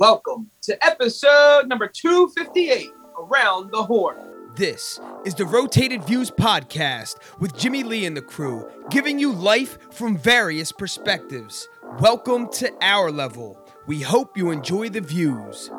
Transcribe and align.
Welcome 0.00 0.50
to 0.62 0.84
episode 0.84 1.68
number 1.68 1.86
258 1.86 2.90
Around 3.16 3.70
the 3.70 3.84
Horn. 3.84 4.16
This 4.56 4.98
is 5.24 5.36
the 5.36 5.46
Rotated 5.46 6.02
Views 6.02 6.32
podcast 6.32 7.18
with 7.38 7.56
Jimmy 7.56 7.84
Lee 7.84 8.04
and 8.04 8.16
the 8.16 8.22
crew, 8.22 8.68
giving 8.90 9.20
you 9.20 9.30
life 9.30 9.78
from 9.92 10.18
various 10.18 10.72
perspectives. 10.72 11.68
Welcome 12.00 12.48
to 12.54 12.72
our 12.80 13.12
level. 13.12 13.56
We 13.86 14.00
hope 14.00 14.36
you 14.36 14.50
enjoy 14.50 14.88
the 14.88 15.00
views. 15.00 15.70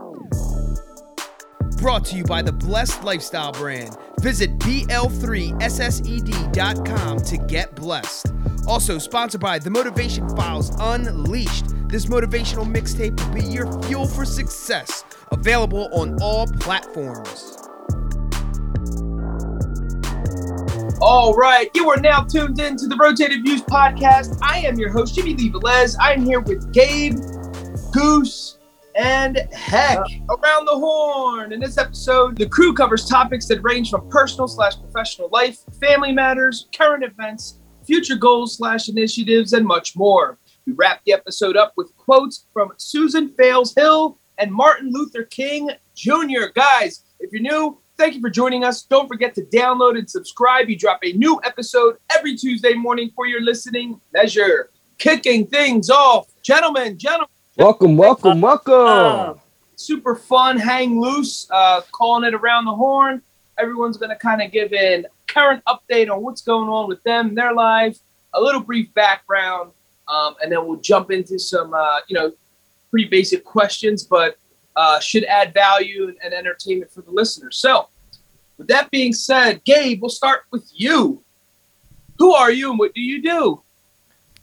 Brought 1.77 2.05
to 2.05 2.15
you 2.15 2.23
by 2.23 2.41
the 2.41 2.53
Blessed 2.53 3.03
Lifestyle 3.03 3.51
brand. 3.51 3.97
Visit 4.21 4.57
BL3SSED.com 4.59 7.17
to 7.17 7.37
get 7.47 7.75
blessed. 7.75 8.27
Also 8.65 8.97
sponsored 8.97 9.41
by 9.41 9.59
The 9.59 9.69
Motivation 9.69 10.29
Files 10.37 10.71
Unleashed. 10.79 11.74
This 11.87 12.07
motivational 12.07 12.65
mixtape 12.65 13.23
will 13.23 13.33
be 13.35 13.43
your 13.43 13.71
fuel 13.83 14.07
for 14.07 14.25
success. 14.25 15.03
Available 15.31 15.87
on 15.93 16.17
all 16.21 16.47
platforms. 16.47 17.57
All 20.99 21.35
right, 21.35 21.69
you 21.75 21.89
are 21.91 21.99
now 21.99 22.23
tuned 22.23 22.59
in 22.59 22.75
to 22.77 22.87
the 22.87 22.97
Rotated 22.97 23.43
Views 23.43 23.61
podcast. 23.61 24.39
I 24.41 24.59
am 24.59 24.79
your 24.79 24.89
host, 24.89 25.13
Jimmy 25.13 25.35
Lee 25.35 25.51
Velez. 25.51 25.95
I'm 25.99 26.25
here 26.25 26.39
with 26.39 26.73
Gabe, 26.73 27.17
Goose, 27.91 28.57
and 28.95 29.37
Heck 29.53 29.99
around 30.29 30.65
the 30.65 30.75
horn. 30.75 31.53
In 31.53 31.59
this 31.59 31.77
episode, 31.77 32.35
the 32.35 32.49
crew 32.49 32.73
covers 32.73 33.07
topics 33.07 33.45
that 33.47 33.61
range 33.61 33.91
from 33.91 34.09
personal 34.09 34.47
slash 34.47 34.79
professional 34.79 35.29
life, 35.31 35.59
family 35.79 36.11
matters, 36.11 36.67
current 36.75 37.03
events, 37.03 37.59
future 37.85 38.15
goals 38.15 38.57
slash 38.57 38.89
initiatives, 38.89 39.53
and 39.53 39.67
much 39.67 39.95
more. 39.95 40.39
We 40.65 40.73
wrap 40.73 41.01
the 41.05 41.13
episode 41.13 41.55
up 41.55 41.73
with 41.77 41.95
quotes 41.95 42.47
from 42.51 42.73
Susan 42.77 43.29
Fales 43.29 43.75
Hill 43.75 44.17
and 44.39 44.51
Martin 44.51 44.89
Luther 44.91 45.21
King 45.21 45.69
Jr. 45.93 46.47
Guys, 46.55 47.03
if 47.19 47.31
you're 47.31 47.41
new, 47.41 47.77
thank 47.97 48.15
you 48.15 48.21
for 48.21 48.31
joining 48.31 48.63
us. 48.63 48.81
Don't 48.81 49.07
forget 49.07 49.35
to 49.35 49.43
download 49.43 49.95
and 49.95 50.09
subscribe. 50.09 50.65
We 50.65 50.75
drop 50.75 51.01
a 51.03 51.13
new 51.13 51.39
episode 51.43 51.97
every 52.17 52.35
Tuesday 52.35 52.73
morning 52.73 53.11
for 53.15 53.27
your 53.27 53.41
listening 53.41 54.01
pleasure. 54.11 54.71
Kicking 54.97 55.45
things 55.45 55.91
off, 55.91 56.29
gentlemen, 56.41 56.97
gentlemen. 56.97 57.27
Welcome, 57.57 57.95
welcome, 57.95 58.41
welcome. 58.41 59.39
super 59.75 60.15
fun, 60.15 60.57
hang 60.57 60.99
loose, 60.99 61.47
uh, 61.51 61.81
calling 61.91 62.27
it 62.27 62.33
around 62.33 62.65
the 62.65 62.73
horn. 62.73 63.21
Everyone's 63.59 63.97
going 63.97 64.09
to 64.09 64.15
kind 64.15 64.41
of 64.41 64.51
give 64.51 64.73
an 64.73 65.05
current 65.27 65.63
update 65.67 66.09
on 66.09 66.23
what's 66.23 66.41
going 66.41 66.69
on 66.69 66.87
with 66.87 67.03
them, 67.03 67.35
their 67.35 67.53
lives, 67.53 68.01
a 68.33 68.41
little 68.41 68.61
brief 68.61 68.91
background, 68.95 69.71
um, 70.07 70.35
and 70.41 70.51
then 70.51 70.65
we'll 70.65 70.77
jump 70.77 71.11
into 71.11 71.39
some, 71.39 71.73
uh, 71.73 71.99
you 72.07 72.15
know, 72.15 72.31
pretty 72.91 73.07
basic 73.07 73.43
questions, 73.43 74.03
but 74.03 74.37
uh, 74.75 74.99
should 74.99 75.23
add 75.25 75.53
value 75.53 76.07
and, 76.07 76.17
and 76.23 76.33
entertainment 76.33 76.91
for 76.91 77.01
the 77.01 77.11
listeners. 77.11 77.57
So, 77.57 77.89
with 78.57 78.67
that 78.67 78.89
being 78.91 79.13
said, 79.13 79.63
Gabe, 79.65 80.01
we'll 80.01 80.09
start 80.09 80.43
with 80.51 80.69
you. 80.73 81.21
Who 82.17 82.33
are 82.33 82.51
you 82.51 82.69
and 82.69 82.79
what 82.79 82.93
do 82.93 83.01
you 83.01 83.21
do? 83.21 83.61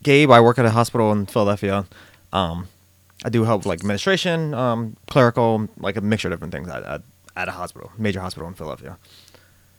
Gabe. 0.02 0.30
I 0.30 0.40
work 0.40 0.58
at 0.58 0.66
a 0.66 0.70
hospital 0.70 1.12
in 1.12 1.26
Philadelphia. 1.26 1.86
Um, 2.32 2.68
I 3.24 3.28
do 3.28 3.44
help 3.44 3.64
like 3.64 3.80
administration, 3.80 4.52
um, 4.52 4.96
clerical, 5.06 5.68
like 5.78 5.96
a 5.96 6.00
mixture 6.00 6.28
of 6.28 6.32
different 6.32 6.52
things 6.52 6.68
at, 6.68 6.82
at, 6.82 7.02
at 7.36 7.48
a 7.48 7.52
hospital, 7.52 7.92
major 7.96 8.20
hospital 8.20 8.48
in 8.48 8.54
Philadelphia. 8.54 8.98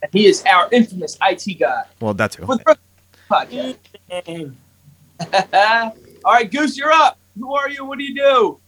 And 0.02 0.12
he 0.12 0.26
is 0.26 0.44
our 0.46 0.70
infamous 0.72 1.18
IT 1.22 1.60
guy. 1.60 1.84
Well, 2.00 2.14
that 2.14 2.32
too. 2.32 2.46
With 2.46 2.64
podcast. 3.30 4.56
All 6.26 6.34
right, 6.34 6.50
Goose, 6.50 6.78
you're 6.78 6.92
up. 6.92 7.20
Who 7.38 7.54
are 7.54 7.70
you? 7.70 7.86
What 7.86 7.98
do 7.98 8.04
you 8.04 8.16
do? 8.16 8.60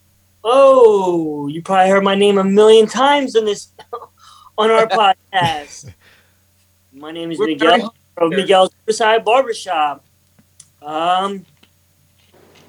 Oh, 0.44 1.48
you 1.48 1.62
probably 1.62 1.90
heard 1.90 2.04
my 2.04 2.16
name 2.16 2.38
a 2.38 2.44
million 2.44 2.88
times 2.88 3.36
on 3.36 3.46
this 3.46 3.74
on 4.58 4.72
our 4.72 4.88
podcast. 5.34 5.92
My 6.94 7.12
name 7.12 7.32
is 7.32 7.40
We're 7.40 7.48
Miguel 7.48 7.96
from 8.16 8.30
Miguel's 8.30 8.72
Riverside 8.86 9.26
Barbershop. 9.26 10.06
Um, 10.82 11.46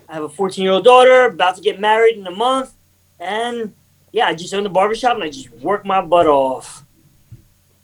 I 0.09 0.15
have 0.15 0.25
a 0.25 0.29
14 0.29 0.63
year 0.63 0.73
old 0.73 0.85
daughter, 0.85 1.27
about 1.27 1.57
to 1.57 1.63
get 1.63 1.79
married 1.79 2.17
in 2.17 2.27
a 2.27 2.35
month, 2.35 2.73
and 3.21 3.73
yeah, 4.13 4.27
I 4.27 4.35
just 4.35 4.55
own 4.55 4.65
the 4.65 4.71
barbershop 4.71 5.15
and 5.15 5.25
I 5.25 5.31
just 5.31 5.51
work 5.57 5.85
my 5.85 6.01
butt 6.01 6.27
off. 6.27 6.85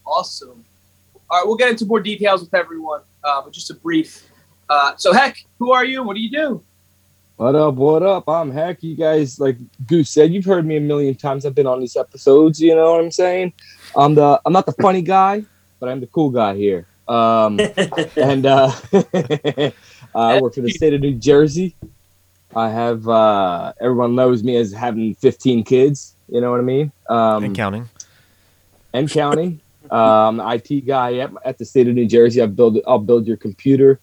Awesome. 0.07 0.65
All 1.31 1.39
right, 1.39 1.47
we'll 1.47 1.57
get 1.57 1.71
into 1.71 1.87
more 1.87 2.01
details 2.01 2.41
with 2.41 2.55
everyone, 2.55 3.03
uh, 3.23 3.43
but 3.43 3.53
just 3.53 3.71
a 3.71 3.75
brief. 3.75 4.29
Uh, 4.73 4.97
so, 4.97 5.13
Heck, 5.13 5.37
who 5.59 5.71
are 5.71 5.85
you? 5.85 6.03
What 6.03 6.17
do 6.17 6.23
you 6.23 6.31
do? 6.31 6.65
What 7.37 7.55
up, 7.55 7.75
what 7.75 8.03
up? 8.03 8.27
I'm 8.27 8.51
Heck. 8.51 8.83
You 8.83 8.97
guys, 8.97 9.39
like 9.39 9.59
Goose 9.87 10.09
said, 10.09 10.33
you've 10.33 10.47
heard 10.47 10.65
me 10.65 10.79
a 10.79 10.81
million 10.81 11.15
times. 11.15 11.45
I've 11.45 11.55
been 11.55 11.67
on 11.67 11.79
these 11.79 11.95
episodes, 11.95 12.59
you 12.59 12.75
know 12.75 12.93
what 12.93 13.05
I'm 13.05 13.11
saying? 13.11 13.53
I'm 13.95 14.15
the 14.15 14.41
I'm 14.47 14.53
not 14.55 14.65
the 14.65 14.73
funny 14.73 15.03
guy, 15.03 15.45
but 15.79 15.91
I'm 15.91 16.01
the 16.01 16.07
cool 16.07 16.31
guy 16.31 16.55
here. 16.55 16.87
Um 17.07 17.61
and 18.17 18.47
uh 18.47 18.73
I 20.15 20.41
work 20.41 20.55
for 20.55 20.63
the 20.63 20.71
state 20.71 20.95
of 20.95 21.03
New 21.03 21.17
Jersey. 21.17 21.77
I 22.57 22.71
have 22.71 23.07
uh 23.07 23.75
everyone 23.79 24.15
knows 24.15 24.43
me 24.43 24.57
as 24.57 24.73
having 24.73 25.15
15 25.17 25.65
kids, 25.65 26.15
you 26.29 26.41
know 26.41 26.51
what 26.51 26.61
I 26.61 26.65
mean? 26.65 26.93
Um 27.11 27.45
and 27.45 27.55
counting. 27.55 27.91
and 28.95 29.11
counting. 29.11 29.61
Um, 29.91 30.41
IT 30.41 30.87
guy 30.87 31.19
at, 31.19 31.31
at 31.45 31.59
the 31.59 31.67
state 31.67 31.89
of 31.89 31.95
New 31.95 32.07
Jersey. 32.07 32.41
I 32.41 32.47
build 32.47 32.79
I'll 32.87 32.99
build 32.99 33.27
your 33.27 33.37
computer 33.37 34.01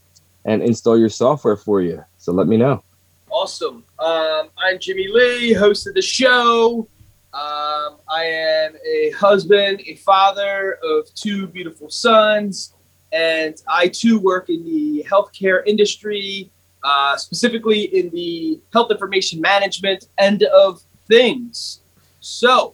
and 0.49 0.63
install 0.63 0.97
your 0.97 1.09
software 1.09 1.55
for 1.55 1.79
you. 1.79 2.03
So 2.17 2.31
let 2.33 2.47
me 2.47 2.57
know. 2.57 2.83
Awesome. 3.29 3.83
Um, 3.99 4.49
I'm 4.57 4.79
Jimmy 4.79 5.07
Lee, 5.07 5.53
host 5.53 5.87
of 5.87 5.93
the 5.93 6.01
show. 6.01 6.87
Um, 7.31 7.97
I 8.09 8.23
am 8.23 8.75
a 8.83 9.11
husband, 9.11 9.81
a 9.85 9.93
father 9.97 10.79
of 10.83 11.13
two 11.13 11.45
beautiful 11.45 11.91
sons, 11.91 12.73
and 13.13 13.61
I 13.67 13.89
too 13.89 14.19
work 14.19 14.49
in 14.49 14.65
the 14.65 15.05
healthcare 15.07 15.61
industry, 15.67 16.49
uh, 16.83 17.15
specifically 17.15 17.81
in 17.95 18.09
the 18.09 18.59
health 18.73 18.89
information 18.89 19.39
management 19.39 20.07
end 20.17 20.41
of 20.41 20.81
things. 21.07 21.81
So, 22.21 22.73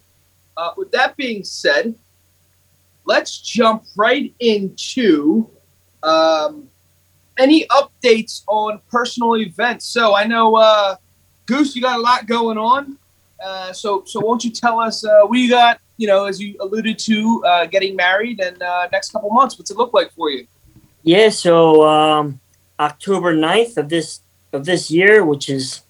uh, 0.56 0.70
with 0.78 0.90
that 0.92 1.14
being 1.18 1.44
said, 1.44 1.94
let's 3.04 3.36
jump 3.36 3.84
right 3.96 4.34
into 4.40 5.50
um, 6.02 6.70
any 7.38 7.66
updates 7.66 8.42
on 8.46 8.80
personal 8.90 9.36
events. 9.36 9.86
So 9.86 10.14
I 10.14 10.24
know 10.24 10.56
uh, 10.56 10.96
Goose, 11.46 11.76
you 11.76 11.82
got 11.82 11.98
a 11.98 12.02
lot 12.02 12.26
going 12.26 12.58
on. 12.58 12.98
Uh, 13.42 13.72
so 13.72 14.02
so 14.06 14.20
won't 14.20 14.44
you 14.44 14.50
tell 14.50 14.80
us 14.80 15.04
uh, 15.04 15.30
you 15.30 15.48
got? 15.48 15.80
You 15.98 16.06
know, 16.06 16.26
as 16.26 16.40
you 16.40 16.56
alluded 16.60 16.98
to, 17.00 17.42
uh, 17.46 17.66
getting 17.66 17.96
married 17.96 18.40
and 18.40 18.62
uh, 18.62 18.88
next 18.92 19.12
couple 19.12 19.30
months. 19.30 19.58
What's 19.58 19.70
it 19.70 19.78
look 19.78 19.94
like 19.94 20.12
for 20.12 20.30
you? 20.30 20.46
Yeah, 21.02 21.30
so 21.30 21.86
um, 21.88 22.40
October 22.78 23.34
9th 23.34 23.78
of 23.78 23.88
this 23.88 24.20
of 24.52 24.64
this 24.64 24.90
year, 24.90 25.24
which 25.24 25.48
is 25.48 25.82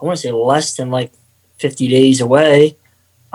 I 0.00 0.04
want 0.04 0.18
to 0.18 0.22
say 0.22 0.32
less 0.32 0.76
than 0.76 0.90
like 0.90 1.12
50 1.58 1.88
days 1.88 2.20
away. 2.20 2.76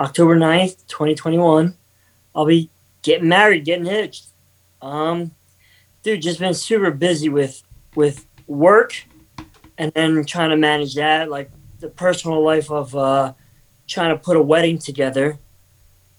October 0.00 0.36
9th, 0.36 0.86
2021, 0.88 1.76
I'll 2.34 2.46
be 2.46 2.70
getting 3.02 3.28
married, 3.28 3.64
getting 3.64 3.84
hitched. 3.84 4.26
Um 4.82 5.32
dude, 6.04 6.22
just 6.22 6.38
been 6.38 6.54
super 6.54 6.92
busy 6.92 7.28
with 7.28 7.62
with 7.96 8.26
work 8.46 9.04
and 9.78 9.90
then 9.94 10.24
trying 10.24 10.50
to 10.50 10.56
manage 10.56 10.94
that, 10.94 11.28
like 11.30 11.50
the 11.80 11.88
personal 11.88 12.44
life 12.44 12.70
of 12.70 12.94
uh 12.94 13.32
trying 13.88 14.10
to 14.10 14.22
put 14.22 14.36
a 14.36 14.42
wedding 14.42 14.78
together. 14.78 15.38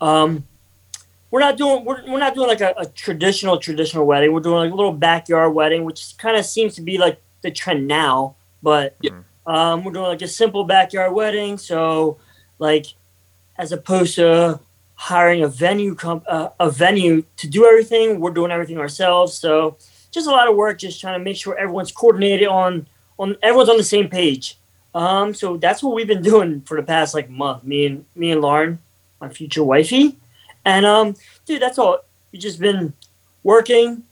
Um 0.01 0.43
we're 1.31 1.39
not 1.39 1.57
doing 1.57 1.85
we're, 1.85 2.03
we're 2.09 2.19
not 2.19 2.35
doing 2.35 2.47
like 2.47 2.61
a, 2.61 2.73
a 2.77 2.85
traditional 2.87 3.57
traditional 3.57 4.05
wedding. 4.05 4.33
We're 4.33 4.41
doing 4.41 4.57
like 4.57 4.71
a 4.71 4.75
little 4.75 4.93
backyard 4.93 5.53
wedding, 5.53 5.85
which 5.85 6.17
kind 6.17 6.35
of 6.35 6.45
seems 6.45 6.75
to 6.75 6.81
be 6.81 6.97
like 6.97 7.21
the 7.41 7.51
trend 7.51 7.87
now. 7.87 8.35
But 8.61 8.95
Yeah. 9.01 9.19
um, 9.45 9.83
we're 9.83 9.93
doing 9.93 10.07
like 10.07 10.21
a 10.21 10.27
simple 10.27 10.63
backyard 10.63 11.13
wedding. 11.13 11.57
So 11.57 12.17
like 12.59 12.87
as 13.57 13.71
opposed 13.71 14.15
to 14.15 14.59
hiring 14.95 15.43
a 15.43 15.47
venue 15.47 15.93
comp- 15.95 16.23
uh, 16.27 16.49
a 16.59 16.69
venue 16.71 17.23
to 17.37 17.47
do 17.47 17.65
everything, 17.65 18.19
we're 18.19 18.31
doing 18.31 18.51
everything 18.51 18.77
ourselves. 18.77 19.33
So 19.37 19.77
just 20.11 20.27
a 20.27 20.31
lot 20.31 20.47
of 20.47 20.55
work, 20.55 20.79
just 20.79 21.01
trying 21.01 21.19
to 21.19 21.23
make 21.23 21.35
sure 21.37 21.57
everyone's 21.57 21.91
coordinated 21.91 22.47
on 22.47 22.87
on 23.19 23.35
everyone's 23.43 23.69
on 23.69 23.77
the 23.77 23.83
same 23.83 24.09
page. 24.09 24.57
Um, 24.93 25.33
so 25.33 25.57
that's 25.57 25.83
what 25.83 25.93
we've 25.95 26.07
been 26.07 26.21
doing 26.21 26.61
for 26.61 26.77
the 26.77 26.83
past 26.83 27.13
like 27.13 27.29
month. 27.29 27.63
Me 27.65 27.85
and 27.85 28.05
me 28.15 28.31
and 28.31 28.41
Lauren, 28.41 28.79
my 29.19 29.27
future 29.29 29.63
wifey, 29.63 30.17
and 30.63 30.85
um, 30.85 31.15
dude, 31.45 31.61
that's 31.61 31.77
all. 31.77 31.99
We've 32.31 32.41
just 32.41 32.59
been 32.59 32.93
working, 33.43 34.03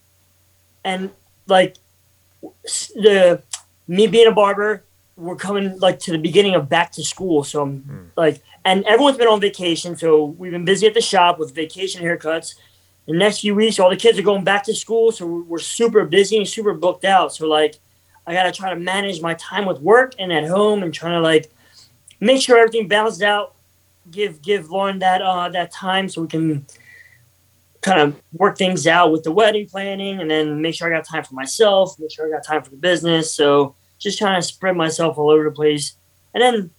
and 0.84 1.10
like 1.48 1.76
the 2.96 3.42
me 3.88 4.08
being 4.08 4.28
a 4.28 4.32
barber, 4.32 4.84
we're 5.16 5.36
coming 5.36 5.80
like 5.80 6.00
to 6.00 6.12
the 6.12 6.18
beginning 6.18 6.56
of 6.56 6.68
back 6.70 6.92
to 6.94 7.04
school. 7.04 7.44
So 7.44 7.62
I'm 7.64 7.80
Hmm. 7.82 7.98
like, 8.18 8.42
and 8.66 8.86
everyone's 8.86 9.18
been 9.18 9.28
on 9.28 9.42
vacation, 9.42 9.96
so 9.96 10.26
we've 10.26 10.52
been 10.52 10.66
busy 10.66 10.88
at 10.88 10.94
the 10.94 11.02
shop 11.02 11.40
with 11.40 11.54
vacation 11.54 12.02
haircuts. 12.02 12.56
The 13.06 13.14
next 13.14 13.42
few 13.42 13.54
weeks, 13.54 13.80
all 13.80 13.90
the 13.90 13.98
kids 13.98 14.18
are 14.18 14.24
going 14.24 14.46
back 14.46 14.64
to 14.64 14.74
school, 14.74 15.12
so 15.12 15.26
we're, 15.26 15.60
super 15.60 16.06
busy 16.06 16.38
and 16.38 16.48
super 16.48 16.74
booked 16.74 17.04
out. 17.04 17.34
So 17.34 17.48
like, 17.48 17.80
I 18.26 18.34
gotta 18.34 18.54
try 18.54 18.70
to 18.70 18.80
manage 18.80 19.22
my 19.22 19.34
time 19.34 19.66
with 19.66 19.82
work 19.82 20.14
and 20.18 20.32
at 20.32 20.48
home, 20.48 20.84
and 20.84 20.94
trying 20.94 21.14
to 21.14 21.20
like 21.20 21.52
make 22.22 22.42
sure 22.42 22.58
everything 22.58 22.88
balanced 22.88 23.22
out. 23.22 23.56
Give 24.10 24.42
give 24.42 24.70
Lauren 24.70 25.00
that 25.00 25.22
uh 25.22 25.50
that 25.50 25.72
time 25.72 26.08
so 26.08 26.22
we 26.22 26.28
can 26.28 26.66
kind 27.82 28.00
of 28.00 28.22
work 28.32 28.58
things 28.58 28.88
out 28.88 29.12
with 29.12 29.24
the 29.24 29.32
wedding 29.32 29.68
planning, 29.68 30.22
and 30.22 30.32
then 30.32 30.62
make 30.62 30.74
sure 30.74 30.88
I 30.88 30.98
got 30.98 31.06
time 31.06 31.26
for 31.26 31.36
myself. 31.36 32.00
Make 32.00 32.12
sure 32.12 32.26
I 32.26 32.30
got 32.30 32.46
time 32.46 32.64
for 32.64 32.70
the 32.70 32.78
business. 32.78 33.34
So 33.34 33.76
just 34.00 34.18
trying 34.18 34.42
to 34.42 34.48
spread 34.48 34.78
myself 34.78 35.18
all 35.18 35.30
over 35.30 35.44
the 35.44 35.52
place, 35.52 35.98
and 36.34 36.42
then 36.42 36.70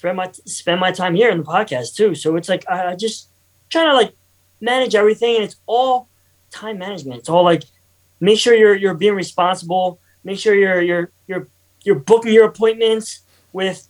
spend 0.00 0.16
my 0.16 0.30
spend 0.46 0.80
my 0.80 0.90
time 0.90 1.14
here 1.14 1.28
in 1.30 1.38
the 1.38 1.44
podcast 1.44 1.94
too. 1.94 2.14
So 2.14 2.36
it's 2.36 2.48
like 2.48 2.64
I, 2.70 2.92
I 2.92 2.96
just 2.96 3.28
trying 3.68 3.88
to 3.88 3.94
like 3.94 4.14
manage 4.60 4.94
everything, 4.94 5.34
and 5.36 5.44
it's 5.44 5.56
all 5.66 6.08
time 6.50 6.78
management. 6.78 7.20
It's 7.20 7.28
all 7.28 7.44
like 7.44 7.64
make 8.18 8.38
sure 8.38 8.54
you're 8.54 8.74
you're 8.74 8.94
being 8.94 9.14
responsible. 9.14 10.00
Make 10.24 10.38
sure 10.38 10.54
you're 10.54 10.80
you're 10.80 11.12
you're 11.26 11.48
you're 11.82 11.98
booking 11.98 12.32
your 12.32 12.46
appointments 12.46 13.20
with. 13.52 13.86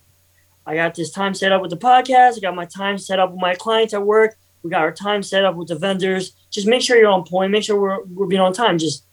I 0.67 0.75
got 0.75 0.95
this 0.95 1.11
time 1.11 1.33
set 1.33 1.53
up 1.53 1.63
with 1.63 1.71
the 1.71 1.77
podcast. 1.77 2.37
I 2.37 2.41
got 2.41 2.57
my 2.57 2.67
time 2.67 2.99
set 2.99 3.19
up 3.21 3.31
with 3.31 3.41
my 3.41 3.55
clients 3.55 3.95
at 3.95 4.03
work. 4.05 4.37
We 4.63 4.71
got 4.71 4.83
our 4.83 4.93
time 4.93 5.23
set 5.23 5.45
up 5.45 5.55
with 5.55 5.69
the 5.69 5.77
vendors. 5.77 6.33
Just 6.51 6.67
make 6.67 6.83
sure 6.83 6.97
you're 6.97 7.09
on 7.09 7.25
point. 7.25 7.53
Make 7.53 7.63
sure 7.63 7.81
we're 7.81 8.05
we're 8.05 8.27
being 8.27 8.43
on 8.43 8.53
time. 8.53 8.79
Just 8.79 9.05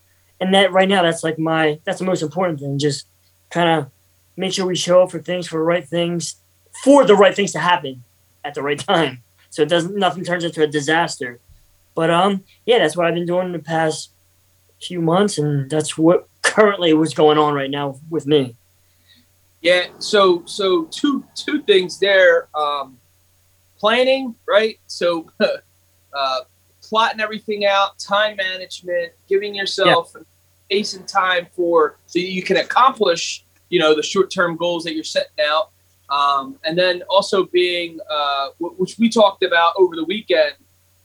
and 0.41 0.51
that 0.55 0.71
right 0.71 0.89
now 0.89 1.03
that's 1.03 1.23
like 1.23 1.37
my 1.37 1.79
that's 1.83 1.99
the 1.99 2.05
most 2.05 2.23
important 2.23 2.59
thing. 2.59 2.79
Just 2.79 3.05
kind 3.51 3.69
of 3.69 3.91
make 4.35 4.51
sure 4.51 4.65
we 4.65 4.75
show 4.75 5.03
up 5.03 5.11
for 5.11 5.19
things 5.19 5.47
for 5.47 5.57
the 5.57 5.63
right 5.63 5.87
things 5.87 6.37
for 6.83 7.05
the 7.05 7.15
right 7.15 7.35
things 7.35 7.51
to 7.53 7.59
happen 7.59 8.03
at 8.43 8.53
the 8.53 8.61
right 8.61 8.79
time. 8.79 9.23
So 9.49 9.61
it 9.61 9.69
doesn't 9.69 9.95
nothing 9.95 10.23
turns 10.23 10.43
into 10.43 10.63
a 10.63 10.67
disaster. 10.67 11.39
But 11.95 12.09
um 12.09 12.43
yeah, 12.65 12.79
that's 12.79 12.95
what 12.95 13.05
I've 13.05 13.15
been 13.15 13.25
doing 13.25 13.47
in 13.47 13.53
the 13.53 13.59
past 13.59 14.11
few 14.81 15.01
months 15.01 15.37
and 15.37 15.69
that's 15.69 15.97
what 15.97 16.27
currently 16.43 16.93
was 16.93 17.13
going 17.13 17.37
on 17.37 17.53
right 17.53 17.71
now 17.71 17.99
with 18.09 18.27
me. 18.27 18.55
Yeah. 19.61 19.87
So 19.99 20.43
so 20.45 20.85
two 20.85 21.25
two 21.35 21.61
things 21.63 21.99
there. 21.99 22.47
Um, 22.55 22.97
planning, 23.77 24.35
right? 24.47 24.79
So 24.87 25.31
uh, 25.39 26.39
plotting 26.81 27.19
everything 27.19 27.65
out, 27.65 27.99
time 27.99 28.37
management, 28.37 29.13
giving 29.27 29.53
yourself 29.55 30.15
space 30.65 30.93
and 30.93 31.07
time 31.07 31.47
for 31.55 31.97
so 32.07 32.19
you 32.19 32.43
can 32.43 32.57
accomplish 32.57 33.45
you 33.69 33.79
know 33.79 33.95
the 33.95 34.03
short 34.03 34.31
term 34.31 34.55
goals 34.57 34.83
that 34.83 34.93
you're 34.93 35.03
setting 35.03 35.45
out. 35.45 35.71
Um, 36.09 36.57
and 36.63 36.77
then 36.77 37.03
also 37.09 37.45
being, 37.45 37.99
uh, 38.09 38.49
which 38.59 38.97
we 38.97 39.09
talked 39.09 39.43
about 39.43 39.73
over 39.77 39.95
the 39.95 40.05
weekend, 40.05 40.53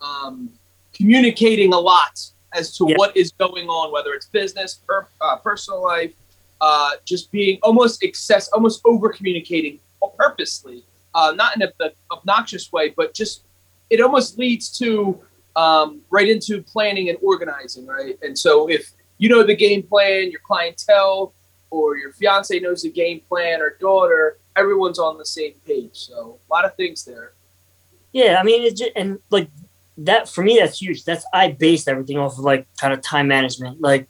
um, 0.01 0.51
communicating 0.93 1.73
a 1.73 1.79
lot 1.79 2.21
as 2.53 2.77
to 2.77 2.87
Yeah. 2.89 2.97
what 2.97 3.17
is 3.17 3.33
going 3.33 3.69
on, 3.69 3.91
whether 3.93 4.13
it's 4.13 4.27
business, 4.27 4.81
per, 4.87 5.07
uh, 5.21 5.37
personal 5.37 5.83
life, 5.83 6.15
uh, 6.61 6.91
just 7.05 7.33
being 7.33 7.59
almost 7.63 8.03
excess, 8.03 8.49
almost 8.49 8.81
over 8.85 9.09
communicating 9.09 9.81
purposely, 10.17 10.85
uh, 11.15 11.33
not 11.35 11.57
in 11.57 11.63
a, 11.63 11.73
the 11.79 11.93
obnoxious 12.11 12.73
way, 12.73 12.91
but 12.91 13.15
just 13.15 13.45
it 13.91 14.01
almost 14.01 14.39
leads 14.39 14.77
to 14.79 15.21
um, 15.57 16.01
right 16.11 16.29
into 16.29 16.63
planning 16.63 17.09
and 17.09 17.19
organizing, 17.23 17.87
right? 17.87 18.19
And 18.23 18.39
so 18.39 18.69
if 18.69 18.91
you 19.19 19.29
know 19.29 19.43
the 19.43 19.55
game 19.55 19.83
plan, 19.83 20.31
your 20.31 20.41
clientele 20.47 21.35
or 21.71 21.97
your 21.97 22.13
fiance 22.13 22.59
knows 22.59 22.83
the 22.83 22.91
game 22.91 23.21
plan 23.29 23.61
or 23.61 23.77
daughter, 23.81 24.39
everyone's 24.57 24.99
on 24.99 25.19
the 25.19 25.27
same 25.27 25.55
page. 25.67 25.91
So 25.95 26.39
a 26.49 26.53
lot 26.53 26.65
of 26.65 26.75
things 26.77 27.05
there. 27.05 27.33
Yeah, 28.13 28.37
I 28.39 28.43
mean, 28.43 28.63
it's 28.63 28.79
just, 28.81 28.93
and 28.95 29.19
like 29.31 29.49
that 29.99 30.29
for 30.29 30.43
me, 30.43 30.59
that's 30.59 30.81
huge. 30.81 31.05
That's 31.05 31.25
I 31.33 31.53
based 31.53 31.89
everything 31.89 32.19
off 32.19 32.33
of 32.33 32.41
like 32.41 32.67
kind 32.77 32.93
of 32.93 33.01
time 33.01 33.29
management, 33.29 33.81
like 33.81 34.09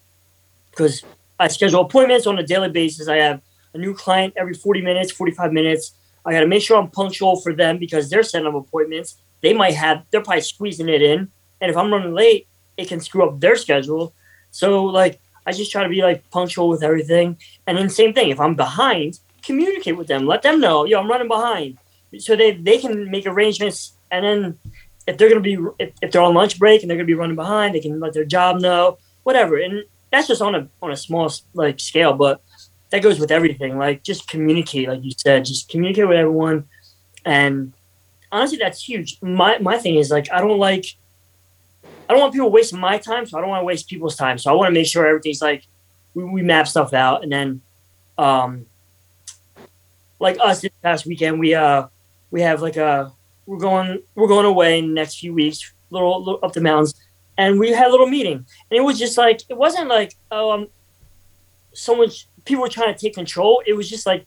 because 0.70 1.04
I 1.38 1.48
schedule 1.48 1.80
appointments 1.80 2.26
on 2.26 2.38
a 2.38 2.42
daily 2.42 2.70
basis. 2.70 3.08
I 3.08 3.16
have 3.16 3.40
a 3.74 3.78
new 3.78 3.94
client 3.94 4.34
every 4.36 4.54
forty 4.54 4.82
minutes, 4.82 5.12
forty 5.12 5.32
five 5.32 5.52
minutes. 5.52 5.92
I 6.24 6.32
got 6.32 6.40
to 6.40 6.46
make 6.46 6.62
sure 6.62 6.76
I'm 6.76 6.90
punctual 6.90 7.40
for 7.40 7.52
them 7.52 7.78
because 7.78 8.08
they're 8.08 8.22
setting 8.22 8.46
up 8.46 8.54
appointments. 8.54 9.16
They 9.40 9.52
might 9.52 9.74
have 9.74 10.04
they're 10.10 10.22
probably 10.22 10.42
squeezing 10.42 10.88
it 10.88 11.02
in, 11.02 11.30
and 11.60 11.70
if 11.70 11.76
I'm 11.76 11.92
running 11.92 12.14
late, 12.14 12.46
it 12.76 12.88
can 12.88 13.00
screw 13.00 13.28
up 13.28 13.40
their 13.40 13.56
schedule. 13.56 14.14
So 14.50 14.84
like 14.84 15.20
I 15.46 15.52
just 15.52 15.72
try 15.72 15.82
to 15.82 15.88
be 15.88 16.02
like 16.02 16.28
punctual 16.30 16.68
with 16.68 16.82
everything, 16.82 17.36
and 17.66 17.76
then 17.76 17.88
same 17.88 18.14
thing. 18.14 18.30
If 18.30 18.40
I'm 18.40 18.54
behind, 18.54 19.18
communicate 19.42 19.96
with 19.96 20.06
them. 20.06 20.26
Let 20.26 20.42
them 20.42 20.60
know, 20.60 20.84
yo, 20.84 21.00
I'm 21.00 21.08
running 21.08 21.28
behind. 21.28 21.78
So 22.18 22.36
they 22.36 22.52
they 22.52 22.78
can 22.78 23.10
make 23.10 23.26
arrangements 23.26 23.94
and 24.10 24.24
then 24.24 24.58
if 25.06 25.16
they're 25.16 25.28
gonna 25.28 25.40
be 25.40 25.58
if, 25.78 25.92
if 26.02 26.12
they're 26.12 26.22
on 26.22 26.34
lunch 26.34 26.58
break 26.58 26.82
and 26.82 26.90
they're 26.90 26.98
gonna 26.98 27.06
be 27.06 27.14
running 27.14 27.36
behind 27.36 27.74
they 27.74 27.80
can 27.80 27.98
let 28.00 28.12
their 28.12 28.24
job 28.24 28.60
know 28.60 28.98
whatever. 29.22 29.56
And 29.56 29.84
that's 30.10 30.28
just 30.28 30.42
on 30.42 30.54
a 30.54 30.68
on 30.82 30.92
a 30.92 30.96
small 30.96 31.32
like 31.54 31.80
scale 31.80 32.12
but 32.12 32.42
that 32.90 33.02
goes 33.02 33.18
with 33.18 33.30
everything. 33.30 33.78
Like 33.78 34.02
just 34.02 34.28
communicate 34.28 34.88
like 34.88 35.02
you 35.02 35.12
said 35.16 35.44
just 35.44 35.68
communicate 35.68 36.08
with 36.08 36.18
everyone. 36.18 36.68
And 37.24 37.72
honestly 38.30 38.58
that's 38.58 38.86
huge. 38.86 39.18
My 39.22 39.58
my 39.58 39.78
thing 39.78 39.96
is 39.96 40.10
like 40.10 40.30
i 40.32 40.40
don't 40.40 40.58
like 40.58 40.84
i 42.08 42.12
don't 42.12 42.20
want 42.20 42.34
people 42.34 42.50
wasting 42.50 42.78
my 42.78 42.98
time 42.98 43.24
so 43.24 43.38
i 43.38 43.40
don't 43.40 43.50
want 43.50 43.62
to 43.62 43.66
waste 43.66 43.88
people's 43.88 44.16
time. 44.16 44.36
So 44.36 44.50
i 44.50 44.54
want 44.54 44.68
to 44.68 44.74
make 44.74 44.86
sure 44.86 45.06
everything's 45.06 45.40
like 45.40 45.66
we, 46.14 46.24
we 46.24 46.42
map 46.42 46.68
stuff 46.68 46.92
out 46.92 47.22
and 47.22 47.32
then 47.32 47.62
um 48.18 48.66
like 50.22 50.38
us 50.40 50.60
this 50.60 50.70
past 50.82 51.04
weekend 51.04 51.38
we 51.38 51.52
uh 51.54 51.86
we 52.30 52.40
have 52.40 52.62
like 52.62 52.76
a 52.76 53.12
we're 53.46 53.58
going 53.58 54.00
we're 54.14 54.28
going 54.28 54.46
away 54.46 54.78
in 54.78 54.88
the 54.88 54.94
next 54.94 55.18
few 55.18 55.34
weeks 55.34 55.72
little, 55.92 56.18
little 56.18 56.40
up 56.42 56.52
the 56.52 56.60
mountains. 56.60 56.94
And 57.38 57.58
we 57.58 57.70
had 57.70 57.88
a 57.88 57.90
little 57.90 58.06
meeting. 58.06 58.36
And 58.36 58.46
it 58.70 58.80
was 58.80 58.98
just 58.98 59.16
like 59.16 59.42
it 59.48 59.56
wasn't 59.56 59.88
like 59.88 60.14
oh 60.30 60.52
um 60.52 60.68
someone 61.74 62.08
people 62.44 62.62
were 62.62 62.68
trying 62.68 62.94
to 62.94 62.98
take 62.98 63.14
control. 63.14 63.62
It 63.66 63.74
was 63.74 63.88
just 63.88 64.06
like 64.06 64.26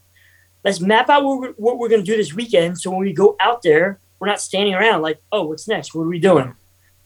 let's 0.64 0.80
map 0.80 1.08
out 1.10 1.24
what 1.24 1.40
we're, 1.40 1.52
what 1.52 1.78
we're 1.78 1.88
going 1.88 2.04
to 2.04 2.10
do 2.10 2.16
this 2.16 2.34
weekend. 2.34 2.78
So 2.78 2.90
when 2.90 3.00
we 3.00 3.12
go 3.12 3.36
out 3.40 3.62
there 3.62 3.98
we're 4.18 4.28
not 4.28 4.40
standing 4.40 4.74
around 4.74 5.02
like 5.02 5.20
oh 5.32 5.44
what's 5.44 5.68
next? 5.68 5.94
What 5.94 6.02
are 6.02 6.08
we 6.08 6.18
doing? 6.18 6.54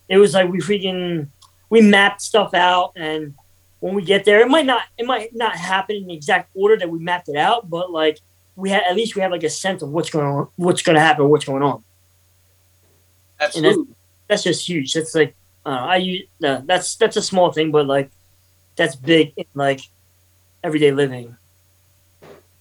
It 0.09 0.19
was 0.19 0.35
like 0.35 0.51
we 0.51 0.59
freaking 0.59 1.29
we 1.69 1.81
mapped 1.81 2.23
stuff 2.23 2.55
out. 2.55 2.93
And 2.97 3.35
when 3.81 3.95
we 3.95 4.03
get 4.03 4.25
there 4.25 4.41
it 4.41 4.49
might 4.49 4.67
not 4.67 4.83
it 4.99 5.07
might 5.07 5.35
not 5.35 5.57
happen 5.57 5.97
in 5.97 6.07
the 6.07 6.15
exact 6.15 6.51
order 6.55 6.77
that 6.77 6.91
we 6.91 6.99
mapped 6.99 7.31
it 7.31 7.37
out 7.37 7.71
but 7.71 7.91
like 7.91 8.19
we 8.61 8.71
had 8.71 8.83
at 8.89 8.95
least 8.95 9.17
we 9.17 9.23
have 9.23 9.31
like 9.31 9.43
a 9.43 9.51
sense 9.51 9.83
of 9.83 9.91
what's 9.91 10.11
going 10.11 10.27
on 10.27 10.49
what's 10.57 10.83
going 10.83 10.95
to 10.95 11.01
happen 11.01 11.29
what's 11.29 11.45
going 11.45 11.63
on 11.63 11.83
Absolutely. 13.41 13.95
that's 14.29 14.43
just 14.43 14.69
huge. 14.69 14.93
That's 14.93 15.15
like 15.15 15.35
uh, 15.65 15.71
I 15.71 15.97
use 15.97 16.29
no, 16.41 16.63
that's 16.65 16.97
that's 16.97 17.17
a 17.17 17.23
small 17.23 17.53
thing, 17.53 17.71
but 17.71 17.87
like 17.87 18.11
that's 18.77 18.97
big 18.97 19.33
in 19.37 19.47
like 19.55 19.81
everyday 20.63 20.93
living. 20.93 21.37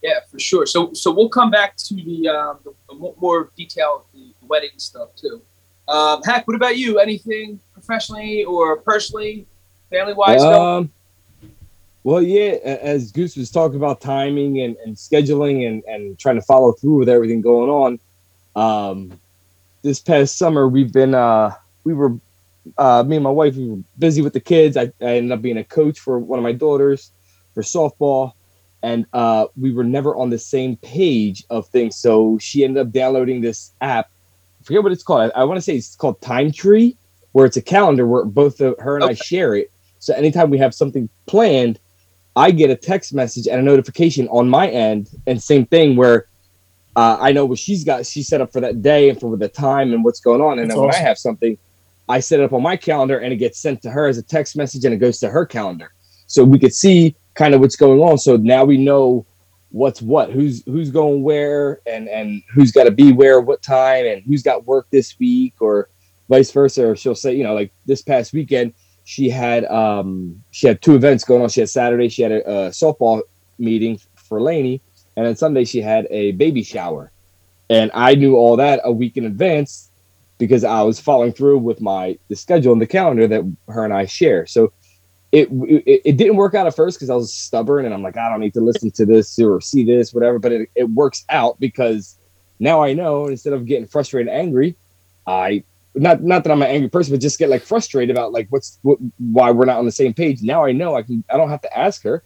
Yeah, 0.02 0.20
for 0.30 0.38
sure. 0.38 0.66
So 0.66 0.92
so 0.94 1.12
we'll 1.12 1.28
come 1.28 1.50
back 1.50 1.76
to 1.76 1.94
the, 1.94 2.28
um, 2.28 2.58
the, 2.64 2.72
the 2.88 2.94
mo- 2.94 3.14
more 3.20 3.50
detailed 3.56 4.04
the 4.14 4.32
wedding 4.46 4.70
stuff 4.78 5.14
too. 5.14 5.42
Um, 5.88 6.22
Hack, 6.22 6.46
what 6.46 6.54
about 6.54 6.76
you? 6.76 6.98
Anything 6.98 7.60
professionally 7.72 8.44
or 8.44 8.78
personally, 8.78 9.46
family 9.90 10.14
wise? 10.14 10.40
Um, 10.42 10.90
well, 12.02 12.22
yeah, 12.22 12.52
as 12.62 13.12
Goose 13.12 13.36
was 13.36 13.50
talking 13.50 13.76
about 13.76 14.00
timing 14.00 14.60
and, 14.60 14.76
and 14.84 14.96
scheduling 14.96 15.66
and, 15.66 15.84
and 15.84 16.18
trying 16.18 16.36
to 16.36 16.42
follow 16.42 16.72
through 16.72 16.98
with 16.98 17.08
everything 17.08 17.40
going 17.40 17.68
on. 17.68 18.00
Um, 18.56 19.20
this 19.82 20.00
past 20.00 20.38
summer, 20.38 20.66
we've 20.68 20.92
been, 20.92 21.14
uh, 21.14 21.54
we 21.84 21.92
were, 21.92 22.16
uh, 22.78 23.02
me 23.06 23.16
and 23.16 23.24
my 23.24 23.30
wife, 23.30 23.56
we 23.56 23.68
were 23.68 23.82
busy 23.98 24.22
with 24.22 24.32
the 24.32 24.40
kids. 24.40 24.76
I, 24.76 24.84
I 25.00 25.16
ended 25.16 25.32
up 25.32 25.42
being 25.42 25.58
a 25.58 25.64
coach 25.64 25.98
for 25.98 26.18
one 26.18 26.38
of 26.38 26.42
my 26.42 26.52
daughters 26.52 27.12
for 27.54 27.62
softball. 27.62 28.32
And 28.82 29.04
uh, 29.12 29.46
we 29.58 29.72
were 29.72 29.84
never 29.84 30.16
on 30.16 30.30
the 30.30 30.38
same 30.38 30.76
page 30.76 31.44
of 31.50 31.68
things. 31.68 31.96
So 31.96 32.38
she 32.38 32.64
ended 32.64 32.86
up 32.86 32.92
downloading 32.92 33.42
this 33.42 33.72
app. 33.82 34.10
I 34.60 34.64
forget 34.64 34.82
what 34.82 34.92
it's 34.92 35.02
called. 35.02 35.32
I, 35.34 35.40
I 35.40 35.44
want 35.44 35.58
to 35.58 35.62
say 35.62 35.76
it's 35.76 35.96
called 35.96 36.20
Time 36.22 36.50
Tree, 36.50 36.96
where 37.32 37.44
it's 37.44 37.58
a 37.58 37.62
calendar 37.62 38.06
where 38.06 38.24
both 38.24 38.60
of 38.60 38.78
her 38.78 38.96
and 38.96 39.04
I 39.04 39.12
share 39.12 39.54
it. 39.54 39.70
So 39.98 40.14
anytime 40.14 40.48
we 40.48 40.56
have 40.58 40.74
something 40.74 41.10
planned, 41.26 41.78
I 42.40 42.50
get 42.50 42.70
a 42.70 42.74
text 42.76 43.12
message 43.12 43.46
and 43.46 43.60
a 43.60 43.62
notification 43.62 44.26
on 44.28 44.48
my 44.48 44.66
end, 44.68 45.10
and 45.26 45.42
same 45.42 45.66
thing 45.66 45.94
where 45.94 46.18
uh, 46.96 47.18
I 47.20 47.32
know 47.32 47.44
what 47.44 47.58
she's 47.58 47.84
got. 47.84 48.06
She 48.06 48.22
set 48.22 48.40
up 48.40 48.50
for 48.50 48.60
that 48.62 48.80
day 48.80 49.10
and 49.10 49.20
for 49.20 49.36
the 49.36 49.48
time 49.48 49.92
and 49.92 50.02
what's 50.02 50.20
going 50.20 50.40
on. 50.40 50.58
And 50.58 50.70
That's 50.70 50.78
then 50.78 50.86
when 50.86 50.94
I 50.94 50.98
have 50.98 51.18
something, 51.18 51.58
I 52.08 52.20
set 52.20 52.40
it 52.40 52.44
up 52.44 52.54
on 52.54 52.62
my 52.62 52.78
calendar 52.78 53.18
and 53.18 53.30
it 53.30 53.36
gets 53.36 53.58
sent 53.58 53.82
to 53.82 53.90
her 53.90 54.08
as 54.08 54.16
a 54.16 54.22
text 54.22 54.56
message 54.56 54.86
and 54.86 54.94
it 54.94 54.96
goes 54.96 55.18
to 55.18 55.28
her 55.28 55.44
calendar, 55.44 55.92
so 56.26 56.42
we 56.42 56.58
could 56.58 56.74
see 56.74 57.14
kind 57.34 57.52
of 57.54 57.60
what's 57.60 57.76
going 57.76 58.00
on. 58.00 58.16
So 58.16 58.38
now 58.38 58.64
we 58.64 58.78
know 58.78 59.26
what's 59.70 60.00
what, 60.00 60.32
who's 60.32 60.64
who's 60.64 60.90
going 60.90 61.22
where, 61.22 61.80
and 61.86 62.08
and 62.08 62.42
who's 62.54 62.72
got 62.72 62.84
to 62.84 62.90
be 62.90 63.12
where, 63.12 63.42
what 63.42 63.60
time, 63.62 64.06
and 64.06 64.22
who's 64.22 64.42
got 64.42 64.66
work 64.66 64.86
this 64.90 65.18
week, 65.18 65.54
or 65.60 65.90
vice 66.30 66.50
versa. 66.52 66.88
Or 66.88 66.96
she'll 66.96 67.14
say, 67.14 67.34
you 67.34 67.44
know, 67.44 67.54
like 67.54 67.70
this 67.84 68.00
past 68.00 68.32
weekend, 68.32 68.72
she 69.10 69.28
had 69.28 69.64
um 69.64 70.40
she 70.52 70.68
had 70.68 70.80
two 70.80 70.94
events 70.94 71.24
going 71.24 71.42
on. 71.42 71.48
She 71.48 71.58
had 71.58 71.68
Saturday, 71.68 72.08
she 72.08 72.22
had 72.22 72.30
a, 72.30 72.48
a 72.48 72.70
softball 72.70 73.22
meeting 73.58 73.98
for 74.14 74.40
Laney, 74.40 74.80
and 75.16 75.26
then 75.26 75.34
Sunday 75.34 75.64
she 75.64 75.80
had 75.80 76.06
a 76.10 76.30
baby 76.30 76.62
shower, 76.62 77.10
and 77.68 77.90
I 77.92 78.14
knew 78.14 78.36
all 78.36 78.56
that 78.58 78.80
a 78.84 78.92
week 78.92 79.16
in 79.16 79.24
advance 79.24 79.90
because 80.38 80.62
I 80.62 80.82
was 80.82 81.00
following 81.00 81.32
through 81.32 81.58
with 81.58 81.80
my 81.80 82.20
the 82.28 82.36
schedule 82.36 82.72
and 82.72 82.80
the 82.80 82.86
calendar 82.86 83.26
that 83.26 83.42
her 83.66 83.84
and 83.84 83.92
I 83.92 84.06
share. 84.06 84.46
So 84.46 84.72
it 85.32 85.48
it, 85.50 86.02
it 86.04 86.16
didn't 86.16 86.36
work 86.36 86.54
out 86.54 86.68
at 86.68 86.76
first 86.76 86.96
because 86.96 87.10
I 87.10 87.16
was 87.16 87.34
stubborn 87.34 87.86
and 87.86 87.92
I'm 87.92 88.04
like 88.04 88.16
I 88.16 88.28
don't 88.28 88.38
need 88.38 88.54
to 88.54 88.60
listen 88.60 88.92
to 88.92 89.04
this 89.04 89.36
or 89.40 89.60
see 89.60 89.82
this 89.82 90.14
whatever. 90.14 90.38
But 90.38 90.52
it, 90.52 90.70
it 90.76 90.88
works 90.88 91.24
out 91.28 91.58
because 91.58 92.16
now 92.60 92.80
I 92.80 92.92
know 92.92 93.26
instead 93.26 93.54
of 93.54 93.66
getting 93.66 93.88
frustrated 93.88 94.32
and 94.32 94.40
angry, 94.40 94.76
I 95.26 95.64
not 95.94 96.22
not 96.22 96.44
that 96.44 96.52
I'm 96.52 96.62
an 96.62 96.68
angry 96.68 96.88
person, 96.88 97.12
but 97.12 97.20
just 97.20 97.38
get 97.38 97.48
like 97.48 97.62
frustrated 97.62 98.14
about 98.14 98.32
like 98.32 98.46
what's 98.50 98.78
what, 98.82 98.98
why 99.18 99.50
we're 99.50 99.64
not 99.64 99.78
on 99.78 99.86
the 99.86 99.92
same 99.92 100.14
page. 100.14 100.42
Now 100.42 100.64
I 100.64 100.72
know 100.72 100.94
I 100.94 101.02
can 101.02 101.24
I 101.30 101.36
don't 101.36 101.50
have 101.50 101.62
to 101.62 101.78
ask 101.78 102.02
her. 102.04 102.22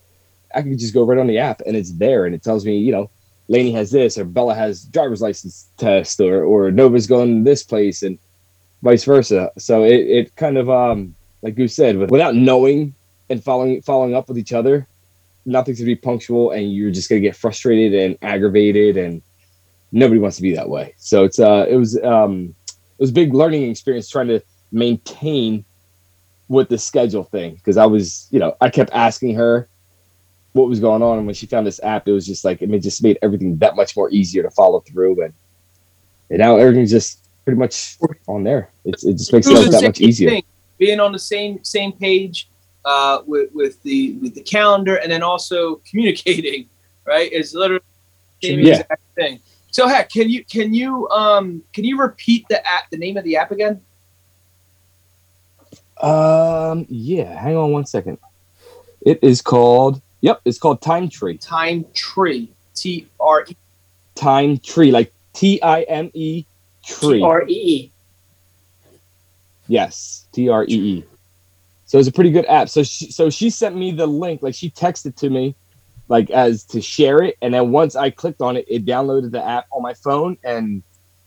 I 0.55 0.63
can 0.63 0.79
just 0.79 0.95
go 0.95 1.05
right 1.05 1.19
on 1.19 1.27
the 1.27 1.39
app 1.39 1.63
and 1.67 1.77
it's 1.77 1.93
there 1.93 2.27
and 2.27 2.35
it 2.35 2.43
tells 2.43 2.65
me, 2.65 2.79
you 2.79 2.93
know, 2.93 3.11
Lainey 3.49 3.73
has 3.73 3.91
this 3.91 4.19
or 4.19 4.25
Bella 4.25 4.55
has 4.55 4.85
driver's 4.85 5.23
license 5.23 5.69
test 5.79 6.21
or 6.21 6.45
or 6.45 6.71
Nova's 6.71 7.07
going 7.07 7.39
to 7.39 7.51
this 7.51 7.63
place 7.63 8.03
and 8.03 8.19
vice 8.83 9.05
versa. 9.05 9.51
So 9.59 9.85
it, 9.85 10.01
it 10.01 10.37
kind 10.37 10.59
of 10.59 10.69
um 10.71 11.17
like 11.43 11.59
you 11.59 11.69
said, 11.69 12.11
without 12.11 12.35
knowing 12.35 12.95
and 13.31 13.43
following 13.43 13.81
following 13.83 14.15
up 14.15 14.29
with 14.29 14.39
each 14.39 14.53
other, 14.53 14.87
nothing's 15.47 15.79
gonna 15.79 15.87
be 15.87 15.97
punctual 15.97 16.51
and 16.51 16.73
you're 16.73 16.91
just 16.91 17.09
gonna 17.09 17.21
get 17.21 17.37
frustrated 17.37 17.95
and 17.95 18.19
aggravated 18.23 18.97
and 18.99 19.23
nobody 19.91 20.21
wants 20.21 20.37
to 20.37 20.43
be 20.43 20.55
that 20.55 20.69
way. 20.69 20.95
So 20.99 21.25
it's 21.25 21.39
uh 21.39 21.67
it 21.69 21.77
was 21.77 21.99
um 22.03 22.55
it 22.99 23.03
was 23.03 23.11
a 23.11 23.15
big 23.15 23.35
learning 23.35 23.71
experience 23.71 24.09
trying 24.09 24.29
to 24.29 24.41
maintain 24.71 25.65
with 26.49 26.69
the 26.69 26.79
schedule 26.79 27.25
thing 27.25 27.55
because 27.55 27.77
I 27.77 27.87
was, 27.87 28.29
you 28.31 28.39
know, 28.39 28.57
I 28.61 28.71
kept 28.71 28.91
asking 28.93 29.35
her 29.37 29.69
what 30.53 30.69
was 30.69 30.79
going 30.79 31.03
on, 31.03 31.19
and 31.19 31.27
when 31.27 31.35
she 31.35 31.47
found 31.47 31.67
this 31.67 31.81
app, 31.83 32.07
it 32.07 32.13
was 32.13 32.27
just 32.27 32.45
like 32.45 32.63
it 32.63 32.79
just 32.81 33.03
made 33.03 33.19
everything 33.23 33.57
that 33.59 33.75
much 33.77 33.97
more 33.97 34.11
easier 34.11 34.43
to 34.43 34.51
follow 34.51 34.81
through, 34.81 35.23
and 35.23 35.35
and 36.31 36.39
now 36.39 36.57
everything's 36.57 36.91
just 36.91 37.25
pretty 37.45 37.59
much 37.59 37.99
on 38.27 38.45
there. 38.45 38.71
It's, 38.85 39.05
it 39.05 39.15
just 39.15 39.33
makes 39.33 39.47
it 39.49 39.71
that 39.71 39.83
much 39.83 40.01
easier. 40.01 40.31
Thing. 40.31 40.45
Being 40.79 41.01
on 41.01 41.13
the 41.13 41.19
same 41.19 41.63
same 41.65 41.93
page 41.93 42.49
uh, 42.85 43.23
with 43.27 43.51
with 43.53 43.83
the 43.83 44.13
with 44.15 44.35
the 44.35 44.43
calendar, 44.43 44.97
and 44.97 45.11
then 45.11 45.23
also 45.23 45.77
communicating, 45.89 46.69
right? 47.05 47.33
Is 47.33 47.55
literally 47.55 47.85
the 48.41 48.55
yeah. 48.55 48.73
exact 48.73 49.03
thing. 49.17 49.41
So 49.75 49.89
heck, 49.89 50.09
can 50.09 50.31
you 50.31 50.45
can 50.45 50.73
you 50.73 51.09
um 51.09 51.61
can 51.73 51.83
you 51.83 51.99
repeat 51.99 52.47
the 52.49 52.65
app 52.65 52.91
the 52.91 52.97
name 52.97 53.17
of 53.17 53.25
the 53.25 53.37
app 53.37 53.51
again? 53.51 53.81
Um 56.01 56.87
yeah, 56.89 57.37
hang 57.37 57.57
on 57.57 57.73
one 57.73 57.85
second. 57.85 58.19
It 59.05 59.19
is 59.21 59.43
called 59.43 60.01
Yep, 60.21 60.43
it's 60.45 60.59
called 60.61 60.81
Time 60.81 61.09
Tree. 61.09 61.39
Time 61.39 61.87
Tree. 61.93 62.53
T 62.77 63.09
R 63.19 63.47
E. 63.49 63.57
Time 64.15 64.59
Tree, 64.59 64.93
like 64.93 65.13
T 65.33 65.61
I 65.61 65.83
M 65.83 66.09
E 66.15 66.47
tree. 66.87 67.19
T 67.19 67.25
R 67.25 67.43
E 67.43 67.53
E. 67.53 67.93
Yes, 69.67 70.29
T 70.31 70.49
R 70.49 70.63
E 70.63 70.69
E. 70.69 71.05
So 71.87 71.99
it's 71.99 72.07
a 72.07 72.13
pretty 72.13 72.31
good 72.31 72.47
app. 72.47 72.69
So 72.69 72.85
she, 72.85 73.11
so 73.11 73.29
she 73.29 73.51
sent 73.51 73.75
me 73.75 73.91
the 73.91 74.07
link, 74.07 74.41
like 74.41 74.55
she 74.55 74.71
texted 74.71 75.17
to 75.17 75.31
me, 75.31 75.57
like 76.15 76.31
as 76.31 76.63
to 76.63 76.81
share 76.81 77.21
it, 77.25 77.37
and 77.43 77.53
then 77.53 77.73
once 77.73 77.97
I 77.97 78.11
clicked 78.11 78.41
on 78.41 78.57
it, 78.57 78.65
it 78.69 78.87
downloaded 78.87 79.33
the 79.33 79.45
app 79.45 79.67
on 79.73 79.83
my 79.83 79.95
phone, 79.95 80.39
and 80.45 80.81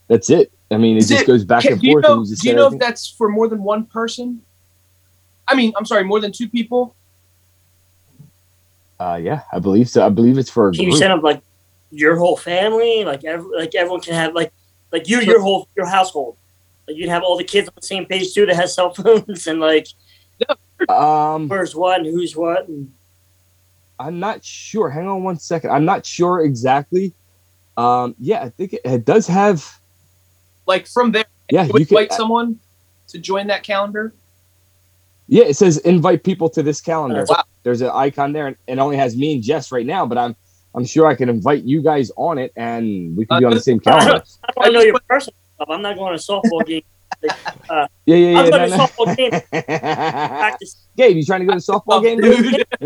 that's 0.08 0.30
it. 0.30 0.50
I 0.72 0.78
mean, 0.78 0.96
it 0.96 1.00
Is 1.00 1.10
just 1.10 1.24
it, 1.24 1.28
goes 1.28 1.44
back 1.44 1.64
can, 1.64 1.74
and 1.74 1.82
do 1.82 1.92
forth. 1.92 2.06
You 2.06 2.10
know, 2.10 2.24
do 2.24 2.48
you 2.48 2.56
know 2.56 2.68
if 2.68 2.80
that's 2.80 3.10
for 3.10 3.28
more 3.28 3.50
than 3.50 3.62
one 3.64 3.86
person? 3.86 4.42
I 5.46 5.56
mean, 5.56 5.74
I'm 5.76 5.86
sorry, 5.86 6.06
more 6.06 6.22
than 6.22 6.32
two 6.32 6.48
people. 6.48 6.96
Uh, 8.98 9.20
yeah, 9.22 9.42
I 9.52 9.60
believe 9.60 9.90
so. 9.90 10.06
I 10.06 10.10
believe 10.10 10.38
it's 10.38 10.50
for. 10.50 10.72
can 10.72 10.86
group. 10.86 10.94
you 10.94 10.98
set 10.98 11.12
up 11.12 11.22
like 11.22 11.42
your 11.92 12.16
whole 12.16 12.38
family? 12.38 13.04
Like, 13.04 13.26
every, 13.26 13.58
like 13.58 13.76
everyone 13.76 14.00
can 14.00 14.14
have 14.14 14.34
like, 14.34 14.54
like 14.94 15.10
you, 15.10 15.20
your 15.20 15.42
whole 15.42 15.68
your 15.76 15.86
household. 15.86 16.38
Like 16.88 16.96
you'd 16.96 17.10
have 17.10 17.24
all 17.24 17.38
the 17.38 17.44
kids 17.44 17.68
on 17.68 17.74
the 17.76 17.86
same 17.86 18.06
page 18.06 18.34
too 18.34 18.46
that 18.46 18.56
has 18.56 18.74
cell 18.74 18.94
phones 18.94 19.48
and 19.52 19.60
like. 19.60 19.88
Um, 20.88 21.50
where's 21.50 21.76
what 21.76 22.00
and 22.00 22.06
who's 22.06 22.38
what 22.38 22.70
and 22.70 22.94
I'm 24.00 24.20
not 24.20 24.44
sure. 24.44 24.90
Hang 24.90 25.08
on 25.08 25.24
one 25.24 25.40
second. 25.40 25.72
I'm 25.72 25.86
not 25.86 26.06
sure 26.06 26.42
exactly. 26.42 27.14
Um, 27.78 28.16
yeah, 28.20 28.44
I 28.44 28.50
think 28.50 28.74
it, 28.74 28.82
it 28.84 29.06
does 29.06 29.28
have. 29.28 29.80
Like 30.66 30.88
from 30.88 31.12
there, 31.12 31.26
yeah, 31.50 31.64
you, 31.64 31.72
you 31.76 31.80
invite 31.80 32.12
someone 32.12 32.60
to 33.08 33.18
join 33.20 33.48
that 33.48 33.64
calendar. 33.64 34.14
Yeah, 35.28 35.46
it 35.46 35.56
says 35.56 35.78
invite 35.80 36.24
people 36.24 36.50
to 36.50 36.64
this 36.64 36.82
calendar. 36.82 37.26
wow. 37.28 37.44
There's 37.64 37.82
an 37.82 37.92
icon 37.94 38.34
there, 38.34 38.48
and 38.48 38.58
it 38.68 38.80
only 38.80 38.98
has 38.98 39.16
me 39.16 39.36
and 39.36 39.44
Jess 39.44 39.72
right 39.72 39.86
now. 39.86 40.06
But 40.06 40.18
I'm 40.18 40.36
I'm 40.76 40.86
sure 40.86 41.08
I 41.08 41.16
can 41.16 41.30
invite 41.30 41.64
you 41.64 41.82
guys 41.82 42.12
on 42.18 42.38
it, 42.38 42.52
and 42.56 43.16
we 43.16 43.26
can 43.26 43.40
be 43.40 43.46
on 43.46 43.52
the 43.52 43.60
same 43.60 43.80
calendar. 43.80 44.24
I 44.60 44.70
know 44.70 44.82
your 44.82 45.00
personal 45.08 45.36
stuff. 45.56 45.70
I'm 45.70 45.82
not 45.82 45.98
going 45.98 46.18
to 46.18 46.24
softball 46.24 46.66
game. 46.66 46.84
Uh, 47.70 47.88
yeah, 48.06 48.16
yeah, 48.16 48.30
yeah. 48.30 48.40
I'm 48.40 48.50
going 48.50 48.70
no, 48.70 48.70
to 48.70 48.78
no. 48.78 48.86
softball 48.86 49.18
game. 49.18 49.32
Practice. 49.52 50.88
Gabe, 50.96 51.18
you 51.18 51.26
trying 51.26 51.42
to 51.42 51.46
go 51.46 51.54
to 51.54 51.60
softball 51.60 51.84
oh, 51.88 52.02
game, 52.02 52.20
dude? 52.20 52.66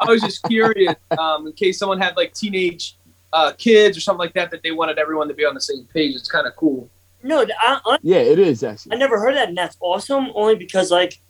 I 0.00 0.04
was 0.06 0.20
just 0.20 0.42
curious, 0.44 0.94
um, 1.18 1.46
in 1.46 1.52
case 1.54 1.78
someone 1.78 2.00
had 2.00 2.16
like 2.16 2.34
teenage 2.34 2.96
uh, 3.32 3.52
kids 3.56 3.96
or 3.96 4.00
something 4.00 4.18
like 4.18 4.34
that, 4.34 4.50
that 4.50 4.62
they 4.62 4.70
wanted 4.70 4.98
everyone 4.98 5.28
to 5.28 5.34
be 5.34 5.44
on 5.44 5.54
the 5.54 5.60
same 5.60 5.84
page. 5.92 6.14
It's 6.14 6.30
kind 6.30 6.46
of 6.46 6.56
cool. 6.56 6.90
No, 7.22 7.44
I, 7.60 7.80
I, 7.84 7.98
yeah, 8.02 8.18
it 8.18 8.38
is 8.38 8.62
actually. 8.62 8.94
I 8.94 8.98
never 8.98 9.18
heard 9.18 9.34
that, 9.36 9.48
and 9.48 9.58
that's 9.58 9.76
awesome. 9.80 10.28
Only 10.34 10.54
because 10.54 10.90
like 10.90 11.20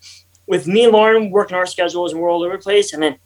with 0.47 0.67
me 0.67 0.85
and 0.85 0.93
Lauren 0.93 1.31
working 1.31 1.57
our 1.57 1.67
schedules 1.67 2.13
and 2.13 2.21
we're 2.21 2.31
all 2.31 2.43
over 2.43 2.57
the 2.57 2.63
place, 2.63 2.93
and 2.93 3.03
then 3.03 3.17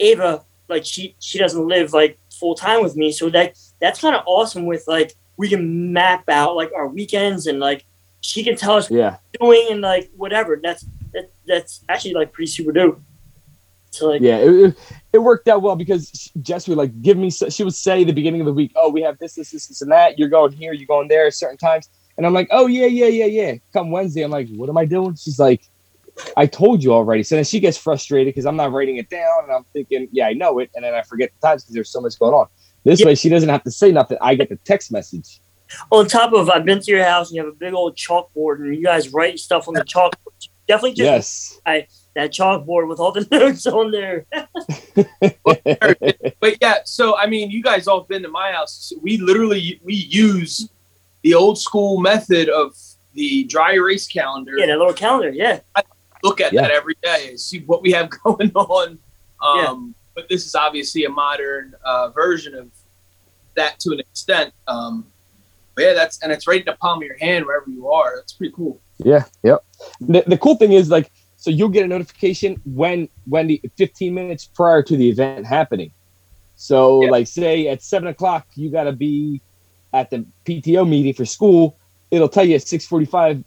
Ava, 0.00 0.44
like 0.68 0.84
she 0.84 1.14
she 1.18 1.38
doesn't 1.38 1.66
live 1.66 1.92
like 1.92 2.18
full 2.30 2.54
time 2.54 2.82
with 2.82 2.96
me, 2.96 3.12
so 3.12 3.28
that 3.30 3.58
that's 3.80 4.00
kind 4.00 4.16
of 4.16 4.22
awesome. 4.26 4.64
With 4.64 4.84
like 4.86 5.14
we 5.36 5.48
can 5.48 5.92
map 5.92 6.28
out 6.28 6.56
like 6.56 6.72
our 6.74 6.88
weekends 6.88 7.46
and 7.46 7.60
like 7.60 7.84
she 8.20 8.42
can 8.42 8.56
tell 8.56 8.76
us 8.76 8.90
yeah 8.90 9.16
doing 9.40 9.68
and 9.70 9.80
like 9.80 10.10
whatever. 10.16 10.58
That's 10.62 10.84
that, 11.12 11.30
that's 11.46 11.84
actually 11.88 12.14
like 12.14 12.32
pretty 12.32 12.50
super 12.50 12.72
dope. 12.72 13.00
So 13.90 14.08
like 14.08 14.20
yeah, 14.20 14.38
it, 14.38 14.76
it 15.12 15.18
worked 15.18 15.48
out 15.48 15.62
well 15.62 15.76
because 15.76 16.30
Jess 16.42 16.68
would 16.68 16.78
like 16.78 17.00
give 17.02 17.16
me 17.16 17.30
she 17.30 17.64
would 17.64 17.74
say 17.74 18.04
the 18.04 18.12
beginning 18.12 18.40
of 18.40 18.46
the 18.46 18.52
week, 18.52 18.72
oh 18.76 18.90
we 18.90 19.02
have 19.02 19.18
this 19.18 19.34
this 19.34 19.50
this, 19.50 19.68
this 19.68 19.82
and 19.82 19.90
that. 19.92 20.18
You're 20.18 20.28
going 20.28 20.52
here, 20.52 20.72
you're 20.72 20.86
going 20.86 21.08
there 21.08 21.26
at 21.26 21.34
certain 21.34 21.58
times 21.58 21.88
and 22.16 22.26
I'm 22.26 22.32
like, 22.32 22.48
oh 22.50 22.66
yeah, 22.66 22.86
yeah, 22.86 23.06
yeah, 23.06 23.26
yeah. 23.26 23.54
Come 23.72 23.90
Wednesday, 23.90 24.22
I'm 24.22 24.30
like, 24.30 24.48
what 24.50 24.68
am 24.68 24.78
I 24.78 24.84
doing? 24.84 25.14
She's 25.16 25.38
like, 25.38 25.62
I 26.36 26.46
told 26.46 26.82
you 26.82 26.92
already. 26.92 27.22
So 27.22 27.34
then 27.34 27.44
she 27.44 27.60
gets 27.60 27.76
frustrated 27.76 28.34
because 28.34 28.46
I'm 28.46 28.56
not 28.56 28.72
writing 28.72 28.96
it 28.96 29.10
down, 29.10 29.44
and 29.44 29.52
I'm 29.52 29.64
thinking, 29.72 30.08
yeah, 30.12 30.26
I 30.26 30.32
know 30.32 30.58
it, 30.58 30.70
and 30.74 30.84
then 30.84 30.94
I 30.94 31.02
forget 31.02 31.30
the 31.38 31.46
times 31.46 31.64
because 31.64 31.74
there's 31.74 31.90
so 31.90 32.00
much 32.00 32.18
going 32.18 32.34
on. 32.34 32.46
This 32.86 33.00
yeah. 33.00 33.06
way, 33.06 33.16
she 33.16 33.28
doesn't 33.28 33.48
have 33.48 33.64
to 33.64 33.70
say 33.72 33.90
nothing. 33.90 34.16
I 34.20 34.36
get 34.36 34.48
the 34.48 34.54
text 34.64 34.92
message. 34.92 35.40
On 35.90 36.06
top 36.06 36.32
of, 36.32 36.48
I've 36.48 36.64
been 36.64 36.80
to 36.80 36.90
your 36.92 37.04
house, 37.04 37.30
and 37.30 37.36
you 37.36 37.44
have 37.44 37.52
a 37.52 37.56
big 37.56 37.74
old 37.74 37.96
chalkboard, 37.96 38.60
and 38.60 38.72
you 38.72 38.84
guys 38.84 39.12
write 39.12 39.40
stuff 39.40 39.66
on 39.66 39.74
the 39.74 39.80
chalkboard. 39.84 40.48
Definitely, 40.68 40.92
just 40.92 41.00
yes. 41.00 41.60
I 41.66 41.88
that 42.14 42.30
chalkboard 42.30 42.88
with 42.88 43.00
all 43.00 43.10
the 43.10 43.26
notes 43.32 43.66
on 43.66 43.90
there. 43.90 44.24
but 46.40 46.56
yeah, 46.60 46.76
so 46.84 47.18
I 47.18 47.26
mean, 47.26 47.50
you 47.50 47.60
guys 47.60 47.88
all 47.88 48.02
been 48.02 48.22
to 48.22 48.28
my 48.28 48.52
house. 48.52 48.92
We 49.02 49.16
literally 49.16 49.80
we 49.82 49.94
use 49.94 50.70
the 51.22 51.34
old 51.34 51.58
school 51.58 52.00
method 52.00 52.48
of 52.48 52.76
the 53.14 53.42
dry 53.44 53.72
erase 53.72 54.06
calendar. 54.06 54.56
Yeah, 54.56 54.66
that 54.66 54.78
little 54.78 54.92
calendar. 54.92 55.30
Yeah. 55.30 55.58
I 55.74 55.82
look 56.22 56.40
at 56.40 56.52
yeah. 56.52 56.62
that 56.62 56.70
every 56.70 56.94
day 57.02 57.30
and 57.30 57.40
see 57.40 57.62
what 57.62 57.82
we 57.82 57.90
have 57.92 58.10
going 58.24 58.52
on. 58.54 59.00
Um, 59.42 59.58
yeah. 59.58 59.74
But 60.14 60.28
this 60.28 60.46
is 60.46 60.54
obviously 60.54 61.04
a 61.04 61.10
modern 61.10 61.74
uh, 61.84 62.10
version 62.10 62.54
of 62.54 62.70
that 63.56 63.80
to 63.80 63.92
an 63.92 64.00
extent. 64.00 64.52
Um, 64.68 65.06
but 65.74 65.84
yeah, 65.84 65.94
that's 65.94 66.22
and 66.22 66.32
it's 66.32 66.46
right 66.46 66.60
in 66.60 66.66
the 66.66 66.76
palm 66.80 66.98
of 66.98 67.04
your 67.04 67.18
hand 67.18 67.44
wherever 67.44 67.70
you 67.70 67.88
are. 67.88 68.16
That's 68.16 68.32
pretty 68.32 68.52
cool. 68.54 68.80
Yeah. 68.98 69.24
Yep. 69.42 69.64
The, 70.00 70.24
the 70.26 70.38
cool 70.38 70.56
thing 70.56 70.72
is 70.72 70.90
like 70.90 71.12
so 71.36 71.50
you'll 71.50 71.68
get 71.68 71.84
a 71.84 71.88
notification 71.88 72.60
when 72.64 73.08
when 73.26 73.46
the 73.46 73.60
15 73.76 74.12
minutes 74.12 74.46
prior 74.46 74.82
to 74.82 74.96
the 74.96 75.08
event 75.08 75.46
happening. 75.46 75.92
So 76.56 77.04
yeah. 77.04 77.10
like 77.10 77.26
say 77.26 77.68
at 77.68 77.82
seven 77.82 78.08
o'clock 78.08 78.46
you 78.54 78.70
got 78.70 78.84
to 78.84 78.92
be 78.92 79.42
at 79.92 80.10
the 80.10 80.24
PTO 80.44 80.88
meeting 80.88 81.12
for 81.12 81.24
school, 81.24 81.76
it'll 82.10 82.28
tell 82.28 82.44
you 82.44 82.54
at 82.56 82.62
6:45 82.62 83.44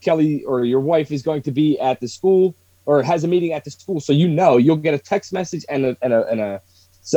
Kelly 0.00 0.42
or 0.44 0.64
your 0.64 0.80
wife 0.80 1.12
is 1.12 1.22
going 1.22 1.42
to 1.42 1.52
be 1.52 1.78
at 1.78 2.00
the 2.00 2.08
school 2.08 2.56
or 2.84 3.02
has 3.02 3.22
a 3.22 3.28
meeting 3.28 3.52
at 3.52 3.64
the 3.64 3.70
school, 3.70 4.00
so 4.00 4.12
you 4.12 4.26
know 4.26 4.56
you'll 4.56 4.76
get 4.76 4.92
a 4.92 4.98
text 4.98 5.32
message 5.32 5.64
and 5.68 5.84
a 5.86 5.96
and 6.02 6.12
a, 6.12 6.26
and 6.26 6.40
a 6.40 6.60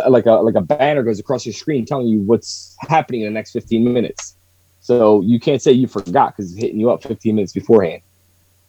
like 0.07 0.25
a 0.25 0.31
like 0.31 0.55
a 0.55 0.61
banner 0.61 1.03
goes 1.03 1.19
across 1.19 1.45
your 1.45 1.53
screen 1.53 1.85
telling 1.85 2.07
you 2.07 2.19
what's 2.19 2.75
happening 2.79 3.21
in 3.21 3.27
the 3.27 3.33
next 3.33 3.51
15 3.51 3.93
minutes. 3.93 4.35
So 4.79 5.21
you 5.21 5.39
can't 5.39 5.61
say 5.61 5.71
you 5.71 5.87
forgot 5.87 6.35
because 6.35 6.51
it's 6.51 6.61
hitting 6.61 6.79
you 6.79 6.91
up 6.91 7.03
15 7.03 7.35
minutes 7.35 7.53
beforehand. 7.53 8.01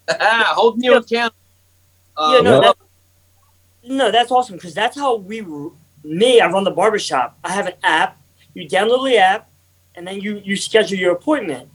Holding 0.09 0.85
you 0.85 0.97
accountable. 0.97 1.37
Um, 2.17 2.33
yeah, 2.33 2.41
no, 2.41 2.61
that, 2.61 2.77
no, 3.85 4.11
that's 4.11 4.31
awesome 4.31 4.57
because 4.57 4.75
that's 4.75 4.97
how 4.97 5.17
we. 5.17 5.45
Me, 6.05 6.41
I 6.41 6.49
run 6.49 6.63
the 6.63 6.71
barbershop. 6.71 7.37
I 7.43 7.53
have 7.53 7.67
an 7.67 7.75
app. 7.83 8.21
You 8.55 8.69
download 8.69 9.09
the 9.09 9.19
app 9.19 9.51
and 9.97 10.07
then 10.07 10.21
you 10.21 10.41
you 10.45 10.57
schedule 10.57 10.99
your 10.99 11.13
appointment. 11.13 11.69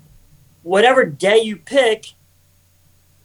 Whatever 0.64 1.06
day 1.06 1.40
you 1.40 1.58
pick, 1.58 2.14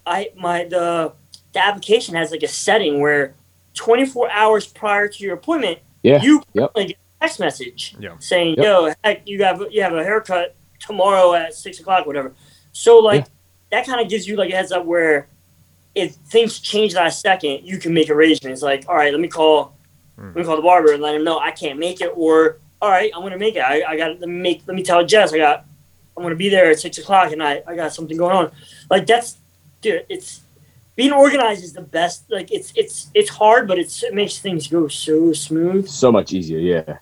I 0.06 0.30
my 0.36 0.64
the 0.64 1.12
the 1.52 1.64
application 1.64 2.14
has 2.16 2.30
like 2.30 2.42
a 2.42 2.48
setting 2.48 3.00
where 3.00 3.34
24 3.74 4.30
hours 4.30 4.66
prior 4.66 5.06
to 5.06 5.24
your 5.24 5.34
appointment, 5.34 5.78
yeah, 6.06 6.22
you 6.22 6.42
yep. 6.52 6.70
like 6.74 6.90
a 6.90 6.96
text 7.20 7.40
message 7.40 7.96
yeah. 7.98 8.16
saying, 8.18 8.54
yep. 8.56 8.64
"Yo, 8.64 8.94
heck, 9.02 9.28
you 9.28 9.42
have 9.42 9.62
you 9.70 9.82
have 9.82 9.92
a 9.92 10.04
haircut 10.04 10.54
tomorrow 10.78 11.34
at 11.34 11.54
six 11.54 11.80
o'clock, 11.80 12.06
whatever." 12.06 12.34
So 12.72 12.98
like 12.98 13.22
yeah. 13.22 13.30
that 13.72 13.86
kind 13.86 14.00
of 14.00 14.08
gives 14.08 14.26
you 14.28 14.36
like 14.36 14.50
a 14.50 14.56
heads 14.56 14.72
up 14.72 14.84
where 14.84 15.28
if 15.96 16.14
things 16.14 16.60
change 16.60 16.94
last 16.94 17.20
second, 17.20 17.64
you 17.64 17.78
can 17.78 17.92
make 17.92 18.10
arrangements. 18.10 18.62
Like, 18.62 18.84
all 18.86 18.94
right, 18.94 19.10
let 19.10 19.20
me 19.20 19.28
call, 19.28 19.76
mm. 20.18 20.26
let 20.26 20.36
me 20.36 20.44
call 20.44 20.56
the 20.56 20.62
barber 20.62 20.92
and 20.92 21.02
let 21.02 21.14
him 21.14 21.24
know 21.24 21.38
I 21.38 21.50
can't 21.50 21.78
make 21.78 22.00
it, 22.00 22.12
or 22.14 22.58
all 22.80 22.90
right, 22.90 23.10
I'm 23.14 23.22
gonna 23.22 23.38
make 23.38 23.56
it. 23.56 23.62
I, 23.62 23.82
I 23.82 23.96
got 23.96 24.20
to 24.20 24.26
make. 24.26 24.62
Let 24.66 24.76
me 24.76 24.82
tell 24.82 25.04
Jess, 25.04 25.32
I 25.32 25.38
got. 25.38 25.64
I'm 26.16 26.22
gonna 26.22 26.36
be 26.36 26.48
there 26.48 26.70
at 26.70 26.78
six 26.78 26.98
o'clock, 26.98 27.32
and 27.32 27.42
I, 27.42 27.62
I 27.66 27.74
got 27.74 27.92
something 27.92 28.16
going 28.16 28.34
on. 28.34 28.52
Like 28.90 29.06
that's, 29.06 29.38
dude. 29.80 30.06
It's 30.08 30.42
being 30.96 31.12
organized 31.12 31.62
is 31.62 31.72
the 31.74 31.82
best. 31.82 32.24
Like 32.30 32.50
it's 32.52 32.72
it's 32.74 33.08
it's 33.14 33.30
hard, 33.30 33.68
but 33.68 33.78
it's 33.78 34.02
it 34.02 34.14
makes 34.14 34.38
things 34.38 34.66
go 34.66 34.88
so 34.88 35.32
smooth. 35.32 35.86
So 35.88 36.10
much 36.10 36.32
easier, 36.32 36.58
yeah. 36.58 36.98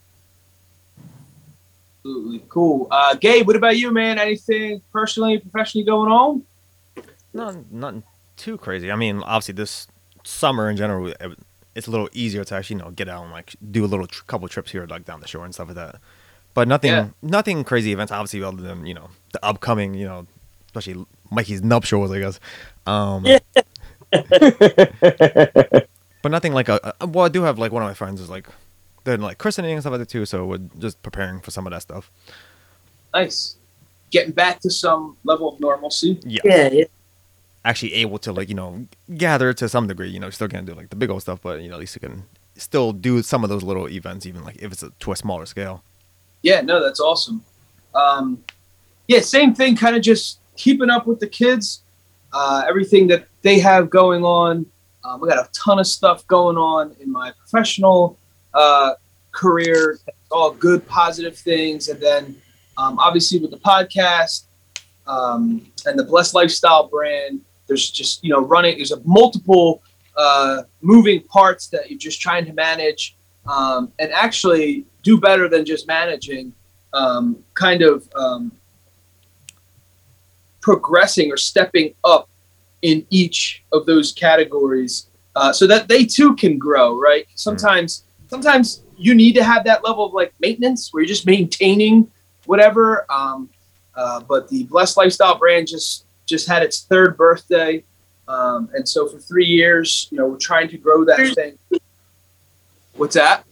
Absolutely 2.01 2.45
cool. 2.51 2.87
Uh, 2.91 3.15
Gabe, 3.15 3.47
what 3.47 3.57
about 3.57 3.79
you, 3.79 3.91
man? 3.91 4.19
Anything 4.19 4.83
personally, 4.93 5.39
professionally 5.39 5.87
going 5.87 6.13
on? 6.13 6.43
Not 7.33 7.71
nothing 7.73 8.03
too 8.37 8.59
crazy. 8.59 8.93
I 8.93 8.97
mean, 8.97 9.23
obviously 9.23 9.55
this 9.55 9.89
summer 10.23 10.69
in 10.69 10.77
general, 10.77 11.13
it's 11.75 11.87
a 11.87 11.91
little 11.91 12.09
easier 12.13 12.45
to 12.45 12.55
actually 12.55 12.77
you 12.77 12.83
know 12.83 12.91
get 12.91 13.09
out 13.09 13.23
and 13.23 13.33
like 13.33 13.57
do 13.71 13.85
a 13.85 13.89
little 13.89 14.07
tr- 14.07 14.25
couple 14.27 14.47
trips 14.49 14.71
here 14.73 14.87
like 14.87 15.05
down 15.07 15.21
the 15.21 15.27
shore 15.29 15.45
and 15.45 15.55
stuff 15.55 15.69
like 15.69 15.77
that. 15.77 15.97
But 16.53 16.69
nothing, 16.69 16.91
Yeah. 16.91 17.09
nothing 17.23 17.65
crazy 17.65 17.93
events. 17.93 18.13
Obviously, 18.13 18.43
other 18.43 18.63
than 18.63 18.87
you 18.87 18.95
know 18.95 19.09
the 19.33 19.45
upcoming, 19.45 19.95
you 19.95 20.05
know, 20.07 20.27
especially 20.67 21.05
Mikey's 21.31 21.63
nuptials, 21.63 22.13
I 22.13 22.19
guess. 22.21 22.39
Um, 22.87 23.25
Yeah. 23.25 23.39
but 26.23 26.31
nothing 26.31 26.53
like 26.53 26.69
a, 26.69 26.95
a. 27.01 27.07
Well, 27.07 27.25
I 27.25 27.29
do 27.29 27.43
have 27.43 27.59
like 27.59 27.73
one 27.73 27.83
of 27.83 27.89
my 27.89 27.95
friends 27.95 28.21
is 28.21 28.31
like 28.31 28.47
they're 29.05 29.19
like 29.19 29.39
christening 29.39 29.73
and 29.73 29.83
stuff 29.83 29.93
like 29.93 30.01
that 30.01 30.09
too. 30.09 30.27
So 30.27 30.47
we're 30.47 30.59
just 30.79 31.03
preparing 31.03 31.41
for 31.41 31.51
some 31.51 31.67
of 31.67 31.73
that 31.73 31.83
stuff. 31.83 32.11
Nice. 33.13 33.57
Getting 34.11 34.33
back 34.33 34.61
to 34.61 34.71
some 34.71 35.17
level 35.25 35.53
of 35.53 35.61
normalcy. 35.61 36.21
Yeah. 36.25 36.41
Yeah, 36.45 36.69
yeah. 36.73 36.85
actually 37.65 37.95
able 37.95 38.19
to 38.19 38.33
like 38.33 38.49
you 38.49 38.55
know 38.55 38.87
gather 39.17 39.53
to 39.55 39.69
some 39.69 39.87
degree. 39.87 40.09
You 40.09 40.21
know, 40.21 40.31
still 40.31 40.49
can't 40.49 40.67
do 40.67 40.75
like 40.75 40.91
the 40.91 40.97
big 40.97 41.11
old 41.11 41.23
stuff, 41.23 41.41
but 41.43 41.61
you 41.61 41.69
know 41.69 41.75
at 41.75 41.81
least 41.81 41.95
you 41.95 42.01
can 42.01 42.25
still 42.57 42.93
do 42.93 43.23
some 43.23 43.45
of 43.45 43.51
those 43.51 43.63
little 43.63 43.89
events, 43.89 44.27
even 44.27 44.45
like 44.45 44.57
if 44.57 44.73
it's 44.73 44.83
a, 44.83 44.91
to 45.01 45.13
a 45.13 45.17
smaller 45.17 45.47
scale. 45.47 45.83
Yeah, 46.43 46.61
no, 46.61 46.83
that's 46.83 47.01
awesome. 47.01 47.43
Um, 47.95 48.45
yeah, 49.09 49.21
same 49.21 49.55
thing. 49.55 49.77
Kind 49.77 49.97
of 49.97 50.03
just 50.03 50.39
keeping 50.57 50.91
up 50.91 51.07
with 51.07 51.21
the 51.21 51.27
kids, 51.27 51.83
uh, 52.35 52.65
everything 52.69 53.07
that 53.07 53.27
they 53.43 53.59
have 53.61 53.89
going 53.89 54.25
on. 54.25 54.67
Um, 55.05 55.23
I 55.23 55.29
got 55.29 55.47
a 55.47 55.49
ton 55.53 55.79
of 55.79 55.87
stuff 55.87 56.27
going 56.27 56.57
on 56.57 56.95
in 57.01 57.11
my 57.11 57.33
professional 57.39 58.19
uh, 58.53 58.95
career. 59.33 59.99
All 60.31 60.51
good, 60.51 60.87
positive 60.89 61.37
things, 61.37 61.89
and 61.89 62.01
then 62.01 62.37
um, 62.77 62.99
obviously 62.99 63.39
with 63.39 63.53
the 63.53 63.59
podcast 63.59 64.45
um, 65.07 65.65
and 65.87 65.99
the 65.99 66.05
Blessed 66.05 66.35
Lifestyle 66.35 66.89
brand. 66.89 67.41
There's 67.67 67.91
just 67.91 68.25
you 68.25 68.31
know 68.31 68.41
running. 68.41 68.77
There's 68.77 68.93
a 68.93 69.01
multiple 69.05 69.83
uh, 70.17 70.65
moving 70.81 71.23
parts 71.23 71.69
that 71.69 71.89
you're 71.89 71.99
just 71.99 72.21
trying 72.21 72.45
to 72.47 72.53
manage 72.53 73.17
um, 73.47 73.93
and 73.99 74.13
actually 74.13 74.87
do 75.03 75.21
better 75.21 75.49
than 75.49 75.65
just 75.65 75.87
managing, 75.87 76.53
um, 76.93 77.43
kind 77.55 77.83
of 77.83 78.09
um, 78.17 78.53
progressing 80.65 81.31
or 81.31 81.37
stepping 81.37 81.95
up 82.05 82.27
in 82.81 83.07
each 83.11 83.63
of 83.71 83.85
those 83.85 84.13
categories 84.13 85.09
uh, 85.37 85.53
so 85.53 85.67
that 85.67 85.89
they 85.89 86.07
too 86.07 86.35
can 86.37 86.57
grow, 86.57 86.99
right? 86.99 87.27
Sometimes, 87.35 88.05
sometimes 88.29 88.83
you 88.97 89.15
need 89.15 89.35
to 89.35 89.45
have 89.45 89.63
that 89.65 89.85
level 89.85 90.07
of 90.07 90.15
like 90.15 90.33
maintenance 90.41 90.91
where 90.91 91.03
you're 91.03 91.09
just 91.09 91.27
maintaining 91.27 92.11
whatever. 92.47 93.05
Um, 93.13 93.51
uh, 93.95 94.21
but 94.21 94.49
the 94.49 94.65
Blessed 94.65 94.97
Lifestyle 94.97 95.37
brand 95.37 95.69
just 95.69 96.07
just 96.25 96.49
had 96.49 96.63
its 96.63 96.85
third 96.85 97.19
birthday, 97.19 97.85
um, 98.27 98.71
and 98.73 98.89
so 98.89 99.07
for 99.07 99.19
three 99.19 99.45
years, 99.45 100.09
you 100.11 100.17
know, 100.17 100.27
we're 100.27 100.39
trying 100.39 100.69
to 100.69 100.79
grow 100.79 101.05
that 101.05 101.35
thing. 101.35 101.59
What's 102.97 103.17
that? 103.17 103.45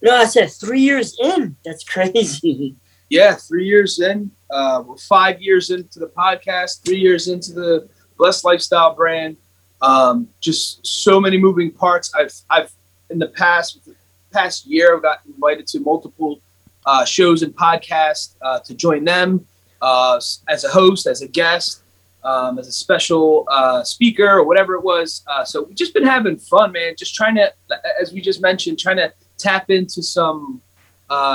No, 0.00 0.14
I 0.14 0.26
said 0.26 0.52
three 0.52 0.80
years 0.80 1.18
in. 1.20 1.56
That's 1.64 1.82
crazy. 1.82 2.76
Yeah, 3.14 3.36
three 3.36 3.64
years 3.64 4.00
in. 4.00 4.28
Uh, 4.50 4.82
we're 4.84 4.96
five 4.96 5.40
years 5.40 5.70
into 5.70 6.00
the 6.00 6.08
podcast, 6.08 6.84
three 6.84 6.98
years 6.98 7.28
into 7.28 7.52
the 7.52 7.88
Blessed 8.18 8.44
Lifestyle 8.44 8.92
brand. 8.92 9.36
Um, 9.80 10.28
just 10.40 10.84
so 10.84 11.20
many 11.20 11.38
moving 11.38 11.70
parts. 11.70 12.12
I've, 12.12 12.34
I've 12.50 12.72
in 13.10 13.20
the 13.20 13.28
past, 13.28 13.88
past 14.32 14.66
year, 14.66 14.96
I've 14.96 15.02
gotten 15.02 15.32
invited 15.32 15.68
to 15.68 15.80
multiple 15.80 16.40
uh, 16.86 17.04
shows 17.04 17.42
and 17.42 17.54
podcasts 17.54 18.34
uh, 18.42 18.58
to 18.60 18.74
join 18.74 19.04
them 19.04 19.46
uh, 19.80 20.20
as 20.48 20.64
a 20.64 20.68
host, 20.68 21.06
as 21.06 21.22
a 21.22 21.28
guest, 21.28 21.84
um, 22.24 22.58
as 22.58 22.66
a 22.66 22.72
special 22.72 23.46
uh, 23.48 23.84
speaker, 23.84 24.28
or 24.38 24.44
whatever 24.44 24.74
it 24.74 24.82
was. 24.82 25.22
Uh, 25.28 25.44
so 25.44 25.62
we've 25.62 25.76
just 25.76 25.94
been 25.94 26.04
having 26.04 26.36
fun, 26.36 26.72
man. 26.72 26.94
Just 26.98 27.14
trying 27.14 27.36
to, 27.36 27.52
as 28.00 28.12
we 28.12 28.20
just 28.20 28.42
mentioned, 28.42 28.80
trying 28.80 28.96
to 28.96 29.12
tap 29.38 29.70
into 29.70 30.02
some, 30.02 30.60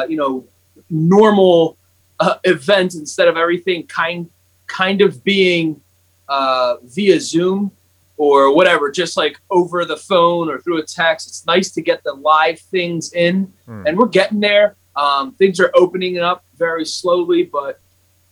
you 0.10 0.18
know, 0.18 0.46
normal 0.90 1.78
uh, 2.20 2.36
events 2.44 2.96
instead 2.96 3.28
of 3.28 3.38
everything 3.38 3.86
kind 3.88 4.30
kind 4.68 5.02
of 5.02 5.24
being 5.24 5.82
uh, 6.28 6.76
via 6.84 7.20
Zoom 7.20 7.72
or 8.18 8.54
whatever, 8.54 8.92
just 8.92 9.18
like 9.18 9.40
over 9.50 9.86
the 9.86 9.98
phone 9.98 10.50
or 10.50 10.60
through 10.60 10.78
a 10.78 10.84
text. 10.84 11.28
It's 11.28 11.46
nice 11.46 11.72
to 11.72 11.82
get 11.82 12.04
the 12.04 12.14
live 12.14 12.60
things 12.60 13.14
in, 13.14 13.52
Hmm. 13.66 13.88
and 13.88 13.98
we're 13.98 14.08
getting 14.08 14.40
there. 14.40 14.76
Um, 14.96 15.34
things 15.36 15.60
are 15.60 15.72
opening 15.76 16.20
up 16.20 16.44
very 16.58 16.86
slowly, 16.86 17.44
but 17.44 17.80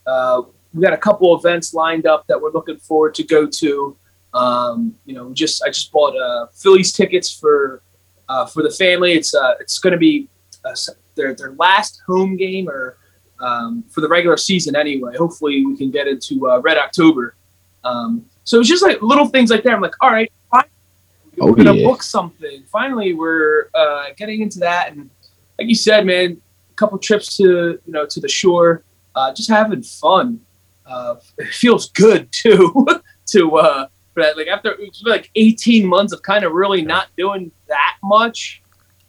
uh, 0.06 0.42
we 0.74 0.82
got 0.82 0.92
a 0.92 0.98
couple 0.98 1.34
events 1.36 1.72
lined 1.72 2.06
up 2.06 2.26
that 2.26 2.40
we're 2.40 2.52
looking 2.52 2.76
forward 2.76 3.14
to 3.14 3.22
go 3.24 3.46
to. 3.46 3.96
Um, 4.34 4.94
you 5.06 5.14
know, 5.14 5.32
just 5.32 5.62
I 5.64 5.68
just 5.70 5.90
bought 5.90 6.14
uh, 6.16 6.46
Phillies 6.52 6.92
tickets 6.92 7.32
for 7.32 7.82
uh, 8.28 8.44
for 8.44 8.62
the 8.62 8.70
family. 8.70 9.14
It's 9.14 9.34
uh, 9.34 9.54
it's 9.60 9.78
going 9.78 9.92
to 9.92 9.98
be 9.98 10.28
uh, 10.66 10.74
their 11.18 11.34
their 11.34 11.52
last 11.58 12.00
home 12.06 12.36
game 12.36 12.68
or 12.68 12.96
um, 13.40 13.84
for 13.90 14.00
the 14.00 14.08
regular 14.08 14.36
season 14.38 14.74
anyway. 14.74 15.16
Hopefully, 15.16 15.64
we 15.66 15.76
can 15.76 15.90
get 15.90 16.06
into 16.08 16.48
uh, 16.48 16.60
Red 16.60 16.78
October. 16.78 17.34
Um, 17.84 18.24
so 18.44 18.58
it's 18.60 18.68
just 18.68 18.82
like 18.82 19.02
little 19.02 19.26
things 19.26 19.50
like 19.50 19.62
that. 19.64 19.72
I'm 19.74 19.80
like, 19.82 19.94
all 20.00 20.10
right, 20.10 20.32
finally, 20.50 20.70
we're 21.36 21.50
Oh, 21.50 21.54
gonna 21.54 21.74
yeah. 21.74 21.86
book 21.86 22.02
something. 22.02 22.64
Finally, 22.72 23.12
we're 23.14 23.68
uh, 23.74 24.06
getting 24.16 24.40
into 24.40 24.58
that, 24.60 24.92
and 24.92 25.10
like 25.58 25.68
you 25.68 25.74
said, 25.74 26.06
man, 26.06 26.40
a 26.70 26.74
couple 26.74 26.98
trips 26.98 27.36
to 27.36 27.44
you 27.84 27.92
know 27.92 28.06
to 28.06 28.20
the 28.20 28.28
shore, 28.28 28.82
uh, 29.14 29.32
just 29.34 29.50
having 29.50 29.82
fun. 29.82 30.40
Uh, 30.86 31.16
it 31.36 31.48
feels 31.48 31.90
good 31.90 32.32
too 32.32 32.86
to 33.26 33.56
uh, 33.58 33.86
for 34.14 34.22
that. 34.22 34.36
Like 34.36 34.48
after 34.48 34.74
it's 34.78 35.02
been 35.02 35.12
like 35.12 35.30
18 35.36 35.86
months 35.86 36.12
of 36.12 36.22
kind 36.22 36.44
of 36.44 36.52
really 36.52 36.82
not 36.82 37.08
doing 37.16 37.52
that 37.68 37.96
much. 38.02 38.62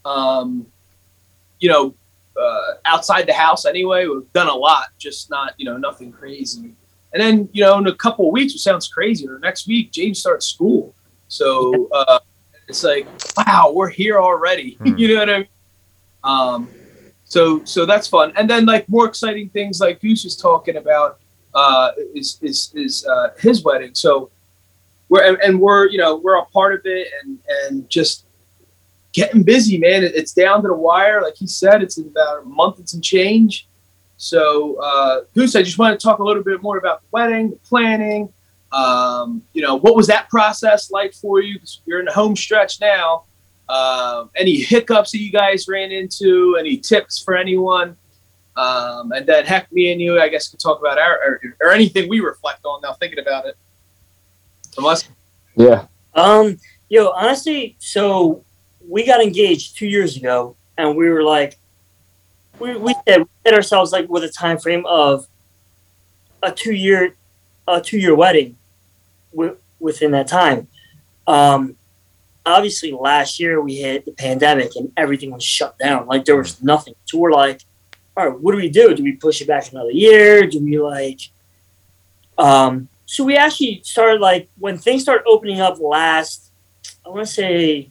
Um, 0.05 0.67
you 1.59 1.69
know, 1.69 1.93
uh, 2.39 2.73
outside 2.85 3.27
the 3.27 3.33
house 3.33 3.65
anyway. 3.65 4.07
We've 4.07 4.31
done 4.33 4.47
a 4.47 4.53
lot, 4.53 4.87
just 4.97 5.29
not, 5.29 5.53
you 5.57 5.65
know, 5.65 5.77
nothing 5.77 6.11
crazy. 6.11 6.73
And 7.13 7.21
then, 7.21 7.49
you 7.51 7.63
know, 7.63 7.77
in 7.77 7.87
a 7.87 7.95
couple 7.95 8.27
of 8.27 8.33
weeks, 8.33 8.53
it 8.53 8.59
sounds 8.59 8.87
crazy. 8.87 9.27
Or 9.27 9.39
next 9.39 9.67
week, 9.67 9.91
James 9.91 10.19
starts 10.19 10.45
school. 10.45 10.95
So 11.27 11.89
uh, 11.91 12.19
it's 12.67 12.83
like, 12.83 13.07
wow, 13.37 13.71
we're 13.73 13.89
here 13.89 14.19
already. 14.19 14.77
Hmm. 14.79 14.97
you 14.97 15.13
know 15.13 15.19
what 15.19 15.29
I 15.29 15.37
mean? 15.39 15.47
Um, 16.23 16.69
so, 17.23 17.63
so 17.63 17.85
that's 17.85 18.07
fun. 18.07 18.33
And 18.35 18.49
then, 18.49 18.65
like 18.65 18.87
more 18.89 19.07
exciting 19.07 19.49
things, 19.49 19.79
like 19.79 20.01
Goose 20.01 20.23
was 20.23 20.35
talking 20.35 20.77
about, 20.77 21.19
uh, 21.53 21.91
is 22.15 22.39
is 22.41 22.71
is 22.75 23.05
uh, 23.05 23.29
his 23.37 23.63
wedding. 23.63 23.93
So 23.93 24.31
we're 25.09 25.23
and, 25.23 25.37
and 25.41 25.59
we're 25.59 25.87
you 25.89 25.97
know 25.97 26.15
we're 26.15 26.37
a 26.37 26.45
part 26.45 26.73
of 26.73 26.81
it, 26.85 27.07
and 27.21 27.39
and 27.61 27.89
just 27.89 28.25
getting 29.13 29.43
busy, 29.43 29.77
man. 29.77 30.03
It's 30.03 30.33
down 30.33 30.61
to 30.61 30.67
the 30.67 30.73
wire. 30.75 31.21
Like 31.21 31.35
he 31.35 31.47
said, 31.47 31.81
it's 31.81 31.97
in 31.97 32.07
about 32.07 32.43
a 32.43 32.45
month 32.45 32.77
and 32.79 32.87
some 32.89 33.01
change. 33.01 33.67
So, 34.17 34.75
uh, 34.81 35.21
Goose, 35.33 35.55
I 35.55 35.63
just 35.63 35.77
want 35.79 35.97
to 35.99 36.03
talk 36.03 36.19
a 36.19 36.23
little 36.23 36.43
bit 36.43 36.61
more 36.61 36.77
about 36.77 37.01
the 37.01 37.07
wedding, 37.11 37.51
the 37.51 37.55
planning. 37.57 38.31
Um, 38.71 39.41
you 39.53 39.61
know, 39.61 39.75
what 39.75 39.95
was 39.95 40.07
that 40.07 40.29
process 40.29 40.91
like 40.91 41.13
for 41.13 41.41
you? 41.41 41.57
'Cause 41.57 41.81
you're 41.85 41.99
in 41.99 42.05
the 42.05 42.11
home 42.11 42.35
stretch 42.35 42.79
now. 42.81 43.23
Um, 43.67 44.29
any 44.35 44.57
hiccups 44.57 45.11
that 45.11 45.19
you 45.19 45.31
guys 45.31 45.67
ran 45.67 45.91
into? 45.91 46.57
Any 46.59 46.77
tips 46.77 47.17
for 47.19 47.35
anyone? 47.35 47.95
Um, 48.57 49.11
and 49.13 49.25
then, 49.25 49.45
heck, 49.45 49.71
me 49.71 49.91
and 49.91 50.01
you, 50.01 50.19
I 50.19 50.27
guess, 50.27 50.49
could 50.49 50.59
talk 50.59 50.79
about 50.79 50.99
our 50.99 51.13
or, 51.13 51.41
or 51.61 51.71
anything 51.71 52.09
we 52.09 52.19
reflect 52.19 52.65
on 52.65 52.81
now, 52.81 52.93
thinking 52.93 53.19
about 53.19 53.45
it. 53.45 53.55
Unless, 54.77 55.07
Yeah. 55.55 55.85
Um, 56.13 56.57
yo, 56.89 57.09
honestly, 57.09 57.75
so 57.79 58.43
we 58.87 59.05
got 59.05 59.21
engaged 59.21 59.77
two 59.77 59.87
years 59.87 60.17
ago, 60.17 60.55
and 60.77 60.95
we 60.95 61.09
were 61.09 61.23
like, 61.23 61.57
we 62.59 62.75
we 62.77 62.93
set, 63.07 63.21
set 63.45 63.53
ourselves 63.53 63.91
like 63.91 64.09
with 64.09 64.23
a 64.23 64.29
time 64.29 64.57
frame 64.57 64.85
of 64.85 65.27
a 66.43 66.51
two 66.51 66.73
year, 66.73 67.15
a 67.67 67.81
two 67.81 67.97
year 67.97 68.15
wedding, 68.15 68.57
wi- 69.31 69.55
within 69.79 70.11
that 70.11 70.27
time. 70.27 70.67
Um, 71.27 71.75
obviously, 72.45 72.91
last 72.91 73.39
year 73.39 73.61
we 73.61 73.75
hit 73.75 74.05
the 74.05 74.11
pandemic 74.11 74.75
and 74.75 74.91
everything 74.97 75.31
was 75.31 75.43
shut 75.43 75.77
down. 75.77 76.07
Like 76.07 76.25
there 76.25 76.37
was 76.37 76.61
nothing. 76.63 76.95
So 77.05 77.17
we're 77.17 77.31
like, 77.31 77.61
all 78.17 78.29
right, 78.29 78.39
what 78.39 78.51
do 78.53 78.57
we 78.57 78.69
do? 78.69 78.95
Do 78.95 79.03
we 79.03 79.13
push 79.13 79.41
it 79.41 79.47
back 79.47 79.71
another 79.71 79.91
year? 79.91 80.47
Do 80.47 80.63
we 80.63 80.79
like, 80.79 81.21
um, 82.37 82.89
so 83.09 83.23
we 83.23 83.35
actually 83.35 83.81
started 83.83 84.21
like 84.21 84.49
when 84.59 84.77
things 84.77 85.01
started 85.01 85.23
opening 85.27 85.59
up 85.59 85.79
last 85.79 86.51
i 87.03 87.09
want 87.09 87.25
to 87.25 87.33
say 87.33 87.89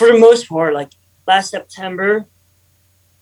for 0.00 0.12
the 0.12 0.18
most 0.18 0.48
part 0.48 0.72
like 0.74 0.90
last 1.26 1.50
september 1.50 2.26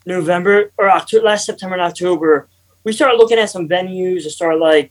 November 0.08 0.72
or 0.78 0.90
October, 0.90 1.26
last 1.26 1.46
September 1.46 1.74
and 1.74 1.82
October, 1.82 2.48
we 2.82 2.92
started 2.92 3.18
looking 3.18 3.38
at 3.38 3.50
some 3.50 3.68
venues 3.68 4.22
and 4.22 4.32
started 4.32 4.58
like 4.58 4.90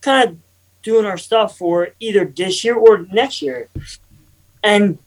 kind 0.00 0.28
of 0.28 0.36
doing 0.82 1.06
our 1.06 1.16
stuff 1.16 1.56
for 1.56 1.88
either 1.98 2.24
this 2.26 2.62
year 2.62 2.76
or 2.76 3.06
next 3.10 3.40
year. 3.42 3.68
And 4.62 4.98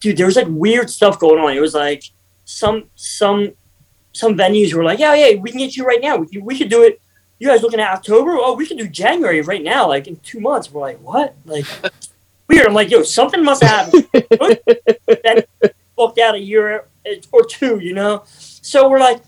dude, 0.00 0.16
there 0.16 0.26
was 0.26 0.36
like 0.36 0.46
weird 0.48 0.88
stuff 0.88 1.18
going 1.18 1.42
on. 1.42 1.54
It 1.54 1.60
was 1.60 1.74
like 1.74 2.04
some 2.44 2.84
some 2.94 3.52
some 4.12 4.36
venues 4.36 4.72
were 4.72 4.84
like, 4.84 5.00
yeah, 5.00 5.14
yeah, 5.14 5.36
we 5.40 5.50
can 5.50 5.58
get 5.58 5.76
you 5.76 5.84
right 5.84 6.00
now. 6.00 6.16
We 6.16 6.38
we 6.38 6.56
could 6.56 6.70
do 6.70 6.82
it. 6.84 7.00
You 7.40 7.48
guys 7.48 7.62
looking 7.62 7.80
at 7.80 7.92
October? 7.92 8.36
Oh, 8.38 8.54
we 8.54 8.66
can 8.66 8.76
do 8.76 8.86
January 8.86 9.40
right 9.40 9.62
now, 9.62 9.88
like 9.88 10.06
in 10.06 10.16
two 10.16 10.40
months. 10.40 10.70
We're 10.70 10.80
like, 10.80 11.00
what? 11.00 11.34
Like 11.44 11.66
weird. 12.48 12.66
I'm 12.66 12.74
like, 12.74 12.90
yo, 12.90 13.02
something 13.02 13.42
must 13.42 13.62
have 13.62 13.92
happened. 13.92 14.08
then 15.24 15.42
booked 15.96 16.18
out 16.18 16.34
a 16.34 16.40
year 16.40 16.86
or 17.32 17.44
two, 17.44 17.78
you 17.78 17.94
know. 17.94 18.24
So 18.26 18.88
we're 18.88 19.00
like, 19.00 19.22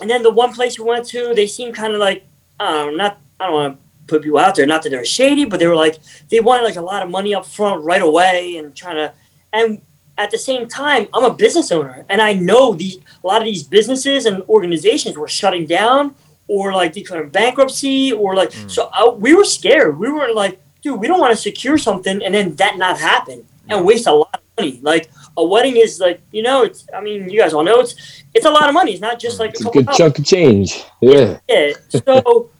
and 0.00 0.08
then 0.08 0.22
the 0.22 0.30
one 0.30 0.52
place 0.52 0.78
we 0.78 0.84
went 0.84 1.06
to, 1.08 1.34
they 1.34 1.46
seemed 1.46 1.74
kind 1.74 1.92
of 1.92 2.00
like, 2.00 2.24
I 2.58 2.72
don't 2.72 2.92
know, 2.92 3.04
not 3.04 3.20
I 3.38 3.46
don't 3.46 3.54
want 3.54 3.74
to 3.74 3.80
put 4.06 4.22
people 4.22 4.38
out 4.38 4.54
there, 4.54 4.66
not 4.66 4.82
that 4.82 4.90
they're 4.90 5.04
shady, 5.04 5.44
but 5.44 5.60
they 5.60 5.66
were 5.66 5.76
like, 5.76 5.98
they 6.28 6.40
wanted 6.40 6.64
like 6.64 6.76
a 6.76 6.82
lot 6.82 7.02
of 7.02 7.10
money 7.10 7.34
up 7.34 7.46
front 7.46 7.84
right 7.84 8.02
away 8.02 8.56
and 8.56 8.74
trying 8.74 8.96
to, 8.96 9.12
and 9.52 9.80
at 10.18 10.30
the 10.30 10.38
same 10.38 10.68
time, 10.68 11.08
I'm 11.14 11.24
a 11.24 11.32
business 11.32 11.72
owner 11.72 12.04
and 12.08 12.20
I 12.20 12.34
know 12.34 12.74
these 12.74 12.98
a 13.24 13.26
lot 13.26 13.40
of 13.40 13.46
these 13.46 13.62
businesses 13.62 14.26
and 14.26 14.42
organizations 14.42 15.16
were 15.16 15.28
shutting 15.28 15.66
down 15.66 16.14
or 16.46 16.74
like 16.74 16.92
declaring 16.92 17.30
bankruptcy 17.30 18.12
or 18.12 18.34
like 18.34 18.50
mm. 18.50 18.70
so 18.70 18.90
I, 18.92 19.08
we 19.08 19.34
were 19.34 19.44
scared. 19.44 19.98
We 19.98 20.10
were 20.10 20.32
like, 20.32 20.60
dude, 20.82 21.00
we 21.00 21.06
don't 21.06 21.20
want 21.20 21.32
to 21.32 21.40
secure 21.40 21.78
something 21.78 22.22
and 22.22 22.34
then 22.34 22.54
that 22.56 22.78
not 22.78 22.98
happen 22.98 23.46
and 23.68 23.84
waste 23.84 24.06
a 24.06 24.12
lot 24.12 24.34
of 24.34 24.40
money. 24.58 24.80
Like 24.82 25.10
a 25.36 25.44
wedding 25.44 25.76
is 25.76 26.00
like 26.00 26.20
you 26.32 26.42
know, 26.42 26.62
it's 26.62 26.86
I 26.94 27.00
mean 27.00 27.28
you 27.28 27.38
guys 27.38 27.52
all 27.52 27.64
know 27.64 27.80
it's 27.80 28.22
it's 28.34 28.46
a 28.46 28.50
lot 28.50 28.68
of 28.68 28.74
money. 28.74 28.92
It's 28.92 29.00
not 29.00 29.18
just 29.18 29.38
like 29.38 29.50
it's 29.50 29.64
a, 29.64 29.68
a 29.68 29.72
good 29.72 29.88
chunk 29.92 30.18
of 30.18 30.24
change. 30.24 30.84
Yeah. 31.00 31.38
Yeah. 31.48 31.72
So 31.88 32.50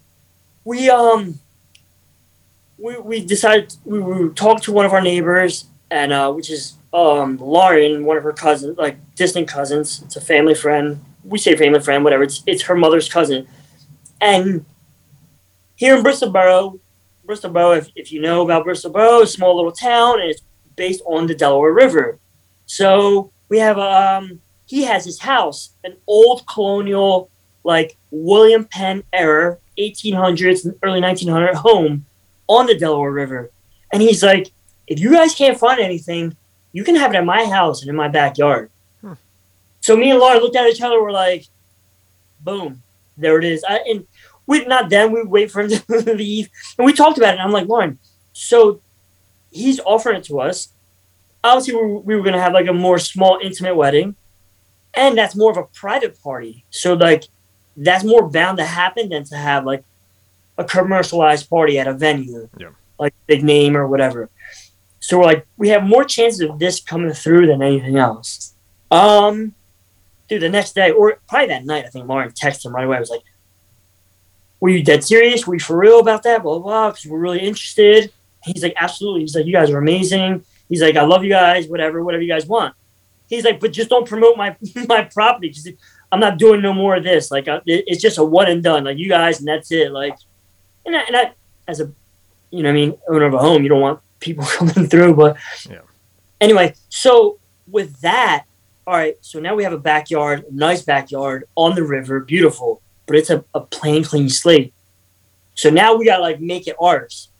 we 0.64 0.90
um 0.90 1.38
we 2.78 2.96
we 2.98 3.24
decided 3.24 3.74
we, 3.84 4.00
we 4.00 4.28
talked 4.34 4.64
to 4.64 4.72
one 4.72 4.86
of 4.86 4.92
our 4.92 5.00
neighbors 5.00 5.66
and 5.90 6.12
uh, 6.12 6.32
which 6.32 6.50
is 6.50 6.74
um, 6.92 7.36
Lauren, 7.38 8.04
one 8.04 8.16
of 8.16 8.22
her 8.22 8.32
cousins, 8.32 8.78
like 8.78 8.96
distant 9.14 9.48
cousins. 9.48 10.02
It's 10.04 10.16
a 10.16 10.20
family 10.20 10.54
friend. 10.54 11.04
We 11.24 11.38
say 11.38 11.56
family 11.56 11.80
friend, 11.80 12.04
whatever. 12.04 12.22
It's 12.22 12.42
it's 12.46 12.62
her 12.62 12.74
mother's 12.74 13.08
cousin. 13.08 13.46
And 14.20 14.64
here 15.76 15.96
in 15.96 16.02
Bristol 16.02 16.30
Borough, 16.30 16.80
Bristol 17.28 17.50
Borough, 17.50 17.72
if, 17.72 17.90
if 17.94 18.10
you 18.10 18.22
know 18.22 18.40
about 18.40 18.64
Bristol 18.64 18.90
Borough, 18.90 19.20
a 19.20 19.26
small 19.26 19.54
little 19.54 19.70
town, 19.70 20.18
and 20.18 20.30
it's 20.30 20.40
based 20.76 21.02
on 21.04 21.26
the 21.26 21.34
Delaware 21.34 21.74
River. 21.74 22.18
So 22.64 23.30
we 23.50 23.58
have 23.58 23.78
um 23.78 24.40
he 24.64 24.84
has 24.84 25.04
his 25.04 25.20
house, 25.20 25.74
an 25.84 25.96
old 26.06 26.46
colonial, 26.46 27.30
like 27.64 27.98
William 28.10 28.64
Penn 28.64 29.04
era, 29.12 29.58
1800s 29.78 30.64
and 30.64 30.74
early 30.82 31.02
1900 31.02 31.54
home 31.54 32.06
on 32.46 32.64
the 32.64 32.74
Delaware 32.74 33.12
River. 33.12 33.50
And 33.92 34.00
he's 34.00 34.22
like, 34.22 34.50
if 34.86 34.98
you 34.98 35.12
guys 35.12 35.34
can't 35.34 35.58
find 35.58 35.80
anything, 35.80 36.34
you 36.72 36.82
can 36.82 36.94
have 36.96 37.12
it 37.12 37.18
at 37.18 37.26
my 37.26 37.44
house 37.44 37.82
and 37.82 37.90
in 37.90 37.96
my 37.96 38.08
backyard. 38.08 38.70
Huh. 39.02 39.16
So 39.82 39.98
me 39.98 40.10
and 40.10 40.18
Laura 40.18 40.38
looked 40.38 40.56
at 40.56 40.66
each 40.66 40.80
other. 40.80 41.02
We're 41.02 41.12
like, 41.12 41.46
boom, 42.40 42.82
there 43.18 43.38
it 43.38 43.44
is. 43.44 43.64
I, 43.64 43.80
and 43.86 44.06
we 44.48 44.64
not 44.64 44.90
then 44.90 45.12
we 45.12 45.22
wait 45.22 45.52
for 45.52 45.60
him 45.62 45.68
to 45.68 46.14
leave, 46.14 46.48
and 46.76 46.84
we 46.84 46.92
talked 46.92 47.18
about 47.18 47.34
it. 47.34 47.38
And 47.38 47.42
I'm 47.42 47.52
like, 47.52 47.68
Lauren, 47.68 48.00
so 48.32 48.80
he's 49.52 49.78
offering 49.80 50.16
it 50.16 50.24
to 50.24 50.40
us. 50.40 50.72
Obviously, 51.44 51.76
we, 51.76 51.98
we 51.98 52.16
were 52.16 52.22
gonna 52.24 52.40
have 52.40 52.54
like 52.54 52.66
a 52.66 52.72
more 52.72 52.98
small, 52.98 53.38
intimate 53.40 53.76
wedding, 53.76 54.16
and 54.94 55.16
that's 55.16 55.36
more 55.36 55.52
of 55.52 55.56
a 55.56 55.64
private 55.64 56.20
party. 56.20 56.64
So 56.70 56.94
like, 56.94 57.24
that's 57.76 58.02
more 58.02 58.28
bound 58.28 58.58
to 58.58 58.64
happen 58.64 59.10
than 59.10 59.22
to 59.24 59.36
have 59.36 59.64
like 59.64 59.84
a 60.56 60.64
commercialized 60.64 61.48
party 61.48 61.78
at 61.78 61.86
a 61.86 61.92
venue, 61.92 62.48
yeah. 62.58 62.70
like 62.98 63.14
big 63.26 63.44
name 63.44 63.76
or 63.76 63.86
whatever. 63.86 64.30
So 64.98 65.18
we're 65.18 65.24
like, 65.24 65.46
we 65.56 65.68
have 65.68 65.84
more 65.84 66.04
chances 66.04 66.40
of 66.40 66.58
this 66.58 66.80
coming 66.80 67.12
through 67.12 67.46
than 67.46 67.62
anything 67.62 67.96
else. 67.96 68.54
Um, 68.90 69.54
dude, 70.26 70.42
the 70.42 70.48
next 70.48 70.74
day, 70.74 70.90
or 70.90 71.20
probably 71.28 71.48
that 71.48 71.64
night, 71.64 71.84
I 71.84 71.88
think 71.88 72.08
Lauren 72.08 72.30
texted 72.30 72.66
him 72.66 72.74
right 72.74 72.84
away. 72.84 72.96
I 72.96 73.00
was 73.00 73.10
like, 73.10 73.22
were 74.60 74.68
you 74.68 74.82
dead 74.82 75.04
serious? 75.04 75.46
Were 75.46 75.54
you 75.54 75.60
for 75.60 75.76
real 75.76 76.00
about 76.00 76.22
that? 76.24 76.42
Blah, 76.42 76.58
blah, 76.58 76.62
blah. 76.62 76.90
Because 76.90 77.06
we're 77.06 77.18
really 77.18 77.40
interested. 77.40 78.12
He's 78.44 78.62
like, 78.62 78.74
absolutely. 78.76 79.20
He's 79.22 79.34
like, 79.34 79.46
you 79.46 79.52
guys 79.52 79.70
are 79.70 79.78
amazing. 79.78 80.44
He's 80.68 80.82
like, 80.82 80.96
I 80.96 81.02
love 81.02 81.24
you 81.24 81.30
guys, 81.30 81.66
whatever, 81.66 82.02
whatever 82.02 82.22
you 82.22 82.32
guys 82.32 82.46
want. 82.46 82.74
He's 83.28 83.44
like, 83.44 83.60
but 83.60 83.72
just 83.72 83.90
don't 83.90 84.08
promote 84.08 84.36
my 84.36 84.56
my 84.88 85.02
property 85.04 85.48
because 85.48 85.68
I'm 86.10 86.20
not 86.20 86.38
doing 86.38 86.62
no 86.62 86.72
more 86.72 86.96
of 86.96 87.04
this. 87.04 87.30
Like, 87.30 87.48
uh, 87.48 87.60
it's 87.66 88.00
just 88.00 88.18
a 88.18 88.24
one 88.24 88.48
and 88.48 88.62
done. 88.62 88.84
Like, 88.84 88.98
you 88.98 89.08
guys, 89.08 89.38
and 89.38 89.48
that's 89.48 89.70
it. 89.70 89.92
Like, 89.92 90.16
and 90.86 90.96
I, 90.96 91.00
and 91.02 91.16
I 91.16 91.32
as 91.66 91.80
a, 91.80 91.92
you 92.50 92.62
know, 92.62 92.70
I 92.70 92.72
mean, 92.72 92.98
owner 93.08 93.26
of 93.26 93.34
a 93.34 93.38
home, 93.38 93.62
you 93.62 93.68
don't 93.68 93.80
want 93.80 94.00
people 94.20 94.44
coming 94.56 94.86
through. 94.88 95.14
But 95.14 95.36
yeah. 95.68 95.80
anyway, 96.40 96.74
so 96.88 97.38
with 97.66 98.00
that, 98.00 98.44
all 98.86 98.94
right, 98.94 99.16
so 99.20 99.38
now 99.38 99.54
we 99.54 99.64
have 99.64 99.74
a 99.74 99.78
backyard, 99.78 100.46
nice 100.50 100.80
backyard 100.82 101.44
on 101.56 101.74
the 101.74 101.84
river, 101.84 102.20
beautiful, 102.20 102.80
but 103.08 103.16
it's 103.16 103.30
a, 103.30 103.42
a 103.54 103.60
plain, 103.60 104.04
clean 104.04 104.28
slate. 104.28 104.72
So 105.54 105.70
now 105.70 105.96
we 105.96 106.04
gotta 106.04 106.22
like 106.22 106.40
make 106.40 106.68
it 106.68 106.76
ours. 106.80 107.30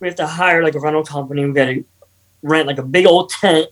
We 0.00 0.06
have 0.06 0.16
to 0.16 0.26
hire 0.26 0.62
like 0.62 0.76
a 0.76 0.80
rental 0.80 1.04
company. 1.04 1.44
We 1.44 1.52
gotta 1.52 1.84
rent 2.42 2.68
like 2.68 2.78
a 2.78 2.82
big 2.82 3.04
old 3.04 3.28
tent. 3.28 3.68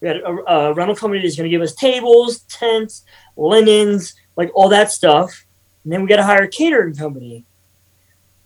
We 0.00 0.08
got 0.08 0.16
a, 0.18 0.52
a 0.52 0.74
rental 0.74 0.94
company 0.94 1.22
that's 1.22 1.34
gonna 1.34 1.48
give 1.48 1.62
us 1.62 1.74
tables, 1.74 2.40
tents, 2.42 3.04
linens, 3.36 4.14
like 4.36 4.52
all 4.54 4.68
that 4.68 4.92
stuff. 4.92 5.46
And 5.82 5.92
then 5.92 6.02
we 6.02 6.08
gotta 6.08 6.22
hire 6.22 6.42
a 6.42 6.48
catering 6.48 6.94
company. 6.94 7.46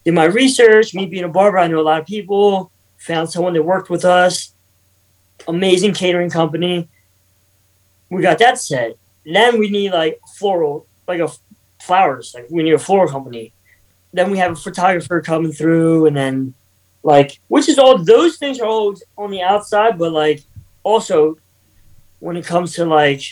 Did 0.05 0.15
my 0.15 0.25
research, 0.25 0.95
me 0.95 1.05
being 1.05 1.25
a 1.25 1.29
barber, 1.29 1.59
I 1.59 1.67
know 1.67 1.81
a 1.81 1.83
lot 1.83 2.01
of 2.01 2.07
people 2.07 2.71
found 2.97 3.29
someone 3.29 3.55
that 3.55 3.63
worked 3.63 3.91
with 3.91 4.05
us. 4.05 4.55
Amazing 5.49 5.95
catering 5.95 6.31
company. 6.31 6.89
We 8.09 8.23
got 8.23 8.39
that 8.39 8.59
set. 8.59 8.97
Then 9.27 9.59
we 9.59 9.69
need 9.69 9.91
like 9.91 10.21
floral, 10.37 10.87
like 11.07 11.21
a 11.21 11.29
flowers. 11.81 12.33
Like 12.35 12.47
we 12.51 12.63
need 12.63 12.75
a 12.75 12.79
floral 12.79 13.09
company. 13.09 13.53
Then 14.13 14.31
we 14.31 14.39
have 14.39 14.53
a 14.53 14.57
photographer 14.57 15.21
coming 15.21 15.53
through, 15.53 16.07
and 16.07 16.17
then 16.17 16.55
like 17.03 17.41
which 17.49 17.69
is 17.69 17.79
all 17.79 17.99
those 17.99 18.37
things 18.37 18.61
are 18.61 18.67
all 18.67 18.95
on 19.17 19.31
the 19.31 19.43
outside, 19.43 19.99
but 19.99 20.13
like 20.13 20.43
also 20.83 21.37
when 22.21 22.37
it 22.37 22.45
comes 22.45 22.75
to 22.75 22.85
like 22.85 23.23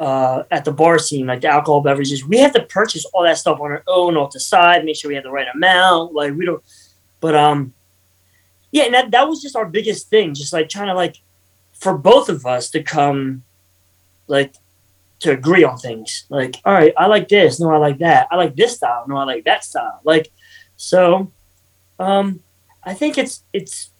uh, 0.00 0.44
at 0.50 0.64
the 0.64 0.72
bar 0.72 0.98
scene, 0.98 1.26
like 1.26 1.40
the 1.40 1.48
alcohol 1.48 1.80
beverages, 1.80 2.24
we 2.24 2.38
have 2.38 2.52
to 2.52 2.62
purchase 2.62 3.04
all 3.06 3.24
that 3.24 3.36
stuff 3.36 3.60
on 3.60 3.70
our 3.70 3.82
own 3.86 4.16
off 4.16 4.32
the 4.32 4.40
side, 4.40 4.84
make 4.84 4.96
sure 4.96 5.08
we 5.08 5.14
have 5.14 5.24
the 5.24 5.30
right 5.30 5.48
amount. 5.54 6.14
Like 6.14 6.34
we 6.34 6.46
don't, 6.46 6.62
but 7.20 7.34
um, 7.34 7.74
yeah, 8.70 8.84
and 8.84 8.94
that, 8.94 9.10
that 9.10 9.28
was 9.28 9.42
just 9.42 9.56
our 9.56 9.66
biggest 9.66 10.08
thing, 10.08 10.34
just 10.34 10.52
like 10.52 10.68
trying 10.68 10.88
to 10.88 10.94
like 10.94 11.16
for 11.72 11.96
both 11.96 12.28
of 12.28 12.46
us 12.46 12.70
to 12.70 12.82
come 12.82 13.42
like 14.26 14.54
to 15.20 15.32
agree 15.32 15.64
on 15.64 15.76
things. 15.78 16.26
Like, 16.28 16.56
all 16.64 16.72
right, 16.72 16.94
I 16.96 17.06
like 17.06 17.28
this, 17.28 17.60
no, 17.60 17.70
I 17.70 17.78
like 17.78 17.98
that. 17.98 18.28
I 18.30 18.36
like 18.36 18.54
this 18.56 18.76
style, 18.76 19.04
no, 19.08 19.16
I 19.16 19.24
like 19.24 19.44
that 19.44 19.64
style. 19.64 20.00
Like, 20.04 20.30
so 20.76 21.32
um 21.98 22.40
I 22.82 22.94
think 22.94 23.18
it's 23.18 23.42
it's 23.52 23.90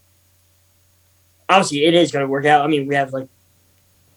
obviously 1.48 1.84
it 1.84 1.94
is 1.94 2.12
gonna 2.12 2.28
work 2.28 2.46
out. 2.46 2.64
I 2.64 2.68
mean, 2.68 2.86
we 2.86 2.94
have 2.94 3.12
like 3.12 3.28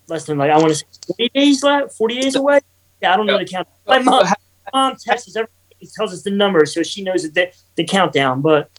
less 0.08 0.26
than 0.26 0.38
like 0.38 0.52
I 0.52 0.58
want 0.58 0.70
to 0.70 0.76
say 0.76 0.86
forty 1.08 1.30
days 1.30 1.64
left, 1.64 1.94
forty 1.94 2.22
days 2.22 2.36
away. 2.36 2.60
Yeah, 3.02 3.14
I 3.14 3.18
don't 3.18 3.26
know 3.26 3.38
the 3.38 3.46
count. 3.46 3.68
My 3.88 4.00
mom, 4.00 4.26
mom 4.74 4.96
texts 4.96 5.30
us 5.30 5.36
everything, 5.36 5.90
tells 5.96 6.14
us 6.14 6.22
the 6.22 6.32
number, 6.32 6.66
so 6.66 6.84
she 6.84 7.04
knows 7.04 7.30
the 7.30 7.52
the 7.76 7.84
countdown. 7.84 8.42
But 8.42 8.70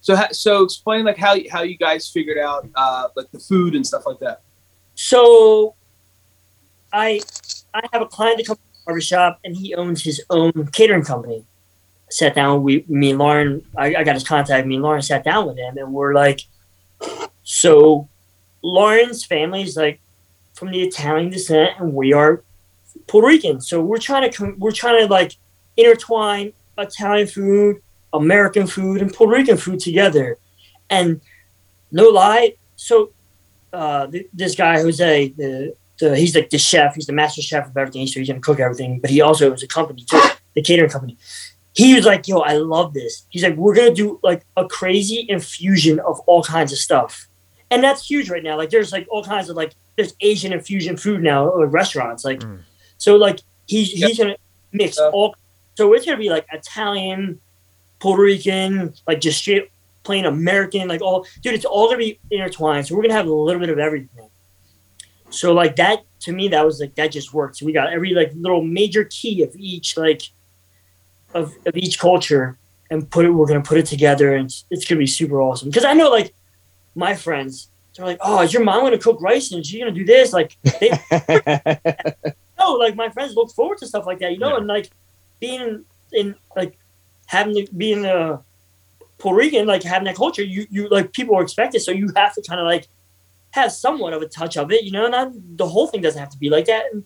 so, 0.00 0.16
so 0.32 0.64
explain 0.64 1.04
like 1.04 1.16
how 1.16 1.36
how 1.50 1.62
you 1.62 1.76
guys 1.76 2.08
figured 2.08 2.38
out 2.38 2.68
uh, 2.74 3.08
like 3.16 3.30
the 3.30 3.38
food 3.38 3.74
and 3.74 3.86
stuff 3.86 4.04
like 4.06 4.18
that. 4.20 4.42
So, 4.94 5.74
I 6.96 7.20
I 7.74 7.82
have 7.92 8.02
a 8.02 8.06
client 8.06 8.38
that 8.38 8.46
comes 8.46 8.58
to 8.58 8.64
the 8.72 8.84
barbershop 8.86 9.38
and 9.44 9.54
he 9.54 9.74
owns 9.74 10.02
his 10.02 10.22
own 10.30 10.52
catering 10.72 11.04
company. 11.04 11.44
sat 12.10 12.34
down, 12.34 12.62
we 12.62 12.84
me 12.88 13.10
and 13.10 13.18
Lauren, 13.18 13.62
I, 13.76 13.96
I 13.96 14.04
got 14.04 14.14
his 14.14 14.26
contact. 14.26 14.66
Me 14.66 14.76
and 14.76 14.82
Lauren 14.82 15.02
sat 15.02 15.24
down 15.24 15.46
with 15.46 15.58
him, 15.58 15.76
and 15.76 15.92
we're 15.92 16.14
like, 16.14 16.40
so 17.42 18.08
Lauren's 18.62 19.24
family 19.24 19.62
is 19.62 19.76
like 19.76 20.00
from 20.54 20.70
the 20.70 20.80
Italian 20.82 21.30
descent, 21.30 21.70
and 21.78 21.92
we 21.92 22.12
are 22.12 22.42
Puerto 23.06 23.28
Rican. 23.28 23.60
So 23.60 23.82
we're 23.82 23.98
trying 23.98 24.30
to 24.30 24.54
we're 24.58 24.72
trying 24.72 25.06
to 25.06 25.12
like 25.12 25.36
intertwine 25.76 26.52
Italian 26.78 27.26
food 27.26 27.82
American 28.12 28.66
food 28.66 29.02
and 29.02 29.12
Puerto 29.12 29.32
Rican 29.32 29.58
food 29.58 29.80
together. 29.80 30.38
And 30.88 31.20
no 31.90 32.08
lie, 32.08 32.54
so 32.76 33.12
uh, 33.72 34.06
th- 34.06 34.28
this 34.32 34.54
guy 34.54 34.80
Jose, 34.80 35.28
the, 35.36 35.74
the 35.98 36.16
he's 36.16 36.34
like 36.34 36.50
the 36.50 36.58
chef, 36.58 36.94
he's 36.94 37.06
the 37.06 37.12
master 37.12 37.42
chef 37.42 37.66
of 37.68 37.76
everything, 37.76 38.06
so 38.06 38.20
he's 38.20 38.28
gonna 38.28 38.40
cook 38.40 38.60
everything. 38.60 39.00
But 39.00 39.10
he 39.10 39.20
also 39.20 39.50
owns 39.50 39.62
a 39.62 39.66
company 39.68 40.04
too, 40.04 40.20
the 40.54 40.62
catering 40.62 40.90
company. 40.90 41.16
He 41.74 41.94
was 41.94 42.06
like, 42.06 42.26
"Yo, 42.26 42.38
I 42.40 42.54
love 42.54 42.94
this." 42.94 43.26
He's 43.30 43.42
like, 43.42 43.54
"We're 43.56 43.74
gonna 43.74 43.94
do 43.94 44.18
like 44.22 44.42
a 44.56 44.66
crazy 44.66 45.26
infusion 45.28 46.00
of 46.00 46.20
all 46.26 46.42
kinds 46.42 46.72
of 46.72 46.78
stuff." 46.78 47.28
and 47.72 47.82
that's 47.82 48.08
huge 48.08 48.30
right 48.30 48.44
now. 48.44 48.56
Like 48.56 48.70
there's 48.70 48.92
like 48.92 49.08
all 49.10 49.24
kinds 49.24 49.48
of 49.50 49.56
like 49.56 49.72
there's 49.96 50.14
Asian 50.20 50.52
infusion 50.52 50.96
food 50.96 51.20
now 51.20 51.48
or 51.48 51.66
restaurants. 51.66 52.24
Like 52.24 52.38
Mm. 52.38 52.60
so 52.96 53.16
like 53.16 53.40
he's 53.66 53.92
Yep. 53.98 54.08
he's 54.08 54.18
gonna 54.18 54.36
mix 54.72 54.98
all. 54.98 55.34
So 55.76 55.92
it's 55.92 56.04
gonna 56.06 56.16
be 56.16 56.30
like 56.30 56.46
Italian, 56.52 57.40
Puerto 57.98 58.22
Rican, 58.22 58.94
like 59.08 59.20
just 59.20 59.38
straight 59.40 59.70
plain 60.04 60.26
American, 60.26 60.86
like 60.86 61.02
all 61.02 61.26
dude. 61.42 61.54
It's 61.54 61.64
all 61.64 61.86
gonna 61.88 61.98
be 61.98 62.20
intertwined. 62.30 62.86
So 62.86 62.94
we're 62.94 63.02
gonna 63.02 63.14
have 63.14 63.26
a 63.26 63.32
little 63.32 63.58
bit 63.60 63.68
of 63.70 63.80
everything. 63.80 64.28
So 65.30 65.52
like 65.52 65.76
that 65.76 66.04
to 66.20 66.32
me, 66.32 66.48
that 66.48 66.64
was 66.64 66.80
like 66.80 66.94
that 66.94 67.12
just 67.12 67.32
worked. 67.34 67.56
So 67.56 67.66
we 67.66 67.72
got 67.72 67.92
every 67.92 68.14
like 68.14 68.32
little 68.34 68.62
major 68.62 69.04
key 69.04 69.42
of 69.42 69.54
each 69.56 69.96
like 69.96 70.22
of, 71.34 71.54
of 71.66 71.76
each 71.76 71.98
culture 71.98 72.58
and 72.90 73.08
put 73.10 73.24
it. 73.24 73.30
We're 73.30 73.46
gonna 73.46 73.62
put 73.62 73.78
it 73.78 73.86
together, 73.86 74.34
and 74.34 74.46
it's, 74.46 74.64
it's 74.70 74.84
gonna 74.84 74.98
be 75.00 75.06
super 75.06 75.40
awesome. 75.40 75.68
Because 75.68 75.84
I 75.84 75.92
know 75.92 76.08
like 76.10 76.34
my 76.94 77.14
friends, 77.14 77.68
they're 77.96 78.06
like, 78.06 78.18
"Oh, 78.20 78.40
is 78.42 78.52
your 78.52 78.64
mom 78.64 78.82
gonna 78.84 78.98
cook 78.98 79.20
rice 79.20 79.52
and 79.52 79.64
she's 79.66 79.78
gonna 79.80 79.90
do 79.92 80.04
this?" 80.04 80.32
Like 80.32 80.56
they 80.62 80.90
no, 82.58 82.72
like 82.74 82.94
my 82.94 83.08
friends 83.10 83.34
look 83.34 83.50
forward 83.52 83.78
to 83.78 83.86
stuff 83.86 84.06
like 84.06 84.20
that, 84.20 84.32
you 84.32 84.38
know, 84.38 84.50
Yeah. 84.50 84.56
and 84.58 84.66
like 84.66 84.90
being 85.40 85.84
in, 86.12 86.34
like 86.54 86.78
having 87.26 87.54
to 87.54 87.72
being 87.74 88.04
a 88.04 88.42
Puerto 89.18 89.36
Rican, 89.36 89.66
like 89.66 89.82
having 89.82 90.04
that 90.06 90.16
culture, 90.16 90.42
you 90.42 90.66
you 90.70 90.88
like 90.88 91.12
people 91.12 91.36
are 91.36 91.42
expected, 91.42 91.80
so 91.80 91.90
you 91.90 92.10
have 92.16 92.34
to 92.34 92.42
kind 92.42 92.60
of 92.60 92.66
like 92.66 92.86
have 93.50 93.72
somewhat 93.72 94.12
of 94.12 94.22
a 94.22 94.28
touch 94.28 94.56
of 94.56 94.70
it, 94.72 94.84
you 94.84 94.90
know. 94.90 95.08
Not 95.08 95.32
the 95.56 95.66
whole 95.66 95.86
thing 95.86 96.02
doesn't 96.02 96.20
have 96.20 96.30
to 96.30 96.38
be 96.38 96.50
like 96.50 96.66
that. 96.66 96.84
And, 96.92 97.04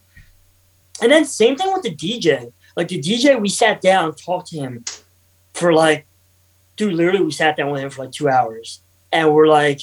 and 1.02 1.12
then 1.12 1.24
same 1.24 1.56
thing 1.56 1.72
with 1.72 1.82
the 1.82 1.94
DJ. 1.94 2.52
Like 2.76 2.88
the 2.88 3.00
DJ, 3.00 3.40
we 3.40 3.48
sat 3.48 3.80
down, 3.80 4.14
talked 4.14 4.48
to 4.48 4.58
him 4.58 4.84
for 5.54 5.72
like, 5.72 6.06
dude, 6.76 6.94
literally, 6.94 7.24
we 7.24 7.32
sat 7.32 7.56
down 7.56 7.70
with 7.70 7.82
him 7.82 7.90
for 7.90 8.04
like 8.04 8.12
two 8.12 8.28
hours, 8.28 8.82
and 9.12 9.32
we're 9.32 9.48
like, 9.48 9.80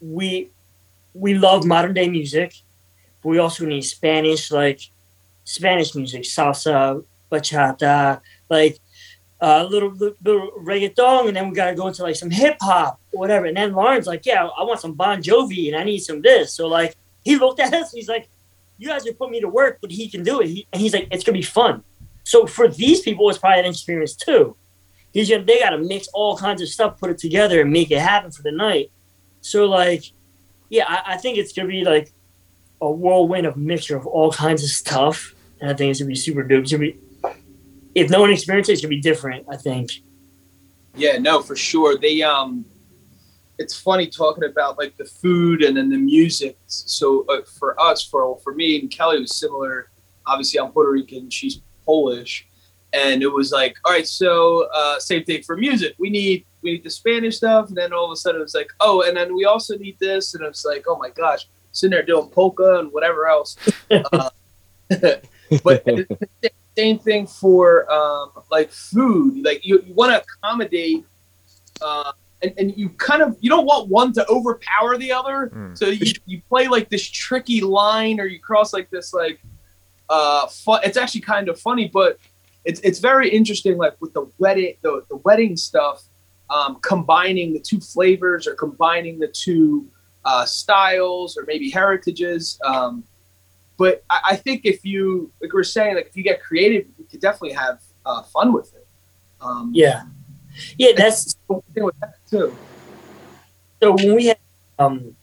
we 0.00 0.50
we 1.14 1.34
love 1.34 1.64
modern 1.64 1.94
day 1.94 2.08
music 2.08 2.54
but 3.26 3.30
we 3.30 3.38
also 3.38 3.66
need 3.66 3.82
Spanish, 3.82 4.52
like 4.52 4.80
Spanish 5.42 5.96
music, 5.96 6.22
salsa, 6.22 7.04
bachata, 7.28 8.20
like 8.48 8.78
a 9.40 9.64
little, 9.64 9.90
little, 9.90 10.16
little 10.22 10.50
reggaeton, 10.58 11.28
and 11.28 11.36
then 11.36 11.48
we 11.48 11.54
gotta 11.54 11.74
go 11.74 11.88
into 11.88 12.02
like 12.02 12.16
some 12.16 12.30
hip 12.30 12.56
hop, 12.60 13.00
whatever. 13.12 13.46
And 13.46 13.56
then 13.56 13.72
Lauren's 13.72 14.06
like, 14.06 14.24
"Yeah, 14.24 14.46
I 14.46 14.64
want 14.64 14.80
some 14.80 14.94
Bon 14.94 15.22
Jovi, 15.22 15.68
and 15.68 15.76
I 15.76 15.84
need 15.84 15.98
some 15.98 16.22
this." 16.22 16.52
So 16.52 16.66
like, 16.66 16.96
he 17.24 17.36
looked 17.36 17.60
at 17.60 17.72
us, 17.74 17.92
he's 17.92 18.08
like, 18.08 18.28
"You 18.78 18.88
guys 18.88 19.06
are 19.06 19.12
putting 19.12 19.32
me 19.32 19.40
to 19.40 19.48
work, 19.48 19.78
but 19.80 19.90
he 19.90 20.08
can 20.08 20.22
do 20.22 20.40
it." 20.40 20.48
He, 20.48 20.66
and 20.72 20.80
he's 20.80 20.94
like, 20.94 21.08
"It's 21.10 21.24
gonna 21.24 21.36
be 21.36 21.42
fun." 21.42 21.82
So 22.24 22.46
for 22.46 22.66
these 22.66 23.02
people, 23.02 23.28
it's 23.28 23.38
probably 23.38 23.60
an 23.60 23.66
experience 23.66 24.14
too. 24.14 24.56
He's 25.12 25.30
gonna, 25.30 25.44
they 25.44 25.58
gotta 25.58 25.78
mix 25.78 26.08
all 26.08 26.36
kinds 26.36 26.62
of 26.62 26.68
stuff, 26.68 26.98
put 26.98 27.10
it 27.10 27.18
together, 27.18 27.60
and 27.60 27.70
make 27.70 27.90
it 27.90 28.00
happen 28.00 28.30
for 28.30 28.42
the 28.42 28.52
night. 28.52 28.90
So 29.42 29.66
like, 29.66 30.04
yeah, 30.68 30.84
I, 30.88 31.14
I 31.14 31.16
think 31.18 31.38
it's 31.38 31.52
gonna 31.52 31.68
be 31.68 31.84
like 31.84 32.12
a 32.80 32.90
whirlwind 32.90 33.46
of 33.46 33.56
mixture 33.56 33.96
of 33.96 34.06
all 34.06 34.32
kinds 34.32 34.62
of 34.62 34.70
stuff. 34.70 35.34
And 35.60 35.70
I 35.70 35.74
think 35.74 35.90
it's 35.90 36.00
gonna 36.00 36.08
be 36.08 36.16
super 36.16 36.42
dope. 36.42 36.62
It's 36.62 36.72
gonna 36.72 36.80
be 36.80 36.98
if 37.96 38.10
no 38.10 38.20
one 38.20 38.30
experienced 38.30 38.68
it, 38.68 38.74
it's 38.74 38.82
gonna 38.82 38.90
be 38.90 39.00
different, 39.00 39.46
I 39.50 39.56
think. 39.56 39.90
Yeah, 40.94 41.16
no, 41.18 41.40
for 41.40 41.56
sure. 41.56 41.98
They 41.98 42.22
um, 42.22 42.66
it's 43.58 43.74
funny 43.74 44.06
talking 44.06 44.44
about 44.44 44.76
like 44.76 44.96
the 44.98 45.06
food 45.06 45.62
and 45.62 45.76
then 45.76 45.88
the 45.88 45.96
music. 45.96 46.58
So 46.66 47.24
uh, 47.28 47.40
for 47.58 47.80
us, 47.80 48.04
for 48.04 48.38
for 48.40 48.54
me 48.54 48.78
and 48.78 48.90
Kelly, 48.90 49.18
was 49.18 49.34
similar. 49.34 49.90
Obviously, 50.26 50.60
I'm 50.60 50.72
Puerto 50.72 50.92
Rican. 50.92 51.30
She's 51.30 51.62
Polish, 51.86 52.46
and 52.92 53.22
it 53.22 53.28
was 53.28 53.50
like, 53.50 53.76
all 53.86 53.92
right, 53.92 54.06
so 54.06 54.68
uh, 54.74 54.98
same 54.98 55.24
thing 55.24 55.42
for 55.42 55.56
music. 55.56 55.94
We 55.98 56.10
need 56.10 56.44
we 56.60 56.72
need 56.72 56.84
the 56.84 56.90
Spanish 56.90 57.38
stuff, 57.38 57.68
and 57.68 57.76
then 57.78 57.94
all 57.94 58.04
of 58.04 58.10
a 58.10 58.16
sudden 58.16 58.42
it 58.42 58.44
was 58.44 58.54
like, 58.54 58.70
oh, 58.80 59.08
and 59.08 59.16
then 59.16 59.34
we 59.34 59.46
also 59.46 59.74
need 59.78 59.98
this, 59.98 60.34
and 60.34 60.44
it's 60.44 60.66
like, 60.66 60.84
oh 60.86 60.98
my 60.98 61.08
gosh, 61.08 61.48
sitting 61.72 61.92
there 61.92 62.02
doing 62.02 62.28
polka 62.28 62.78
and 62.78 62.92
whatever 62.92 63.26
else. 63.26 63.56
uh, 63.90 64.28
but 65.64 65.86
same 66.76 66.98
thing 66.98 67.26
for 67.26 67.90
um, 67.90 68.32
like 68.50 68.70
food. 68.70 69.44
Like 69.44 69.64
you, 69.64 69.82
you 69.86 69.94
want 69.94 70.12
to 70.12 70.22
accommodate, 70.22 71.04
uh, 71.80 72.12
and, 72.42 72.52
and 72.58 72.76
you 72.76 72.90
kind 72.90 73.22
of 73.22 73.36
you 73.40 73.50
don't 73.50 73.66
want 73.66 73.88
one 73.88 74.12
to 74.14 74.26
overpower 74.28 74.96
the 74.98 75.12
other. 75.12 75.50
Mm. 75.54 75.76
So 75.76 75.86
you, 75.86 76.12
you 76.26 76.42
play 76.48 76.68
like 76.68 76.88
this 76.88 77.08
tricky 77.08 77.60
line, 77.60 78.20
or 78.20 78.26
you 78.26 78.38
cross 78.38 78.72
like 78.72 78.90
this 78.90 79.12
like 79.12 79.40
uh, 80.08 80.46
fun. 80.46 80.80
It's 80.84 80.96
actually 80.96 81.22
kind 81.22 81.48
of 81.48 81.58
funny, 81.58 81.88
but 81.92 82.18
it's 82.64 82.80
it's 82.80 82.98
very 82.98 83.28
interesting. 83.28 83.76
Like 83.76 83.96
with 84.00 84.12
the 84.12 84.30
wedding, 84.38 84.74
the 84.82 85.02
the 85.08 85.16
wedding 85.16 85.56
stuff, 85.56 86.02
um, 86.50 86.78
combining 86.82 87.52
the 87.52 87.60
two 87.60 87.80
flavors 87.80 88.46
or 88.46 88.54
combining 88.54 89.18
the 89.18 89.28
two 89.28 89.88
uh, 90.24 90.44
styles 90.44 91.36
or 91.36 91.44
maybe 91.46 91.70
heritages. 91.70 92.58
Um, 92.64 93.04
but 93.76 94.04
I, 94.08 94.20
I 94.30 94.36
think 94.36 94.62
if 94.64 94.84
you, 94.84 95.30
like 95.40 95.52
we 95.52 95.60
are 95.60 95.64
saying, 95.64 95.96
like 95.96 96.06
if 96.06 96.16
you 96.16 96.22
get 96.22 96.42
creative, 96.42 96.86
you 96.98 97.04
could 97.04 97.20
definitely 97.20 97.52
have 97.52 97.80
uh, 98.04 98.22
fun 98.22 98.52
with 98.52 98.74
it. 98.74 98.86
Um, 99.40 99.70
Yeah. 99.74 100.02
Yeah, 100.78 100.92
that's 100.96 101.34
the 101.48 101.60
thing 101.74 101.84
with 101.84 101.98
that 102.00 102.14
too. 102.28 102.56
so 103.82 103.92
when 103.92 104.14
we 104.14 104.26
had 104.26 104.38
um 104.78 105.14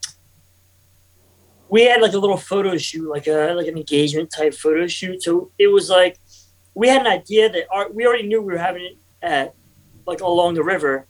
we 1.68 1.86
had 1.86 2.00
like 2.00 2.12
a 2.12 2.18
little 2.18 2.36
photo 2.36 2.76
shoot, 2.76 3.08
like 3.10 3.26
a 3.26 3.52
like 3.54 3.66
an 3.66 3.76
engagement 3.76 4.30
type 4.30 4.54
photo 4.54 4.86
shoot. 4.86 5.22
So 5.24 5.50
it 5.58 5.66
was 5.66 5.90
like 5.90 6.20
we 6.74 6.88
had 6.88 7.00
an 7.00 7.08
idea 7.08 7.50
that 7.50 7.66
our, 7.72 7.90
we 7.90 8.06
already 8.06 8.28
knew 8.28 8.40
we 8.40 8.52
were 8.52 8.58
having 8.58 8.84
it 8.84 8.98
at 9.22 9.54
like 10.06 10.20
along 10.20 10.54
the 10.54 10.62
river. 10.62 11.08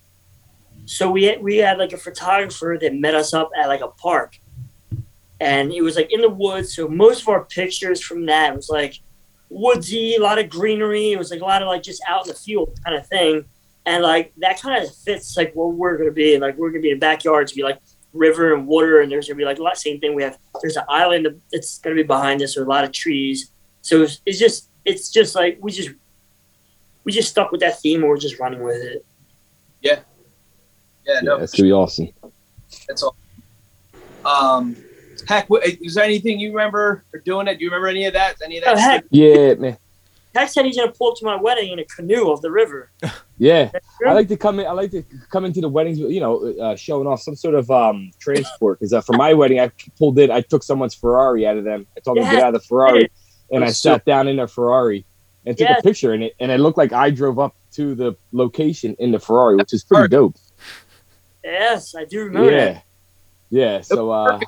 So 0.86 1.10
we 1.10 1.24
had, 1.24 1.42
we 1.42 1.56
had 1.58 1.78
like 1.78 1.92
a 1.92 1.98
photographer 1.98 2.78
that 2.80 2.94
met 2.94 3.14
us 3.14 3.34
up 3.34 3.50
at 3.58 3.68
like 3.68 3.80
a 3.80 3.88
park, 3.88 4.38
and 5.40 5.72
it 5.72 5.82
was 5.82 5.96
like 5.96 6.12
in 6.12 6.20
the 6.20 6.28
woods. 6.30 6.74
So 6.74 6.88
most 6.88 7.22
of 7.22 7.28
our 7.28 7.44
pictures 7.44 8.00
from 8.00 8.26
that 8.26 8.54
was 8.54 8.68
like 8.68 9.00
woodsy, 9.50 10.16
a 10.16 10.20
lot 10.20 10.38
of 10.38 10.48
greenery. 10.48 11.12
It 11.12 11.18
was 11.18 11.30
like 11.30 11.40
a 11.40 11.44
lot 11.44 11.62
of 11.62 11.68
like 11.68 11.82
just 11.82 12.02
out 12.08 12.22
in 12.26 12.28
the 12.28 12.34
field 12.38 12.78
kind 12.84 12.96
of 12.96 13.06
thing, 13.06 13.44
and 13.86 14.02
like 14.02 14.32
that 14.38 14.60
kind 14.60 14.82
of 14.82 14.94
fits 14.94 15.36
like 15.36 15.52
what 15.54 15.74
we're 15.74 15.96
gonna 15.96 16.10
be. 16.10 16.38
Like 16.38 16.56
we're 16.56 16.70
gonna 16.70 16.82
be 16.82 16.90
in 16.90 16.98
backyards, 16.98 17.52
be 17.52 17.62
like 17.62 17.78
river 18.12 18.54
and 18.54 18.66
water, 18.66 19.00
and 19.00 19.10
there's 19.10 19.28
gonna 19.28 19.36
be 19.38 19.44
like 19.44 19.58
a 19.58 19.62
lot 19.62 19.76
same 19.76 20.00
thing. 20.00 20.14
We 20.14 20.22
have 20.22 20.38
there's 20.62 20.76
an 20.76 20.84
island 20.88 21.26
that's 21.52 21.78
gonna 21.78 21.96
be 21.96 22.02
behind 22.02 22.42
us 22.42 22.56
with 22.56 22.66
a 22.66 22.70
lot 22.70 22.84
of 22.84 22.92
trees. 22.92 23.50
So 23.82 24.02
it's, 24.02 24.20
it's 24.24 24.38
just 24.38 24.68
it's 24.84 25.10
just 25.10 25.34
like 25.34 25.58
we 25.60 25.72
just 25.72 25.90
we 27.04 27.12
just 27.12 27.28
stuck 27.30 27.52
with 27.52 27.60
that 27.60 27.80
theme 27.80 28.02
or 28.04 28.10
we're 28.10 28.16
just 28.16 28.38
running 28.38 28.62
with 28.62 28.82
it. 28.82 29.04
Yeah, 29.82 30.00
Yeah. 31.06 31.20
no, 31.22 31.36
yeah, 31.36 31.42
it's 31.42 31.52
gonna 31.52 31.68
be 31.68 31.72
awesome. 31.72 32.08
that's 32.88 33.02
all. 33.02 33.14
Um, 34.24 34.74
heck, 35.28 35.48
what, 35.50 35.66
is 35.66 35.94
there 35.94 36.04
anything 36.04 36.38
you 36.40 36.50
remember 36.50 37.04
or 37.12 37.20
doing 37.20 37.48
it? 37.48 37.58
Do 37.58 37.64
you 37.64 37.70
remember 37.70 37.88
any 37.88 38.04
of 38.06 38.12
that? 38.14 38.36
Any 38.44 38.58
of 38.58 38.64
that? 38.64 38.74
Oh 38.76 38.78
heck, 38.78 39.04
Yeah, 39.10 39.54
man. 39.54 39.76
Heck 40.34 40.48
said 40.48 40.64
he's 40.64 40.76
gonna 40.76 40.90
pull 40.90 41.12
up 41.12 41.18
to 41.18 41.24
my 41.24 41.36
wedding 41.36 41.70
in 41.72 41.78
a 41.78 41.84
canoe 41.84 42.24
off 42.24 42.40
the 42.42 42.50
river. 42.50 42.90
Yeah, 43.36 43.72
I 44.06 44.12
like 44.12 44.28
to 44.28 44.36
come 44.36 44.60
in. 44.60 44.66
I 44.68 44.70
like 44.70 44.92
to 44.92 45.02
come 45.28 45.44
into 45.44 45.60
the 45.60 45.68
weddings, 45.68 45.98
you 45.98 46.20
know, 46.20 46.54
uh, 46.62 46.76
showing 46.76 47.08
off 47.08 47.20
some 47.20 47.34
sort 47.34 47.56
of 47.56 47.68
um 47.68 48.12
transport. 48.20 48.78
Because 48.78 48.92
uh, 48.92 49.00
for 49.00 49.14
my 49.16 49.34
wedding, 49.34 49.58
I 49.58 49.72
pulled 49.98 50.20
it. 50.20 50.30
I 50.30 50.40
took 50.40 50.62
someone's 50.62 50.94
Ferrari 50.94 51.44
out 51.44 51.56
of 51.56 51.64
them. 51.64 51.84
I 51.96 52.00
told 52.00 52.18
them 52.18 52.26
to 52.26 52.30
get 52.30 52.42
out 52.44 52.54
of 52.54 52.62
the 52.62 52.68
Ferrari, 52.68 53.10
and 53.50 53.64
I 53.64 53.66
That's 53.66 53.78
so- 53.80 53.94
sat 53.94 54.04
down 54.04 54.28
in 54.28 54.36
their 54.36 54.46
Ferrari 54.46 55.04
and 55.44 55.58
took 55.58 55.68
Yeah. 55.68 55.78
a 55.78 55.82
picture 55.82 56.14
in 56.14 56.22
it. 56.22 56.34
And 56.38 56.52
it 56.52 56.58
looked 56.60 56.78
like 56.78 56.92
I 56.92 57.10
drove 57.10 57.40
up 57.40 57.56
to 57.72 57.96
the 57.96 58.14
location 58.30 58.94
in 59.00 59.10
the 59.10 59.18
Ferrari, 59.18 59.56
which 59.56 59.72
is 59.74 59.82
pretty 59.82 60.06
dope. 60.06 60.36
Yes, 61.42 61.96
I 61.96 62.04
do 62.04 62.20
remember 62.26 62.52
Yeah, 62.52 62.72
that. 62.74 62.84
yeah. 63.50 63.80
So 63.80 64.12
uh, 64.12 64.38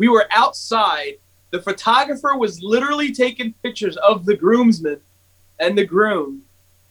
we 0.00 0.08
were 0.08 0.26
outside. 0.30 1.16
The 1.50 1.60
photographer 1.60 2.34
was 2.34 2.62
literally 2.62 3.12
taking 3.12 3.52
pictures 3.62 3.98
of 3.98 4.24
the 4.24 4.34
groomsmen 4.34 4.98
and 5.58 5.76
the 5.76 5.84
groom. 5.84 6.42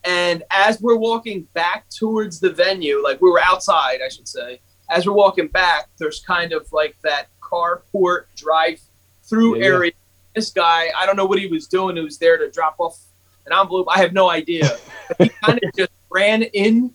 And 0.04 0.44
as 0.52 0.80
we're 0.80 0.96
walking 0.96 1.48
back 1.56 1.90
towards 1.90 2.40
the 2.40 2.52
venue, 2.52 3.02
like 3.04 3.20
we 3.20 3.32
were 3.32 3.42
outside, 3.42 4.02
I 4.06 4.10
should 4.10 4.28
say, 4.28 4.62
as 4.92 5.08
we're 5.08 5.14
walking 5.14 5.48
back, 5.48 5.90
there's 5.98 6.20
kind 6.20 6.54
of 6.54 6.72
like 6.72 6.96
that 7.04 7.30
carport 7.42 8.26
drive 8.36 8.80
through 9.24 9.56
Yeah, 9.56 9.62
yeah. 9.62 9.74
area. 9.74 9.92
This 10.36 10.52
guy, 10.52 10.90
I 10.96 11.08
don't 11.08 11.16
know 11.16 11.26
what 11.26 11.40
he 11.40 11.48
was 11.48 11.66
doing. 11.66 11.96
He 11.96 12.04
was 12.04 12.20
there 12.20 12.38
to 12.38 12.52
drop 12.52 12.76
off 12.78 13.00
an 13.48 13.54
envelope. 13.60 13.88
I 13.90 13.98
have 13.98 14.14
no 14.14 14.30
idea. 14.30 14.78
He 15.18 15.30
kind 15.44 15.60
of 15.64 15.74
just 15.76 15.90
ran 16.12 16.44
in. 16.44 16.94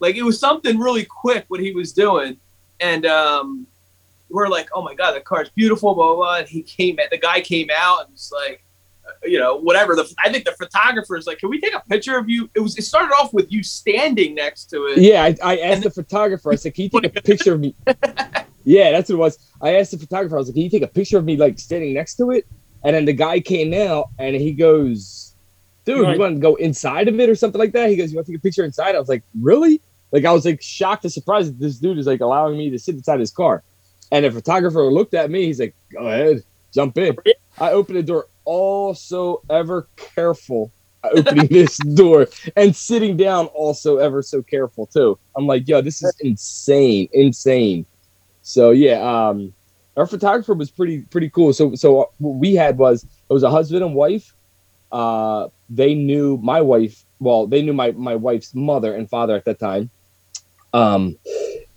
Like 0.00 0.16
it 0.16 0.22
was 0.22 0.40
something 0.40 0.78
really 0.78 1.04
quick 1.04 1.44
what 1.48 1.60
he 1.60 1.72
was 1.72 1.92
doing. 1.92 2.38
And 2.80 3.04
um, 3.04 3.66
we're 4.32 4.48
like, 4.48 4.68
oh 4.74 4.82
my 4.82 4.94
god, 4.94 5.12
the 5.12 5.20
car's 5.20 5.50
beautiful, 5.50 5.94
blah 5.94 6.06
blah. 6.08 6.16
blah. 6.16 6.36
And 6.38 6.48
he 6.48 6.62
came, 6.62 6.96
the 7.10 7.18
guy 7.18 7.40
came 7.40 7.68
out 7.74 8.04
and 8.04 8.12
was 8.12 8.32
like, 8.34 8.64
uh, 9.06 9.10
you 9.24 9.38
know, 9.38 9.56
whatever. 9.56 9.94
The 9.94 10.12
I 10.24 10.30
think 10.32 10.44
the 10.44 10.52
photographer 10.52 11.16
is 11.16 11.26
like, 11.26 11.38
can 11.38 11.50
we 11.50 11.60
take 11.60 11.74
a 11.74 11.80
picture 11.88 12.16
of 12.16 12.28
you? 12.28 12.48
It 12.54 12.60
was. 12.60 12.76
It 12.78 12.82
started 12.82 13.12
off 13.14 13.32
with 13.32 13.50
you 13.52 13.62
standing 13.62 14.34
next 14.34 14.66
to 14.70 14.86
it. 14.86 14.98
yeah, 14.98 15.22
I, 15.22 15.36
I 15.42 15.58
asked 15.58 15.82
the 15.82 15.90
photographer. 15.90 16.52
I 16.52 16.56
said, 16.56 16.74
"Can 16.74 16.84
you 16.84 16.90
take 17.00 17.16
a 17.16 17.22
picture 17.22 17.54
of 17.54 17.60
me?" 17.60 17.74
Yeah, 18.64 18.92
that's 18.92 19.08
what 19.10 19.16
it 19.16 19.18
was. 19.18 19.38
I 19.60 19.76
asked 19.76 19.90
the 19.90 19.98
photographer. 19.98 20.36
I 20.36 20.38
was 20.38 20.48
like, 20.48 20.54
"Can 20.54 20.62
you 20.62 20.70
take 20.70 20.82
a 20.82 20.86
picture 20.88 21.18
of 21.18 21.24
me 21.24 21.36
like 21.36 21.58
standing 21.58 21.94
next 21.94 22.14
to 22.16 22.30
it?" 22.30 22.46
And 22.84 22.94
then 22.96 23.04
the 23.04 23.12
guy 23.12 23.40
came 23.40 23.74
out 23.74 24.10
and 24.18 24.34
he 24.36 24.52
goes, 24.52 25.34
"Dude, 25.84 26.00
Right. 26.02 26.14
you 26.14 26.20
want 26.20 26.36
to 26.36 26.40
go 26.40 26.54
inside 26.56 27.08
of 27.08 27.18
it 27.18 27.28
or 27.28 27.34
something 27.34 27.58
like 27.58 27.72
that?" 27.72 27.90
He 27.90 27.96
goes, 27.96 28.12
"You 28.12 28.16
want 28.18 28.26
to 28.26 28.32
take 28.32 28.38
a 28.38 28.42
picture 28.42 28.64
inside?" 28.64 28.94
I 28.94 28.98
was 29.00 29.08
like, 29.08 29.24
"Really?" 29.40 29.80
Like 30.12 30.24
I 30.26 30.32
was 30.32 30.44
like 30.44 30.60
shocked 30.62 31.04
and 31.04 31.12
surprised 31.12 31.48
that 31.52 31.58
this 31.58 31.78
dude 31.78 31.98
is 31.98 32.06
like 32.06 32.20
allowing 32.20 32.56
me 32.56 32.70
to 32.70 32.78
sit 32.78 32.94
inside 32.94 33.18
his 33.18 33.30
car. 33.32 33.64
And 34.12 34.24
the 34.26 34.30
photographer 34.30 34.84
looked 34.92 35.14
at 35.14 35.30
me. 35.30 35.46
He's 35.46 35.58
like, 35.58 35.74
"Go 35.90 36.06
ahead, 36.06 36.44
jump 36.72 36.98
in." 36.98 37.16
I 37.58 37.72
opened 37.72 37.98
the 37.98 38.02
door, 38.02 38.28
also 38.44 39.42
ever 39.50 39.88
careful 39.96 40.70
opening 41.04 41.46
this 41.50 41.78
door 41.78 42.28
and 42.54 42.76
sitting 42.76 43.16
down, 43.16 43.46
also 43.46 43.96
ever 43.96 44.22
so 44.22 44.42
careful 44.42 44.86
too. 44.86 45.18
I'm 45.36 45.46
like, 45.46 45.66
"Yo, 45.66 45.80
this 45.80 46.02
is 46.02 46.14
insane, 46.20 47.08
insane." 47.14 47.86
So 48.42 48.70
yeah, 48.70 49.00
um, 49.00 49.52
our 49.96 50.06
photographer 50.06 50.54
was 50.54 50.70
pretty 50.70 51.02
pretty 51.02 51.30
cool. 51.30 51.54
So 51.54 51.74
so 51.74 52.10
what 52.18 52.34
we 52.34 52.54
had 52.54 52.78
was 52.78 53.04
it 53.04 53.32
was 53.32 53.42
a 53.42 53.50
husband 53.50 53.82
and 53.82 53.94
wife. 53.94 54.34
Uh, 54.92 55.48
they 55.70 55.94
knew 55.94 56.38
my 56.42 56.60
wife. 56.60 57.04
Well, 57.18 57.46
they 57.46 57.62
knew 57.62 57.72
my 57.72 57.92
my 57.92 58.14
wife's 58.14 58.54
mother 58.54 58.94
and 58.94 59.08
father 59.08 59.34
at 59.34 59.46
that 59.46 59.58
time. 59.58 59.90
Um, 60.74 61.16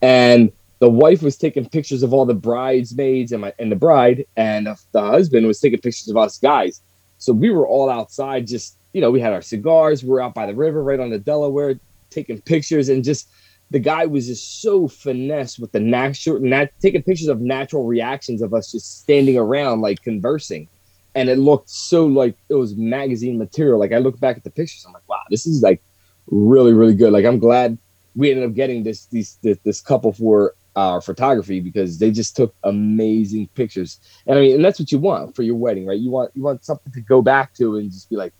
and 0.02 0.52
the 0.80 0.90
wife 0.90 1.22
was 1.22 1.38
taking 1.38 1.68
pictures 1.68 2.04
of 2.04 2.14
all 2.14 2.26
the 2.26 2.34
bridesmaids 2.34 3.32
and 3.32 3.42
my 3.42 3.54
and 3.60 3.72
the 3.72 3.76
bride, 3.76 4.26
and 4.36 4.68
the 4.92 5.02
husband 5.02 5.48
was 5.48 5.60
taking 5.60 5.80
pictures 5.80 6.10
of 6.10 6.18
us 6.18 6.38
guys. 6.38 6.82
So 7.18 7.34
we 7.34 7.50
were 7.50 7.68
all 7.68 7.90
outside, 7.90 8.48
just 8.48 8.78
you 8.94 9.02
know, 9.02 9.12
we 9.12 9.22
had 9.22 9.34
our 9.34 9.42
cigars. 9.42 10.04
We 10.04 10.10
were 10.10 10.22
out 10.22 10.34
by 10.34 10.46
the 10.46 10.56
river, 10.56 10.84
right 10.84 11.00
on 11.00 11.10
the 11.10 11.20
Delaware, 11.20 11.80
taking 12.10 12.42
pictures, 12.42 12.90
and 12.90 13.04
just 13.04 13.30
the 13.72 13.80
guy 13.80 14.06
was 14.06 14.28
just 14.28 14.62
so 14.62 14.88
finesse 14.88 15.58
with 15.58 15.72
the 15.72 15.80
natural, 15.80 16.40
nat- 16.40 16.72
taking 16.80 17.02
pictures 17.02 17.28
of 17.28 17.42
natural 17.42 17.86
reactions 17.86 18.42
of 18.42 18.54
us 18.54 18.72
just 18.72 19.02
standing 19.02 19.38
around, 19.38 19.82
like 19.82 20.02
conversing, 20.02 20.68
and 21.16 21.30
it 21.30 21.38
looked 21.38 21.70
so 21.70 22.06
like 22.06 22.38
it 22.50 22.56
was 22.56 22.76
magazine 22.76 23.38
material. 23.38 23.80
Like 23.80 23.94
I 23.94 23.98
look 24.00 24.20
back 24.20 24.38
at 24.38 24.44
the 24.44 24.52
pictures, 24.52 24.84
I'm 24.86 24.94
like, 24.94 25.08
wow, 25.08 25.24
this 25.30 25.48
is 25.48 25.62
like 25.62 25.82
really, 26.28 26.74
really 26.74 26.96
good. 26.96 27.14
Like 27.14 27.26
I'm 27.26 27.40
glad 27.40 27.78
we 28.16 28.32
ended 28.32 28.50
up 28.50 28.56
getting 28.56 28.84
this 28.84 29.06
these 29.08 29.40
this, 29.42 29.58
this 29.64 29.82
couple 29.82 30.12
for 30.14 30.54
our 30.76 31.02
photography 31.02 31.60
because 31.60 32.00
they 32.00 32.12
just 32.12 32.36
took 32.36 32.54
amazing 32.64 33.48
pictures. 33.56 34.00
And 34.28 34.38
I 34.38 34.42
mean, 34.42 34.56
and 34.56 34.66
that's 34.66 34.80
what 34.80 34.92
you 34.92 35.00
want 35.00 35.36
for 35.36 35.44
your 35.44 35.56
wedding, 35.56 35.86
right? 35.86 36.00
You 36.00 36.12
want 36.12 36.32
you 36.36 36.44
want 36.44 36.66
something 36.66 36.92
to 36.94 37.02
go 37.02 37.22
back 37.22 37.54
to 37.56 37.78
and 37.78 37.92
just 37.92 38.10
be 38.10 38.16
like, 38.16 38.34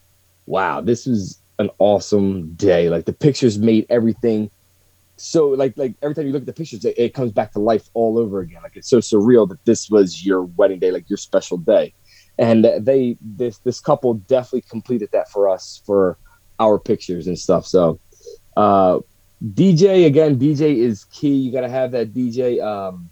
wow, 0.46 0.82
this 0.82 1.06
was 1.06 1.42
an 1.60 1.70
awesome 1.80 2.54
day. 2.56 2.90
Like 2.90 3.06
the 3.06 3.14
pictures 3.14 3.58
made 3.58 3.86
everything 3.90 4.52
so 5.18 5.50
like 5.50 5.78
like 5.78 5.96
every 6.02 6.14
time 6.14 6.28
you 6.28 6.34
look 6.34 6.44
at 6.44 6.46
the 6.48 6.54
pictures, 6.54 6.84
it, 6.84 6.98
it 6.98 7.14
comes 7.14 7.32
back 7.32 7.54
to 7.54 7.60
life 7.60 7.90
all 7.94 8.18
over 8.18 8.40
again. 8.40 8.62
Like 8.64 8.76
it's 8.76 8.90
so 8.90 9.00
surreal 9.00 9.48
that 9.50 9.64
this 9.66 9.90
was 9.90 10.26
your 10.26 10.44
wedding 10.44 10.80
day, 10.80 10.92
like 10.92 11.10
your 11.10 11.18
special 11.18 11.58
day. 11.58 11.94
And 12.38 12.66
they 12.80 13.18
this 13.22 13.60
this 13.60 13.80
couple 13.80 14.16
definitely 14.16 14.64
completed 14.70 15.10
that 15.14 15.30
for 15.30 15.48
us 15.48 15.82
for 15.86 16.18
our 16.60 16.78
pictures 16.78 17.28
and 17.28 17.40
stuff. 17.40 17.66
So 17.66 18.00
uh 18.58 19.00
DJ 19.44 20.06
again, 20.06 20.40
DJ 20.40 20.78
is 20.78 21.06
key. 21.06 21.34
You 21.34 21.52
got 21.52 21.62
to 21.62 21.70
have 21.70 21.92
that 21.92 22.14
DJ 22.14 22.64
um, 22.64 23.10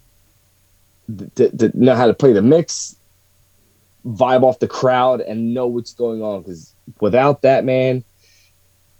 to, 1.36 1.56
to 1.56 1.70
know 1.74 1.94
how 1.94 2.06
to 2.06 2.14
play 2.14 2.32
the 2.32 2.42
mix, 2.42 2.96
vibe 4.06 4.42
off 4.42 4.58
the 4.58 4.68
crowd, 4.68 5.20
and 5.20 5.54
know 5.54 5.66
what's 5.66 5.92
going 5.92 6.22
on. 6.22 6.42
Because 6.42 6.74
without 7.00 7.42
that, 7.42 7.64
man, 7.64 8.04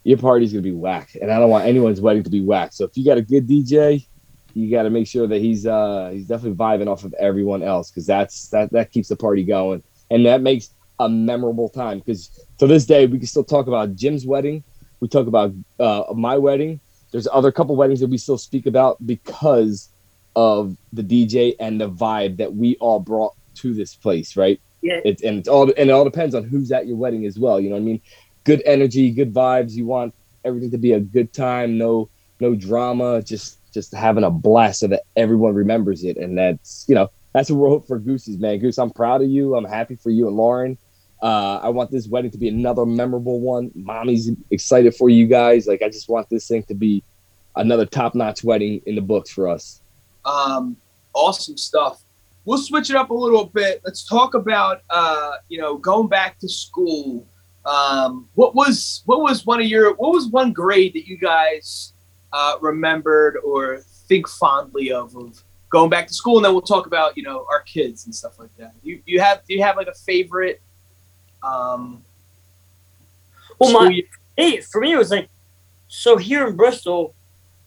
your 0.02 0.18
party's 0.18 0.52
gonna 0.52 0.62
be 0.62 0.72
whack. 0.72 1.16
And 1.20 1.30
I 1.30 1.38
don't 1.38 1.50
want 1.50 1.64
anyone's 1.64 2.00
wedding 2.00 2.22
to 2.24 2.30
be 2.30 2.42
whack. 2.42 2.72
So 2.72 2.84
if 2.84 2.96
you 2.96 3.04
got 3.04 3.16
a 3.16 3.22
good 3.22 3.48
DJ, 3.48 4.06
you 4.52 4.70
got 4.70 4.84
to 4.84 4.90
make 4.90 5.06
sure 5.06 5.26
that 5.26 5.40
he's 5.40 5.66
uh, 5.66 6.10
he's 6.12 6.26
definitely 6.26 6.56
vibing 6.56 6.88
off 6.88 7.04
of 7.04 7.14
everyone 7.14 7.62
else 7.62 7.90
because 7.90 8.06
that's 8.06 8.48
that 8.50 8.70
that 8.72 8.92
keeps 8.92 9.08
the 9.08 9.16
party 9.16 9.44
going, 9.44 9.82
and 10.10 10.26
that 10.26 10.42
makes 10.42 10.70
a 11.00 11.08
memorable 11.08 11.68
time. 11.68 11.98
Because 11.98 12.28
to 12.58 12.66
this 12.66 12.86
day, 12.86 13.06
we 13.06 13.18
can 13.18 13.26
still 13.26 13.44
talk 13.44 13.66
about 13.66 13.96
Jim's 13.96 14.26
wedding. 14.26 14.62
We 15.00 15.08
talk 15.08 15.26
about 15.26 15.52
uh, 15.80 16.04
my 16.14 16.38
wedding 16.38 16.80
there's 17.14 17.28
other 17.32 17.52
couple 17.52 17.76
weddings 17.76 18.00
that 18.00 18.08
we 18.08 18.18
still 18.18 18.36
speak 18.36 18.66
about 18.66 18.96
because 19.06 19.88
of 20.34 20.76
the 20.92 21.02
DJ 21.04 21.54
and 21.60 21.80
the 21.80 21.88
vibe 21.88 22.38
that 22.38 22.52
we 22.52 22.74
all 22.80 22.98
brought 22.98 23.34
to 23.54 23.72
this 23.72 23.94
place, 23.94 24.36
right? 24.36 24.60
Yeah. 24.82 24.98
It's 25.04 25.22
and 25.22 25.38
it's 25.38 25.46
all 25.46 25.62
and 25.62 25.90
it 25.90 25.90
all 25.90 26.02
depends 26.02 26.34
on 26.34 26.42
who's 26.42 26.72
at 26.72 26.88
your 26.88 26.96
wedding 26.96 27.24
as 27.24 27.38
well. 27.38 27.60
You 27.60 27.68
know 27.68 27.76
what 27.76 27.82
I 27.82 27.84
mean? 27.84 28.00
Good 28.42 28.64
energy, 28.66 29.12
good 29.12 29.32
vibes. 29.32 29.74
You 29.74 29.86
want 29.86 30.12
everything 30.44 30.72
to 30.72 30.78
be 30.78 30.90
a 30.90 30.98
good 30.98 31.32
time, 31.32 31.78
no 31.78 32.08
no 32.40 32.56
drama, 32.56 33.22
just 33.22 33.60
just 33.72 33.94
having 33.94 34.24
a 34.24 34.30
blast 34.30 34.80
so 34.80 34.88
that 34.88 35.04
everyone 35.14 35.54
remembers 35.54 36.02
it. 36.02 36.16
And 36.16 36.36
that's 36.36 36.84
you 36.88 36.96
know, 36.96 37.12
that's 37.32 37.48
what 37.48 37.60
we're 37.60 37.68
hoping 37.68 37.86
for 37.86 38.00
Goosey's, 38.00 38.38
man. 38.38 38.58
Goose, 38.58 38.76
I'm 38.76 38.90
proud 38.90 39.22
of 39.22 39.28
you. 39.28 39.54
I'm 39.54 39.64
happy 39.64 39.94
for 39.94 40.10
you 40.10 40.26
and 40.26 40.36
Lauren. 40.36 40.78
Uh, 41.24 41.58
I 41.62 41.70
want 41.70 41.90
this 41.90 42.06
wedding 42.06 42.30
to 42.32 42.36
be 42.36 42.48
another 42.48 42.84
memorable 42.84 43.40
one. 43.40 43.70
Mommy's 43.74 44.30
excited 44.50 44.94
for 44.94 45.08
you 45.08 45.26
guys. 45.26 45.66
Like 45.66 45.80
I 45.80 45.88
just 45.88 46.06
want 46.06 46.28
this 46.28 46.46
thing 46.46 46.64
to 46.64 46.74
be 46.74 47.02
another 47.56 47.86
top-notch 47.86 48.44
wedding 48.44 48.82
in 48.84 48.94
the 48.94 49.00
books 49.00 49.30
for 49.30 49.48
us. 49.48 49.80
Um, 50.26 50.76
awesome 51.14 51.56
stuff. 51.56 52.02
We'll 52.44 52.58
switch 52.58 52.90
it 52.90 52.96
up 52.96 53.08
a 53.08 53.14
little 53.14 53.46
bit. 53.46 53.80
Let's 53.86 54.06
talk 54.06 54.34
about 54.34 54.82
uh, 54.90 55.36
you 55.48 55.58
know 55.58 55.78
going 55.78 56.08
back 56.08 56.38
to 56.40 56.48
school. 56.48 57.26
Um, 57.64 58.28
what 58.34 58.54
was 58.54 59.02
what 59.06 59.22
was 59.22 59.46
one 59.46 59.62
of 59.62 59.66
your 59.66 59.94
what 59.94 60.12
was 60.12 60.26
one 60.26 60.52
grade 60.52 60.92
that 60.92 61.06
you 61.08 61.16
guys 61.16 61.94
uh, 62.34 62.56
remembered 62.60 63.38
or 63.38 63.78
think 64.08 64.28
fondly 64.28 64.92
of 64.92 65.16
of 65.16 65.42
going 65.70 65.88
back 65.88 66.06
to 66.08 66.12
school? 66.12 66.36
And 66.36 66.44
then 66.44 66.52
we'll 66.52 66.60
talk 66.60 66.86
about 66.86 67.16
you 67.16 67.22
know 67.22 67.46
our 67.50 67.62
kids 67.62 68.04
and 68.04 68.14
stuff 68.14 68.38
like 68.38 68.54
that. 68.58 68.74
You 68.82 69.00
you 69.06 69.20
have 69.20 69.40
do 69.48 69.54
you 69.54 69.62
have 69.62 69.78
like 69.78 69.88
a 69.88 69.94
favorite? 69.94 70.60
Um, 71.44 72.04
Well, 73.58 73.72
my 73.72 73.90
year? 73.90 74.04
hey, 74.36 74.60
for 74.60 74.80
me 74.80 74.92
it 74.92 74.96
was 74.96 75.10
like 75.10 75.28
so 75.88 76.16
here 76.16 76.46
in 76.48 76.56
Bristol, 76.56 77.14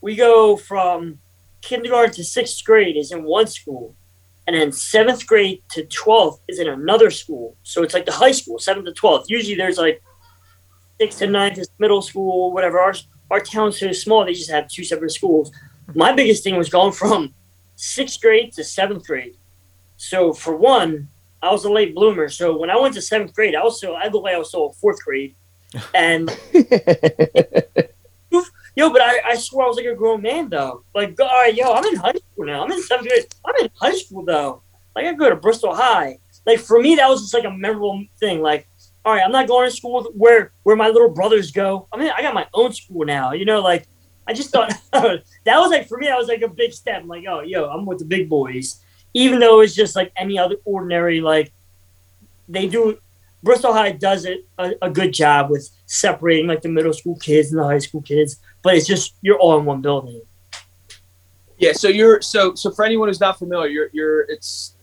we 0.01 0.15
go 0.15 0.57
from 0.57 1.19
kindergarten 1.61 2.13
to 2.15 2.23
sixth 2.23 2.63
grade 2.63 2.97
is 2.97 3.11
in 3.11 3.23
one 3.23 3.47
school, 3.47 3.95
and 4.45 4.55
then 4.55 4.71
seventh 4.71 5.25
grade 5.25 5.61
to 5.71 5.85
twelfth 5.85 6.41
is 6.47 6.59
in 6.59 6.67
another 6.67 7.09
school. 7.11 7.55
So 7.63 7.83
it's 7.83 7.93
like 7.93 8.05
the 8.05 8.11
high 8.11 8.31
school, 8.33 8.59
seventh 8.59 8.85
to 8.87 8.93
twelfth. 8.93 9.29
Usually 9.29 9.55
there's 9.55 9.77
like 9.77 10.01
sixth 10.99 11.19
to 11.19 11.27
ninth 11.27 11.57
is 11.57 11.69
middle 11.79 12.01
school, 12.01 12.51
whatever. 12.51 12.79
Our 12.79 12.93
our 13.31 13.39
town's 13.39 13.79
so 13.79 13.91
small, 13.91 14.25
they 14.25 14.33
just 14.33 14.51
have 14.51 14.67
two 14.69 14.83
separate 14.83 15.11
schools. 15.11 15.51
My 15.93 16.11
biggest 16.11 16.43
thing 16.43 16.57
was 16.57 16.69
going 16.69 16.93
from 16.93 17.33
sixth 17.75 18.19
grade 18.21 18.51
to 18.53 18.63
seventh 18.63 19.05
grade. 19.05 19.37
So 19.97 20.33
for 20.33 20.55
one, 20.55 21.09
I 21.41 21.51
was 21.51 21.65
a 21.65 21.71
late 21.71 21.93
bloomer. 21.93 22.29
So 22.29 22.57
when 22.57 22.69
I 22.69 22.77
went 22.77 22.93
to 22.95 23.01
seventh 23.01 23.33
grade, 23.33 23.55
I 23.55 23.63
was 23.63 23.77
still, 23.77 23.95
I 23.95 24.07
like 24.07 24.35
I 24.35 24.37
was 24.37 24.49
still 24.49 24.71
fourth 24.73 25.03
grade. 25.03 25.35
And 25.93 26.29
yo, 28.75 28.89
but 28.91 29.01
I, 29.01 29.19
I 29.25 29.35
swear 29.35 29.65
I 29.65 29.67
was 29.67 29.77
like 29.77 29.85
a 29.85 29.95
grown 29.95 30.21
man 30.21 30.49
though. 30.49 30.83
Like, 30.95 31.19
all 31.19 31.27
right, 31.27 31.53
yo, 31.53 31.73
I'm 31.73 31.85
in 31.85 31.95
high 31.95 32.13
school 32.13 32.45
now. 32.45 32.63
I'm 32.63 32.71
in 32.71 32.81
seventh 32.81 33.09
grade. 33.09 33.25
I'm 33.45 33.55
in 33.65 33.69
high 33.75 33.95
school 33.95 34.23
though. 34.23 34.61
Like 34.95 35.05
I 35.05 35.13
go 35.13 35.29
to 35.29 35.35
Bristol 35.35 35.75
High. 35.75 36.19
Like 36.45 36.59
for 36.59 36.79
me, 36.79 36.95
that 36.95 37.07
was 37.09 37.21
just 37.21 37.33
like 37.33 37.43
a 37.43 37.51
memorable 37.51 38.03
thing. 38.19 38.41
Like, 38.41 38.67
all 39.03 39.13
right, 39.13 39.23
I'm 39.23 39.31
not 39.31 39.47
going 39.47 39.69
to 39.69 39.75
school 39.75 40.03
where 40.15 40.51
where 40.63 40.75
my 40.75 40.87
little 40.87 41.09
brothers 41.09 41.51
go. 41.51 41.87
I 41.91 41.97
mean, 41.97 42.11
I 42.15 42.21
got 42.21 42.33
my 42.33 42.47
own 42.53 42.73
school 42.73 43.05
now. 43.05 43.33
You 43.33 43.45
know, 43.45 43.61
like 43.61 43.87
I 44.27 44.33
just 44.33 44.51
thought 44.51 44.73
that 44.91 45.23
was 45.45 45.71
like 45.71 45.87
for 45.87 45.97
me, 45.97 46.07
that 46.07 46.17
was 46.17 46.27
like 46.27 46.41
a 46.41 46.47
big 46.47 46.73
step. 46.73 47.01
I'm 47.01 47.07
like, 47.07 47.25
oh, 47.27 47.41
yo, 47.41 47.69
I'm 47.69 47.85
with 47.85 47.99
the 47.99 48.05
big 48.05 48.29
boys. 48.29 48.81
Even 49.17 49.39
though 49.39 49.61
it's 49.61 49.73
just 49.73 49.95
like 49.95 50.11
any 50.15 50.37
other 50.37 50.57
ordinary, 50.63 51.21
like 51.21 51.51
they 52.47 52.67
do. 52.67 52.99
Bristol 53.41 53.73
High 53.73 53.91
does 53.91 54.25
it 54.25 54.45
a, 54.59 54.73
a 54.83 54.89
good 54.91 55.11
job 55.11 55.49
with 55.49 55.69
separating 55.87 56.45
like 56.45 56.61
the 56.61 56.69
middle 56.69 56.93
school 56.93 57.15
kids 57.17 57.51
and 57.51 57.59
the 57.59 57.65
high 57.65 57.79
school 57.79 58.01
kids, 58.01 58.39
but 58.61 58.75
it's 58.75 58.85
just 58.85 59.15
you're 59.21 59.39
all 59.39 59.57
in 59.57 59.65
one 59.65 59.81
building. 59.81 60.21
Yeah, 61.57 61.73
so 61.73 61.87
you're 61.87 62.21
so 62.21 62.53
so 62.53 62.69
for 62.71 62.85
anyone 62.85 63.07
who's 63.07 63.19
not 63.19 63.39
familiar, 63.39 63.69
you're 63.69 63.89
you're 63.91 64.21
it's 64.21 64.75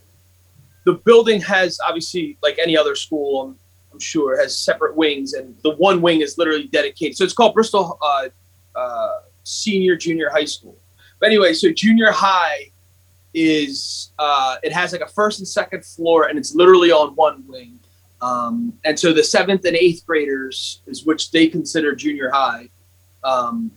the 0.85 0.95
building 0.95 1.41
has 1.43 1.79
obviously 1.87 2.37
like 2.43 2.59
any 2.59 2.77
other 2.77 2.97
school, 2.97 3.43
I'm, 3.43 3.59
I'm 3.93 4.01
sure, 4.01 4.37
has 4.41 4.59
separate 4.59 4.97
wings, 4.97 5.35
and 5.35 5.57
the 5.63 5.77
one 5.77 6.03
wing 6.03 6.23
is 6.23 6.39
literally 6.39 6.67
dedicated. 6.69 7.17
So 7.17 7.23
it's 7.23 7.35
called 7.35 7.55
Bristol 7.55 7.99
uh, 8.03 8.29
uh, 8.75 9.19
Senior 9.45 9.95
Junior 9.95 10.29
High 10.31 10.47
School. 10.47 10.77
But 11.21 11.27
anyway, 11.27 11.53
so 11.55 11.71
junior 11.71 12.11
high 12.11 12.73
is 13.35 14.13
uh, 14.19 14.57
it 14.63 14.73
has 14.73 14.93
like 14.93 15.01
a 15.01 15.09
first 15.09 15.41
and 15.41 15.49
second 15.49 15.85
floor, 15.85 16.29
and 16.29 16.39
it's 16.39 16.55
literally 16.55 16.91
on 16.91 17.15
one 17.15 17.45
wing. 17.47 17.79
Um, 18.23 18.73
and 18.85 18.99
so 18.99 19.13
the 19.13 19.25
seventh 19.25 19.65
and 19.67 19.77
eighth 19.77 20.07
graders 20.07 20.83
is 20.87 21.05
which 21.05 21.31
they 21.31 21.49
consider 21.49 21.95
junior 21.95 22.31
high. 22.31 22.71
Um, 23.23 23.73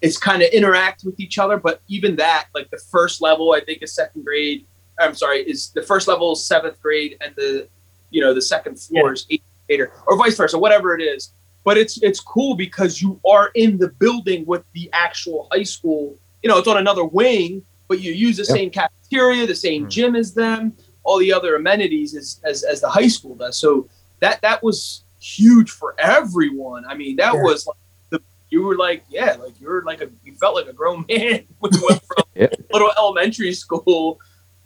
it's 0.00 0.18
kind 0.18 0.42
of 0.42 0.50
interact 0.50 1.04
with 1.04 1.18
each 1.18 1.38
other, 1.38 1.56
but 1.56 1.80
even 1.88 2.16
that, 2.16 2.48
like 2.54 2.70
the 2.70 2.78
first 2.90 3.20
level, 3.20 3.52
I 3.52 3.60
think 3.60 3.82
is 3.82 3.94
second 3.94 4.24
grade. 4.24 4.66
I'm 5.00 5.14
sorry, 5.14 5.40
is 5.40 5.70
the 5.70 5.82
first 5.82 6.08
level 6.08 6.32
is 6.32 6.44
seventh 6.44 6.80
grade, 6.82 7.16
and 7.20 7.34
the 7.36 7.68
you 8.10 8.20
know 8.20 8.34
the 8.34 8.42
second 8.42 8.78
floor 8.78 9.12
is 9.12 9.26
eighth 9.30 9.44
grader, 9.66 9.92
or 10.06 10.16
vice 10.16 10.36
versa, 10.36 10.58
whatever 10.58 10.96
it 10.96 11.02
is. 11.02 11.32
But 11.64 11.78
it's 11.78 12.02
it's 12.02 12.20
cool 12.20 12.56
because 12.56 13.00
you 13.00 13.20
are 13.28 13.50
in 13.54 13.78
the 13.78 13.88
building 13.88 14.44
with 14.46 14.64
the 14.72 14.90
actual 14.92 15.48
high 15.52 15.64
school. 15.64 16.16
You 16.42 16.48
know, 16.48 16.58
it's 16.58 16.68
on 16.68 16.76
another 16.76 17.04
wing, 17.04 17.62
but 17.88 18.00
you 18.00 18.12
use 18.12 18.36
the 18.36 18.44
Yeah. 18.44 18.54
same 18.54 18.70
cafeteria, 18.70 19.46
the 19.46 19.54
same 19.54 19.84
Hmm. 19.84 19.88
gym 19.88 20.16
as 20.16 20.34
them, 20.34 20.74
all 21.02 21.18
the 21.18 21.32
other 21.32 21.56
amenities 21.56 22.14
as, 22.14 22.40
as 22.44 22.62
as 22.64 22.80
the 22.80 22.88
high 22.88 23.08
school 23.08 23.34
does. 23.34 23.56
So 23.56 23.88
that 24.20 24.40
that 24.42 24.62
was 24.62 25.04
huge 25.20 25.70
for 25.70 25.94
everyone. 25.98 26.84
I 26.86 26.94
mean, 26.94 27.16
that 27.16 27.34
Yeah. 27.34 27.42
was 27.42 27.66
like 27.66 27.76
the 28.10 28.20
you 28.50 28.62
were 28.62 28.76
like 28.76 29.04
yeah, 29.08 29.36
like 29.42 29.58
you're 29.60 29.82
like 29.84 30.00
a 30.02 30.08
you 30.22 30.34
felt 30.36 30.54
like 30.54 30.66
a 30.66 30.72
grown 30.72 31.04
man 31.08 31.44
when 31.58 31.72
we 31.72 31.80
went 31.88 32.02
from 32.04 32.24
Yep. 32.34 32.54
little 32.72 32.92
elementary 32.98 33.52
school 33.52 34.20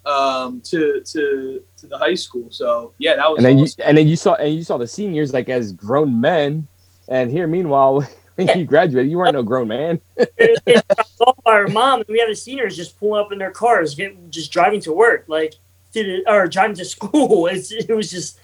um, 0.05 0.61
to 0.65 1.01
to 1.05 1.63
to 1.77 1.87
the 1.87 1.97
high 1.97 2.13
school. 2.15 2.47
So 2.51 2.93
yeah, 2.99 3.15
that 3.15 3.29
was 3.29 3.37
And 3.37 3.45
then 3.45 3.57
you 3.57 3.67
and 3.83 3.97
then 3.97 4.07
you 4.07 4.15
saw 4.17 4.35
and 4.35 4.53
you 4.53 4.63
saw 4.63 4.77
the 4.77 4.87
seniors 4.87 5.31
like 5.33 5.47
as 5.49 5.71
grown 5.71 6.19
men, 6.19 6.67
and 7.07 7.31
here 7.31 7.47
meanwhile 7.47 8.05
when 8.35 8.59
you 8.59 8.65
graduated, 8.65 9.11
you 9.11 9.17
weren't 9.17 9.33
no 9.33 9.43
grown 9.43 9.67
man. 9.67 10.01
it, 10.17 10.61
it 10.65 10.83
off 11.19 11.35
by 11.43 11.51
our 11.53 11.67
mom, 11.67 12.01
and 12.01 12.09
we 12.09 12.19
had 12.19 12.29
the 12.29 12.35
seniors 12.35 12.75
just 12.75 12.99
pulling 12.99 13.21
up 13.21 13.31
in 13.31 13.37
their 13.37 13.51
cars, 13.51 13.95
get, 13.95 14.29
just 14.29 14.51
driving 14.51 14.81
to 14.81 14.93
work, 14.93 15.25
like 15.27 15.55
to 15.93 16.03
the, 16.03 16.31
or 16.31 16.47
driving 16.47 16.75
to 16.77 16.85
school. 16.95 17.47
It's, 17.47 17.71
it 17.71 17.89
was 17.89 18.11
just, 18.11 18.39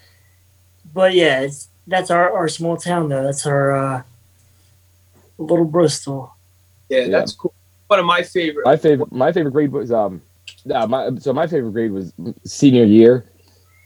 but 0.92 1.14
yeah, 1.14 1.40
it's 1.40 1.68
that's 1.86 2.10
our, 2.10 2.32
our 2.32 2.48
small 2.48 2.76
town 2.76 3.08
though. 3.08 3.24
That's 3.24 3.46
our 3.46 3.72
uh, 3.72 4.02
little 5.38 5.64
Bristol. 5.64 6.34
yeah, 6.88 7.08
that's 7.08 7.32
cool. 7.32 7.54
One 7.88 7.98
of 7.98 8.06
my 8.06 8.22
favorite. 8.22 8.64
My 8.64 8.76
favorite 8.76 9.12
my 9.12 9.32
favorite 9.32 9.52
grade 9.52 9.72
was 9.72 9.90
um 9.90 10.22
uh, 10.72 10.86
my 10.86 11.10
so 11.18 11.32
my 11.32 11.46
favorite 11.46 11.72
grade 11.72 11.90
was 11.90 12.12
senior 12.44 12.84
year. 12.84 13.24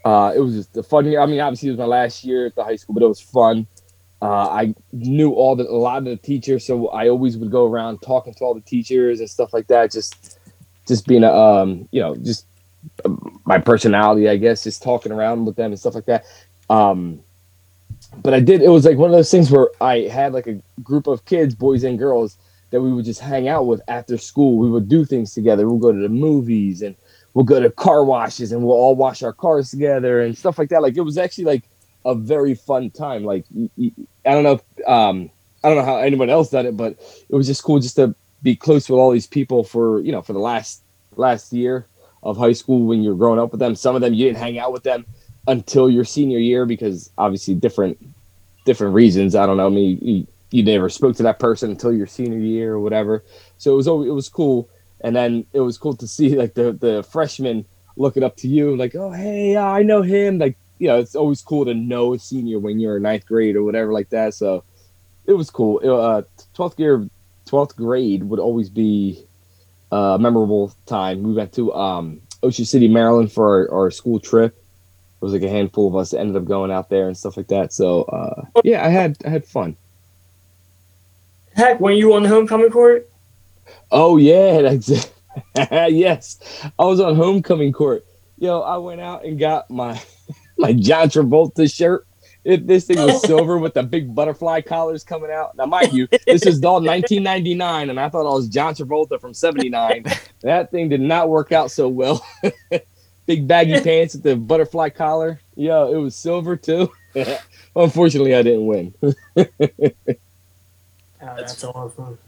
Uh, 0.03 0.31
it 0.35 0.39
was 0.39 0.53
just 0.53 0.77
a 0.77 0.83
fun 0.83 1.05
year. 1.05 1.19
I 1.19 1.25
mean, 1.25 1.39
obviously 1.39 1.69
it 1.69 1.71
was 1.71 1.79
my 1.79 1.85
last 1.85 2.23
year 2.23 2.45
at 2.45 2.55
the 2.55 2.63
high 2.63 2.75
school, 2.75 2.93
but 2.93 3.01
it 3.01 3.07
was 3.07 3.19
fun. 3.19 3.65
Uh, 4.25 4.49
I 4.49 4.75
knew 4.91 5.33
all 5.33 5.55
the 5.55 5.69
a 5.69 5.77
lot 5.77 5.99
of 5.99 6.05
the 6.05 6.17
teachers, 6.17 6.65
so 6.65 6.87
I 6.87 7.09
always 7.09 7.37
would 7.37 7.51
go 7.51 7.67
around 7.67 7.99
talking 7.99 8.33
to 8.33 8.43
all 8.43 8.55
the 8.55 8.61
teachers 8.61 9.19
and 9.19 9.29
stuff 9.29 9.53
like 9.53 9.67
that. 9.67 9.91
Just 9.91 10.39
just 10.87 11.05
being 11.05 11.23
a 11.23 11.31
um 11.31 11.87
you 11.91 12.01
know 12.01 12.15
just 12.15 12.47
um, 13.05 13.39
my 13.45 13.59
personality, 13.59 14.27
I 14.27 14.37
guess, 14.37 14.63
just 14.63 14.81
talking 14.81 15.11
around 15.11 15.45
with 15.45 15.57
them 15.57 15.71
and 15.71 15.79
stuff 15.79 15.93
like 15.93 16.05
that. 16.05 16.25
Um, 16.71 17.19
but 18.23 18.33
I 18.33 18.39
did. 18.39 18.63
It 18.63 18.69
was 18.69 18.83
like 18.83 18.97
one 18.97 19.11
of 19.11 19.15
those 19.15 19.29
things 19.29 19.51
where 19.51 19.69
I 19.79 19.99
had 20.11 20.33
like 20.33 20.47
a 20.47 20.59
group 20.81 21.05
of 21.05 21.23
kids, 21.25 21.53
boys 21.53 21.83
and 21.83 21.99
girls, 21.99 22.39
that 22.71 22.81
we 22.81 22.91
would 22.91 23.05
just 23.05 23.21
hang 23.21 23.47
out 23.47 23.67
with 23.67 23.79
after 23.87 24.17
school. 24.17 24.57
We 24.57 24.71
would 24.71 24.89
do 24.89 25.05
things 25.05 25.35
together. 25.35 25.67
We'll 25.67 25.77
go 25.77 25.91
to 25.91 26.01
the 26.01 26.09
movies 26.09 26.81
and 26.81 26.95
we'll 27.35 27.45
go 27.45 27.59
to 27.59 27.69
car 27.69 28.03
washes 28.03 28.51
and 28.51 28.63
we'll 28.63 28.75
all 28.75 28.95
wash 28.95 29.21
our 29.21 29.33
cars 29.33 29.69
together 29.69 30.21
and 30.21 30.35
stuff 30.35 30.57
like 30.57 30.69
that. 30.69 30.81
Like 30.81 30.97
it 30.97 31.01
was 31.01 31.19
actually 31.19 31.43
like 31.43 31.63
a 32.05 32.15
very 32.15 32.55
fun 32.55 32.91
time. 32.91 33.23
Like 33.23 33.45
I 34.25 34.31
don't 34.31 34.43
know, 34.43 34.53
if, 34.53 34.87
um, 34.87 35.29
I 35.63 35.69
don't 35.69 35.77
know 35.77 35.85
how 35.85 35.97
anyone 35.97 36.29
else 36.29 36.51
done 36.51 36.65
it, 36.65 36.77
but 36.77 36.93
it 37.27 37.35
was 37.35 37.47
just 37.47 37.63
cool 37.63 37.79
just 37.79 37.95
to 37.95 38.15
be 38.43 38.55
close 38.55 38.87
with 38.87 38.99
all 38.99 39.11
these 39.11 39.27
people 39.27 39.63
for 39.63 39.99
you 40.01 40.11
know 40.11 40.21
for 40.21 40.33
the 40.33 40.39
last 40.39 40.83
last 41.15 41.51
year 41.51 41.87
of 42.21 42.37
high 42.37 42.53
school 42.53 42.85
when 42.85 43.01
you're 43.01 43.15
growing 43.15 43.39
up 43.39 43.51
with 43.51 43.59
them. 43.59 43.75
Some 43.75 43.95
of 43.95 44.01
them 44.01 44.13
you 44.13 44.25
didn't 44.25 44.37
hang 44.37 44.59
out 44.59 44.71
with 44.71 44.83
them 44.83 45.05
until 45.47 45.89
your 45.89 46.05
senior 46.05 46.39
year 46.39 46.65
because 46.65 47.09
obviously 47.17 47.55
different 47.55 47.97
different 48.65 48.93
reasons. 48.93 49.35
I 49.35 49.45
don't 49.45 49.57
know. 49.57 49.67
I 49.67 49.69
mean, 49.69 49.97
you, 50.01 50.27
you 50.51 50.63
never 50.63 50.89
spoke 50.89 51.15
to 51.17 51.23
that 51.23 51.39
person 51.39 51.71
until 51.71 51.93
your 51.93 52.07
senior 52.07 52.37
year 52.37 52.73
or 52.73 52.79
whatever. 52.79 53.23
So 53.57 53.73
it 53.73 53.77
was 53.77 53.87
it 53.87 54.13
was 54.13 54.29
cool, 54.29 54.69
and 55.01 55.15
then 55.15 55.45
it 55.53 55.61
was 55.61 55.77
cool 55.77 55.95
to 55.97 56.07
see 56.07 56.35
like 56.35 56.53
the 56.53 56.73
the 56.73 57.03
freshmen 57.03 57.65
looking 57.97 58.23
up 58.23 58.35
to 58.37 58.47
you, 58.47 58.75
like, 58.75 58.93
oh 58.95 59.11
hey, 59.11 59.57
I 59.57 59.83
know 59.83 60.01
him. 60.01 60.37
Like 60.37 60.57
you 60.77 60.87
know, 60.87 60.99
it's 60.99 61.15
always 61.15 61.41
cool 61.41 61.65
to 61.65 61.73
know 61.73 62.13
a 62.13 62.19
senior 62.19 62.59
when 62.59 62.79
you're 62.79 62.97
in 62.97 63.03
ninth 63.03 63.25
grade 63.25 63.55
or 63.55 63.63
whatever 63.63 63.93
like 63.93 64.09
that. 64.09 64.33
So 64.33 64.63
it 65.25 65.33
was 65.33 65.49
cool. 65.49 65.79
Uh, 65.83 66.23
twelfth 66.53 66.79
year, 66.79 67.07
twelfth 67.45 67.75
grade 67.75 68.23
would 68.23 68.39
always 68.39 68.69
be 68.69 69.25
a 69.91 70.17
memorable 70.19 70.73
time. 70.85 71.23
We 71.23 71.33
went 71.33 71.53
to 71.53 71.73
um, 71.73 72.21
Ocean 72.43 72.65
City, 72.65 72.87
Maryland 72.87 73.31
for 73.31 73.69
our, 73.71 73.83
our 73.83 73.91
school 73.91 74.19
trip. 74.19 74.55
It 74.55 75.23
was 75.25 75.33
like 75.33 75.43
a 75.43 75.49
handful 75.49 75.87
of 75.87 75.95
us 75.95 76.11
that 76.11 76.19
ended 76.19 76.35
up 76.35 76.45
going 76.45 76.71
out 76.71 76.89
there 76.89 77.07
and 77.07 77.17
stuff 77.17 77.37
like 77.37 77.47
that. 77.47 77.73
So 77.73 78.03
uh, 78.03 78.45
yeah, 78.63 78.85
I 78.85 78.89
had 78.89 79.17
I 79.25 79.29
had 79.29 79.45
fun. 79.45 79.77
Heck, 81.55 81.79
when 81.79 81.95
you 81.95 82.13
on 82.13 82.23
the 82.23 82.29
homecoming 82.29 82.69
court? 82.69 83.09
Oh 83.91 84.17
yeah, 84.17 84.61
that's 84.77 85.09
yes. 85.89 86.39
I 86.77 86.85
was 86.85 86.99
on 86.99 87.15
homecoming 87.15 87.71
court. 87.71 88.05
Yo, 88.37 88.59
I 88.59 88.77
went 88.77 88.99
out 88.99 89.23
and 89.23 89.39
got 89.39 89.69
my 89.69 89.99
my 90.57 90.73
John 90.73 91.09
Travolta 91.09 91.73
shirt. 91.73 92.07
It, 92.43 92.67
this 92.67 92.85
thing 92.85 92.97
was 92.97 93.21
silver 93.25 93.57
with 93.57 93.73
the 93.73 93.81
big 93.83 94.13
butterfly 94.13 94.61
collars 94.61 95.03
coming 95.03 95.31
out. 95.31 95.55
Now, 95.57 95.65
mind 95.65 95.93
you, 95.93 96.07
this 96.27 96.45
is 96.45 96.63
all 96.63 96.75
1999, 96.75 97.89
and 97.89 97.99
I 97.99 98.07
thought 98.09 98.29
I 98.29 98.33
was 98.33 98.47
John 98.47 98.75
Travolta 98.75 99.19
from 99.19 99.33
'79. 99.33 100.05
that 100.41 100.71
thing 100.71 100.89
did 100.89 101.01
not 101.01 101.29
work 101.29 101.51
out 101.51 101.71
so 101.71 101.87
well. 101.87 102.25
big 103.25 103.47
baggy 103.47 103.81
pants 103.81 104.13
with 104.13 104.23
the 104.23 104.35
butterfly 104.35 104.89
collar. 104.89 105.39
Yeah, 105.55 105.87
it 105.87 105.95
was 105.95 106.15
silver 106.15 106.55
too. 106.55 106.91
Unfortunately, 107.75 108.35
I 108.35 108.43
didn't 108.43 108.67
win. 108.67 108.93
Oh, 111.25 111.35
that's 111.37 111.63
awesome. 111.63 112.19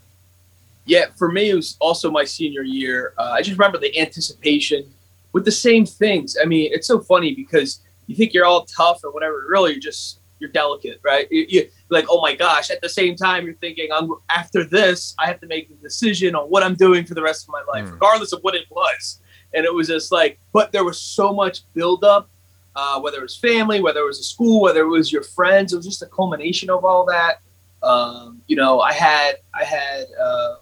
Yeah, 0.84 1.06
for 1.16 1.30
me, 1.30 1.50
it 1.50 1.54
was 1.54 1.76
also 1.80 2.10
my 2.10 2.24
senior 2.24 2.62
year. 2.62 3.12
Uh, 3.18 3.32
I 3.32 3.42
just 3.42 3.58
remember 3.58 3.78
the 3.78 3.96
anticipation 3.98 4.90
with 5.32 5.44
the 5.44 5.52
same 5.52 5.84
things. 5.84 6.36
I 6.42 6.46
mean, 6.46 6.70
it's 6.72 6.86
so 6.86 6.98
funny 6.98 7.34
because 7.34 7.80
you 8.08 8.16
think 8.16 8.34
you're 8.34 8.44
all 8.44 8.64
tough 8.64 9.04
or 9.04 9.12
whatever. 9.12 9.46
Really, 9.48 9.72
you're 9.72 9.80
just 9.80 10.20
you're 10.40 10.50
delicate, 10.50 11.00
right? 11.04 11.26
You, 11.32 11.46
you 11.48 11.68
like, 11.88 12.06
oh 12.08 12.20
my 12.20 12.34
gosh. 12.34 12.70
At 12.70 12.80
the 12.80 12.88
same 12.88 13.16
time, 13.16 13.44
you're 13.44 13.54
thinking, 13.56 13.88
I'm 13.92 14.10
after 14.30 14.64
this, 14.64 15.14
I 15.18 15.26
have 15.26 15.40
to 15.40 15.46
make 15.46 15.68
a 15.70 15.74
decision 15.74 16.34
on 16.36 16.48
what 16.48 16.62
I'm 16.62 16.74
doing 16.76 17.04
for 17.04 17.14
the 17.14 17.22
rest 17.22 17.44
of 17.46 17.52
my 17.52 17.62
life, 17.72 17.88
Mm. 17.88 17.92
regardless 17.92 18.32
of 18.32 18.40
what 18.42 18.54
it 18.54 18.66
was. 18.70 19.20
And 19.54 19.64
it 19.64 19.72
was 19.74 19.88
just 19.88 20.12
like, 20.12 20.38
but 20.52 20.70
there 20.72 20.84
was 20.84 21.00
so 21.00 21.32
much 21.32 21.62
buildup, 21.74 22.28
uh, 22.76 23.00
whether 23.00 23.18
it 23.18 23.22
was 23.22 23.36
family, 23.36 23.80
whether 23.80 24.00
it 24.00 24.06
was 24.06 24.20
a 24.20 24.24
school, 24.24 24.60
whether 24.60 24.82
it 24.82 24.88
was 24.88 25.10
your 25.10 25.22
friends. 25.24 25.72
It 25.72 25.76
was 25.76 25.86
just 25.86 26.02
a 26.02 26.06
culmination 26.06 26.70
of 26.70 26.84
all 26.84 27.04
that. 27.06 27.40
Um, 27.82 28.40
you 28.46 28.56
know, 28.56 28.80
I 28.80 28.92
had 28.92 29.36
I 29.54 29.64
had 29.64 30.06
uh, 30.20 30.56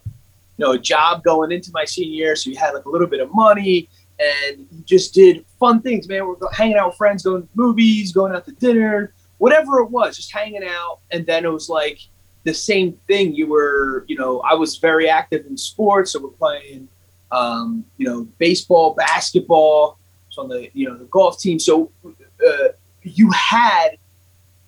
you 0.56 0.64
know 0.64 0.72
a 0.72 0.78
job 0.78 1.22
going 1.22 1.52
into 1.52 1.70
my 1.72 1.84
senior 1.84 2.14
year, 2.14 2.36
so 2.36 2.48
you 2.50 2.56
had 2.56 2.72
like 2.74 2.84
a 2.86 2.90
little 2.90 3.06
bit 3.06 3.20
of 3.20 3.28
money, 3.34 3.88
and 4.18 4.66
just 4.84 5.14
did 5.14 5.44
fun 5.58 5.82
things, 5.82 6.08
man. 6.08 6.26
We're 6.26 6.36
hanging 6.52 6.76
out 6.76 6.88
with 6.88 6.96
friends, 6.96 7.22
going 7.22 7.42
to 7.42 7.48
movies, 7.54 8.12
going 8.12 8.34
out 8.34 8.44
to 8.46 8.52
dinner, 8.52 9.12
whatever 9.38 9.80
it 9.80 9.90
was, 9.90 10.16
just 10.16 10.32
hanging 10.32 10.64
out. 10.64 11.00
And 11.10 11.26
then 11.26 11.44
it 11.44 11.52
was 11.52 11.68
like 11.68 12.00
the 12.44 12.54
same 12.54 12.92
thing. 13.06 13.34
You 13.34 13.48
were, 13.48 14.04
you 14.08 14.16
know, 14.16 14.40
I 14.40 14.54
was 14.54 14.78
very 14.78 15.08
active 15.08 15.46
in 15.46 15.56
sports, 15.56 16.12
so 16.12 16.22
we're 16.22 16.30
playing, 16.30 16.88
um, 17.32 17.84
you 17.98 18.06
know, 18.06 18.24
baseball, 18.38 18.94
basketball. 18.94 19.98
So 20.30 20.42
on 20.42 20.48
the 20.48 20.70
you 20.74 20.88
know 20.88 20.96
the 20.96 21.04
golf 21.06 21.40
team. 21.40 21.58
So 21.58 21.90
uh, 22.04 22.68
you 23.02 23.30
had 23.30 23.96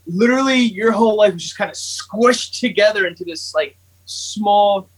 literally 0.06 0.60
your 0.60 0.92
whole 0.92 1.16
life 1.16 1.34
was 1.34 1.42
just 1.42 1.58
kind 1.58 1.70
of 1.70 1.76
squished 1.76 2.58
together 2.58 3.06
into 3.06 3.24
this 3.24 3.54
like 3.54 3.76
small 4.06 4.88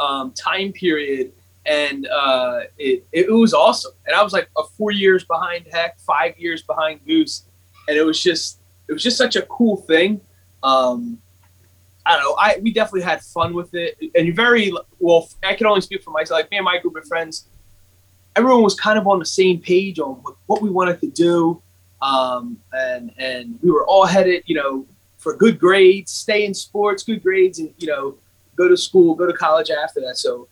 um, 0.00 0.32
time 0.32 0.72
period 0.72 1.32
and 1.66 2.06
uh, 2.08 2.60
it, 2.78 3.06
it 3.12 3.30
was 3.30 3.52
awesome. 3.52 3.92
And 4.06 4.16
i 4.16 4.22
was 4.22 4.32
like 4.32 4.48
a 4.56 4.62
four 4.76 4.92
years 4.92 5.24
behind 5.24 5.66
heck 5.70 6.00
five 6.00 6.38
years 6.38 6.62
behind 6.62 7.04
goose. 7.06 7.44
And 7.88 7.96
it 7.96 8.02
was 8.02 8.22
just 8.22 8.60
it 8.88 8.92
was 8.92 9.02
just 9.02 9.16
such 9.16 9.36
a 9.36 9.42
cool 9.42 9.76
thing. 9.76 10.20
Um, 10.62 11.18
i 12.06 12.14
don't 12.14 12.22
know. 12.22 12.36
I 12.38 12.58
we 12.62 12.72
definitely 12.72 13.02
had 13.02 13.22
fun 13.22 13.54
with 13.54 13.74
it. 13.74 13.98
And 14.14 14.34
very 14.34 14.72
well 14.98 15.28
i 15.44 15.54
can 15.54 15.66
only 15.66 15.80
speak 15.80 16.02
for 16.02 16.10
myself. 16.10 16.40
Like 16.40 16.50
me 16.50 16.56
and 16.58 16.64
my 16.64 16.78
group 16.78 16.96
of 16.96 17.06
friends 17.06 17.46
everyone 18.36 18.62
was 18.62 18.74
kind 18.74 18.98
of 18.98 19.06
on 19.06 19.18
the 19.18 19.24
same 19.26 19.60
page 19.60 19.98
on 19.98 20.14
what, 20.22 20.36
what 20.46 20.62
we 20.62 20.70
wanted 20.70 21.00
to 21.00 21.08
do. 21.08 21.62
Um, 22.02 22.58
and 22.72 23.12
and 23.18 23.58
we 23.62 23.70
were 23.70 23.86
all 23.86 24.06
headed, 24.06 24.42
you 24.46 24.54
know, 24.54 24.86
for 25.18 25.36
good 25.36 25.58
grades, 25.58 26.10
stay 26.10 26.46
in 26.46 26.54
sports, 26.54 27.02
good 27.02 27.22
grades, 27.22 27.58
and 27.58 27.74
you 27.78 27.88
know, 27.88 28.16
go 28.56 28.68
to 28.68 28.76
school, 28.76 29.14
go 29.14 29.26
to 29.26 29.34
college 29.34 29.70
after 29.70 30.00
that. 30.00 30.16
So, 30.16 30.48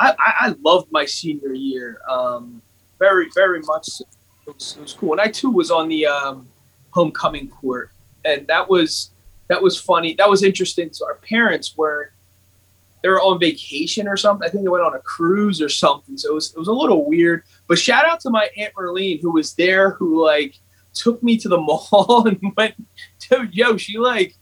I, 0.00 0.14
I, 0.18 0.54
loved 0.64 0.90
my 0.90 1.04
senior 1.04 1.52
year, 1.52 2.00
um, 2.08 2.62
very 2.98 3.28
very 3.34 3.60
much. 3.60 3.84
So. 3.86 4.04
It, 4.46 4.54
was, 4.54 4.76
it 4.76 4.82
was 4.82 4.92
cool, 4.94 5.12
and 5.12 5.20
I 5.20 5.28
too 5.28 5.50
was 5.50 5.70
on 5.70 5.88
the 5.88 6.06
um, 6.06 6.48
homecoming 6.90 7.48
court, 7.48 7.90
and 8.24 8.46
that 8.46 8.68
was 8.68 9.10
that 9.48 9.62
was 9.62 9.78
funny. 9.78 10.14
That 10.14 10.28
was 10.28 10.42
interesting. 10.42 10.90
So 10.92 11.06
our 11.06 11.16
parents 11.16 11.76
were 11.76 12.12
they 13.02 13.08
were 13.08 13.20
on 13.20 13.38
vacation 13.38 14.08
or 14.08 14.16
something. 14.16 14.46
I 14.46 14.50
think 14.50 14.64
they 14.64 14.70
went 14.70 14.84
on 14.84 14.94
a 14.94 15.00
cruise 15.00 15.60
or 15.60 15.68
something. 15.68 16.16
So 16.16 16.30
it 16.30 16.34
was 16.34 16.52
it 16.52 16.58
was 16.58 16.68
a 16.68 16.72
little 16.72 17.06
weird. 17.06 17.42
But 17.66 17.78
shout 17.78 18.06
out 18.06 18.20
to 18.20 18.30
my 18.30 18.48
aunt 18.56 18.74
Merlene 18.74 19.20
who 19.20 19.32
was 19.32 19.54
there, 19.54 19.90
who 19.90 20.24
like 20.24 20.56
took 20.94 21.22
me 21.22 21.36
to 21.38 21.48
the 21.48 21.58
mall 21.60 22.26
and 22.26 22.40
went 22.56 22.74
to 23.20 23.48
yo 23.52 23.76
she 23.76 23.98
like 23.98 24.34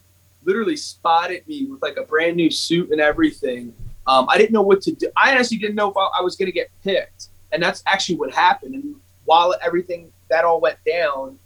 literally 0.44 0.76
spotted 0.76 1.46
me 1.46 1.66
with 1.66 1.82
like 1.82 1.96
a 1.96 2.04
brand 2.04 2.36
new 2.36 2.50
suit 2.50 2.90
and 2.90 3.00
everything 3.00 3.74
um, 4.08 4.26
i 4.28 4.36
didn't 4.38 4.52
know 4.52 4.62
what 4.70 4.80
to 4.86 4.92
do. 4.92 5.06
I 5.16 5.32
honestly 5.32 5.58
didn't 5.58 5.76
know 5.80 5.88
if 5.90 5.96
i, 5.96 6.06
I 6.18 6.22
was 6.22 6.34
going 6.36 6.46
to 6.46 6.52
get 6.60 6.68
picked. 6.82 7.28
And 7.52 7.62
that's 7.62 7.82
actually 7.86 8.16
what 8.16 8.30
happened. 8.46 8.74
And 8.74 8.96
while 9.24 9.54
everything 9.68 10.12
that 10.30 10.44
all 10.44 10.60
went 10.60 10.78
down 10.84 11.38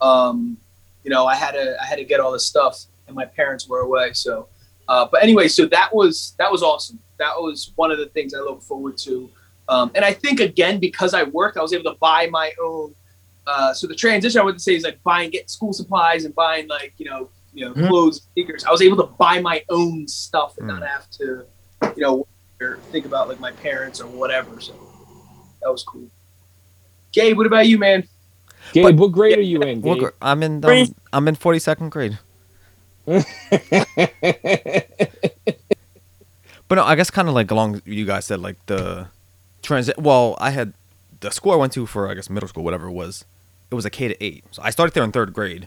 um, 0.00 0.56
you 1.04 1.10
know 1.10 1.26
i 1.26 1.34
had 1.34 1.52
to 1.52 1.64
i 1.82 1.84
had 1.90 1.96
to 1.96 2.04
get 2.04 2.18
all 2.20 2.32
this 2.32 2.46
stuff 2.46 2.74
and 3.06 3.14
my 3.16 3.24
parents 3.24 3.68
were 3.68 3.80
away. 3.80 4.12
So 4.12 4.48
uh, 4.88 5.06
but 5.10 5.22
anyway 5.22 5.48
so 5.48 5.66
that 5.66 5.88
was 5.94 6.34
that 6.38 6.50
was 6.54 6.62
awesome. 6.62 6.98
That 7.18 7.34
was 7.36 7.72
one 7.76 7.90
of 7.94 7.98
the 7.98 8.06
things 8.06 8.34
i 8.34 8.38
look 8.38 8.62
forward 8.62 8.96
to. 9.06 9.14
Um, 9.68 9.90
and 9.94 10.04
i 10.04 10.12
think 10.12 10.40
again 10.40 10.80
because 10.80 11.12
i 11.14 11.22
worked 11.38 11.56
i 11.56 11.62
was 11.62 11.72
able 11.72 11.88
to 11.92 11.98
buy 11.98 12.26
my 12.40 12.52
own 12.68 12.94
uh, 13.46 13.72
so 13.72 13.86
the 13.86 13.94
transition 13.94 14.40
I 14.40 14.44
would 14.44 14.60
say 14.60 14.74
is 14.76 14.84
like 14.84 15.02
buying 15.02 15.30
get 15.30 15.50
school 15.50 15.72
supplies 15.72 16.24
and 16.26 16.34
buying 16.34 16.68
like 16.68 16.92
you 16.98 17.06
know 17.10 17.20
you 17.54 17.64
know 17.64 17.72
Mhm. 17.74 17.88
clothes 17.88 18.16
sneakers. 18.32 18.62
I 18.64 18.70
was 18.70 18.82
able 18.82 18.98
to 18.98 19.08
buy 19.24 19.40
my 19.40 19.64
own 19.70 20.06
stuff 20.06 20.56
and 20.58 20.66
not 20.68 20.82
have 20.86 21.10
to 21.20 21.46
you 21.82 22.02
know 22.02 22.26
or 22.60 22.78
think 22.92 23.06
about 23.06 23.28
like 23.28 23.40
my 23.40 23.52
parents 23.52 24.00
or 24.00 24.06
whatever. 24.06 24.60
So 24.60 24.72
that 25.62 25.70
was 25.70 25.82
cool. 25.82 26.08
Gabe, 27.12 27.36
what 27.36 27.46
about 27.46 27.66
you, 27.66 27.78
man? 27.78 28.06
Gabe, 28.72 28.84
But- 28.84 28.94
what 28.96 29.12
grade 29.12 29.38
are 29.38 29.42
you 29.42 29.60
in? 29.62 29.80
What 29.82 29.94
Gabe? 29.94 30.02
gr- 30.02 30.08
I'm 30.22 30.42
in. 30.42 30.64
Um, 30.64 30.94
I'm 31.12 31.28
in 31.28 31.36
42nd 31.36 31.90
grade. 31.90 32.18
But 36.68 36.76
no, 36.76 36.84
I 36.84 36.94
guess 36.94 37.10
kind 37.10 37.26
of 37.28 37.34
like 37.34 37.50
along 37.50 37.82
you 37.84 38.06
guys 38.06 38.26
said, 38.26 38.38
like 38.40 38.54
the 38.66 39.08
transit. 39.60 39.98
Well, 39.98 40.36
I 40.40 40.50
had 40.50 40.72
the 41.18 41.30
school 41.32 41.50
I 41.50 41.56
went 41.56 41.72
to 41.72 41.84
for 41.84 42.08
I 42.08 42.14
guess 42.14 42.30
middle 42.30 42.48
school, 42.48 42.62
whatever 42.62 42.86
it 42.86 42.92
was. 42.92 43.24
It 43.72 43.74
was 43.74 43.84
a 43.84 43.90
K 43.90 44.06
to 44.06 44.22
eight, 44.24 44.44
so 44.52 44.62
I 44.62 44.70
started 44.70 44.94
there 44.94 45.02
in 45.02 45.10
third 45.10 45.32
grade, 45.32 45.66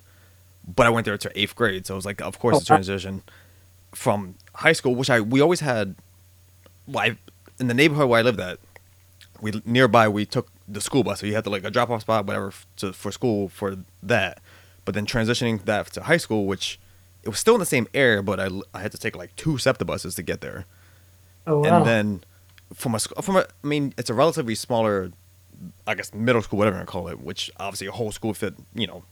but 0.66 0.86
I 0.88 0.90
went 0.90 1.04
there 1.06 1.18
to 1.18 1.32
eighth 1.38 1.56
grade. 1.56 1.86
So 1.86 1.96
it 1.96 1.98
was 1.98 2.06
like, 2.06 2.22
of 2.22 2.40
course, 2.40 2.56
Oh, 2.56 2.60
the 2.60 2.66
transition 2.66 3.22
from 3.94 4.36
high 4.56 4.72
school, 4.72 4.96
which 4.96 5.10
I 5.10 5.20
we 5.20 5.42
always 5.42 5.60
had. 5.60 5.96
Well, 6.88 7.06
I, 7.06 7.18
in 7.60 7.68
the 7.68 7.74
neighborhood 7.74 8.10
where 8.10 8.20
I 8.20 8.24
lived 8.24 8.40
at, 8.40 8.60
we 9.42 9.62
nearby 9.66 10.08
we 10.08 10.26
took 10.26 10.50
the 10.68 10.82
school 10.82 11.04
bus, 11.04 11.20
so 11.20 11.26
you 11.26 11.36
had 11.36 11.44
to 11.44 11.50
like 11.50 11.64
a 11.64 11.72
drop 11.72 11.90
off 11.90 12.02
spot, 12.02 12.26
whatever, 12.26 12.54
to, 12.78 12.94
for 12.94 13.12
school 13.12 13.50
for 13.50 13.78
that. 14.02 14.42
But 14.86 14.96
then 14.96 15.06
transitioning 15.06 15.64
that 15.66 15.88
to 15.94 16.04
high 16.04 16.18
school, 16.18 16.46
which 16.46 16.80
it 17.24 17.30
was 17.30 17.40
still 17.40 17.56
in 17.56 17.60
the 17.60 17.66
same 17.66 17.88
area, 17.94 18.22
but 18.22 18.40
I, 18.40 18.50
I 18.74 18.82
had 18.82 18.92
to 18.92 18.98
take 18.98 19.16
like 19.16 19.36
two 19.36 19.58
SEPTA 19.58 19.86
buses 19.86 20.16
to 20.16 20.24
get 20.24 20.42
there 20.42 20.66
Oh 21.46 21.60
wow. 21.60 21.78
and 21.78 21.86
then 21.86 22.24
from 22.74 22.96
a 22.96 23.00
from 23.00 23.36
a 23.36 23.46
I 23.64 23.68
mean 23.68 23.94
it's 23.98 24.10
a 24.10 24.14
relatively 24.14 24.56
smaller, 24.56 25.12
I 25.86 25.96
guess 25.96 26.14
middle 26.14 26.42
school 26.42 26.58
whatever 26.60 26.80
you 26.80 26.86
call 26.86 27.08
it, 27.10 27.20
which 27.22 27.52
obviously 27.60 27.88
a 27.88 27.92
whole 27.92 28.12
school 28.12 28.34
fit 28.34 28.56
you 28.74 28.88
know 28.88 29.04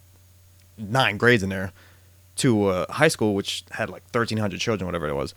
nine 0.78 1.18
grades 1.18 1.44
in 1.44 1.50
there, 1.50 1.72
to 2.38 2.66
uh, 2.68 2.92
high 2.94 3.10
school 3.10 3.36
which 3.36 3.64
had 3.72 3.90
like 3.90 4.04
thirteen 4.12 4.38
hundred 4.38 4.60
children 4.62 4.86
whatever 4.86 5.08
it 5.10 5.14
was, 5.16 5.34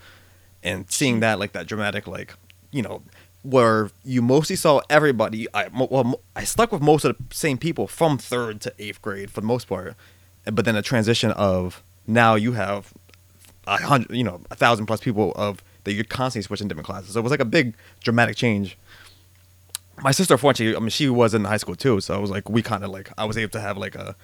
and 0.64 0.90
seeing 0.90 1.20
that 1.20 1.38
like 1.38 1.52
that 1.52 1.66
dramatic 1.66 2.08
like 2.08 2.34
you 2.72 2.82
know 2.82 3.02
where 3.42 3.90
you 4.02 4.22
mostly 4.22 4.56
saw 4.56 4.80
everybody 4.88 5.46
I 5.54 5.68
well 5.68 6.20
I 6.34 6.44
stuck 6.44 6.72
with 6.72 6.82
most 6.82 7.04
of 7.04 7.16
the 7.16 7.34
same 7.34 7.58
people 7.58 7.86
from 7.86 8.18
third 8.18 8.60
to 8.62 8.74
eighth 8.78 9.02
grade 9.02 9.30
for 9.30 9.42
the 9.42 9.46
most 9.46 9.68
part, 9.68 9.94
but 10.46 10.64
then 10.64 10.74
a 10.74 10.82
transition 10.82 11.30
of 11.32 11.82
now 12.06 12.34
you 12.34 12.52
have 12.52 12.92
a 13.66 13.76
hundred, 13.76 14.16
you 14.16 14.24
know, 14.24 14.40
a 14.50 14.56
thousand 14.56 14.86
plus 14.86 15.00
people 15.00 15.32
of 15.36 15.62
that 15.84 15.92
you're 15.92 16.04
constantly 16.04 16.46
switching 16.46 16.68
different 16.68 16.86
classes. 16.86 17.12
So 17.12 17.20
it 17.20 17.22
was 17.22 17.30
like 17.30 17.40
a 17.40 17.44
big 17.44 17.74
dramatic 18.02 18.36
change. 18.36 18.78
My 20.02 20.10
sister, 20.10 20.36
fortunately, 20.36 20.76
I 20.76 20.80
mean, 20.80 20.88
she 20.88 21.08
was 21.08 21.34
in 21.34 21.44
high 21.44 21.58
school 21.58 21.76
too, 21.76 22.00
so 22.00 22.14
it 22.14 22.20
was 22.20 22.30
like 22.30 22.48
we 22.48 22.62
kind 22.62 22.82
of 22.82 22.90
like 22.90 23.10
I 23.18 23.26
was 23.26 23.36
able 23.36 23.52
to 23.52 23.60
have 23.60 23.76
like 23.76 23.94
a 23.94 24.16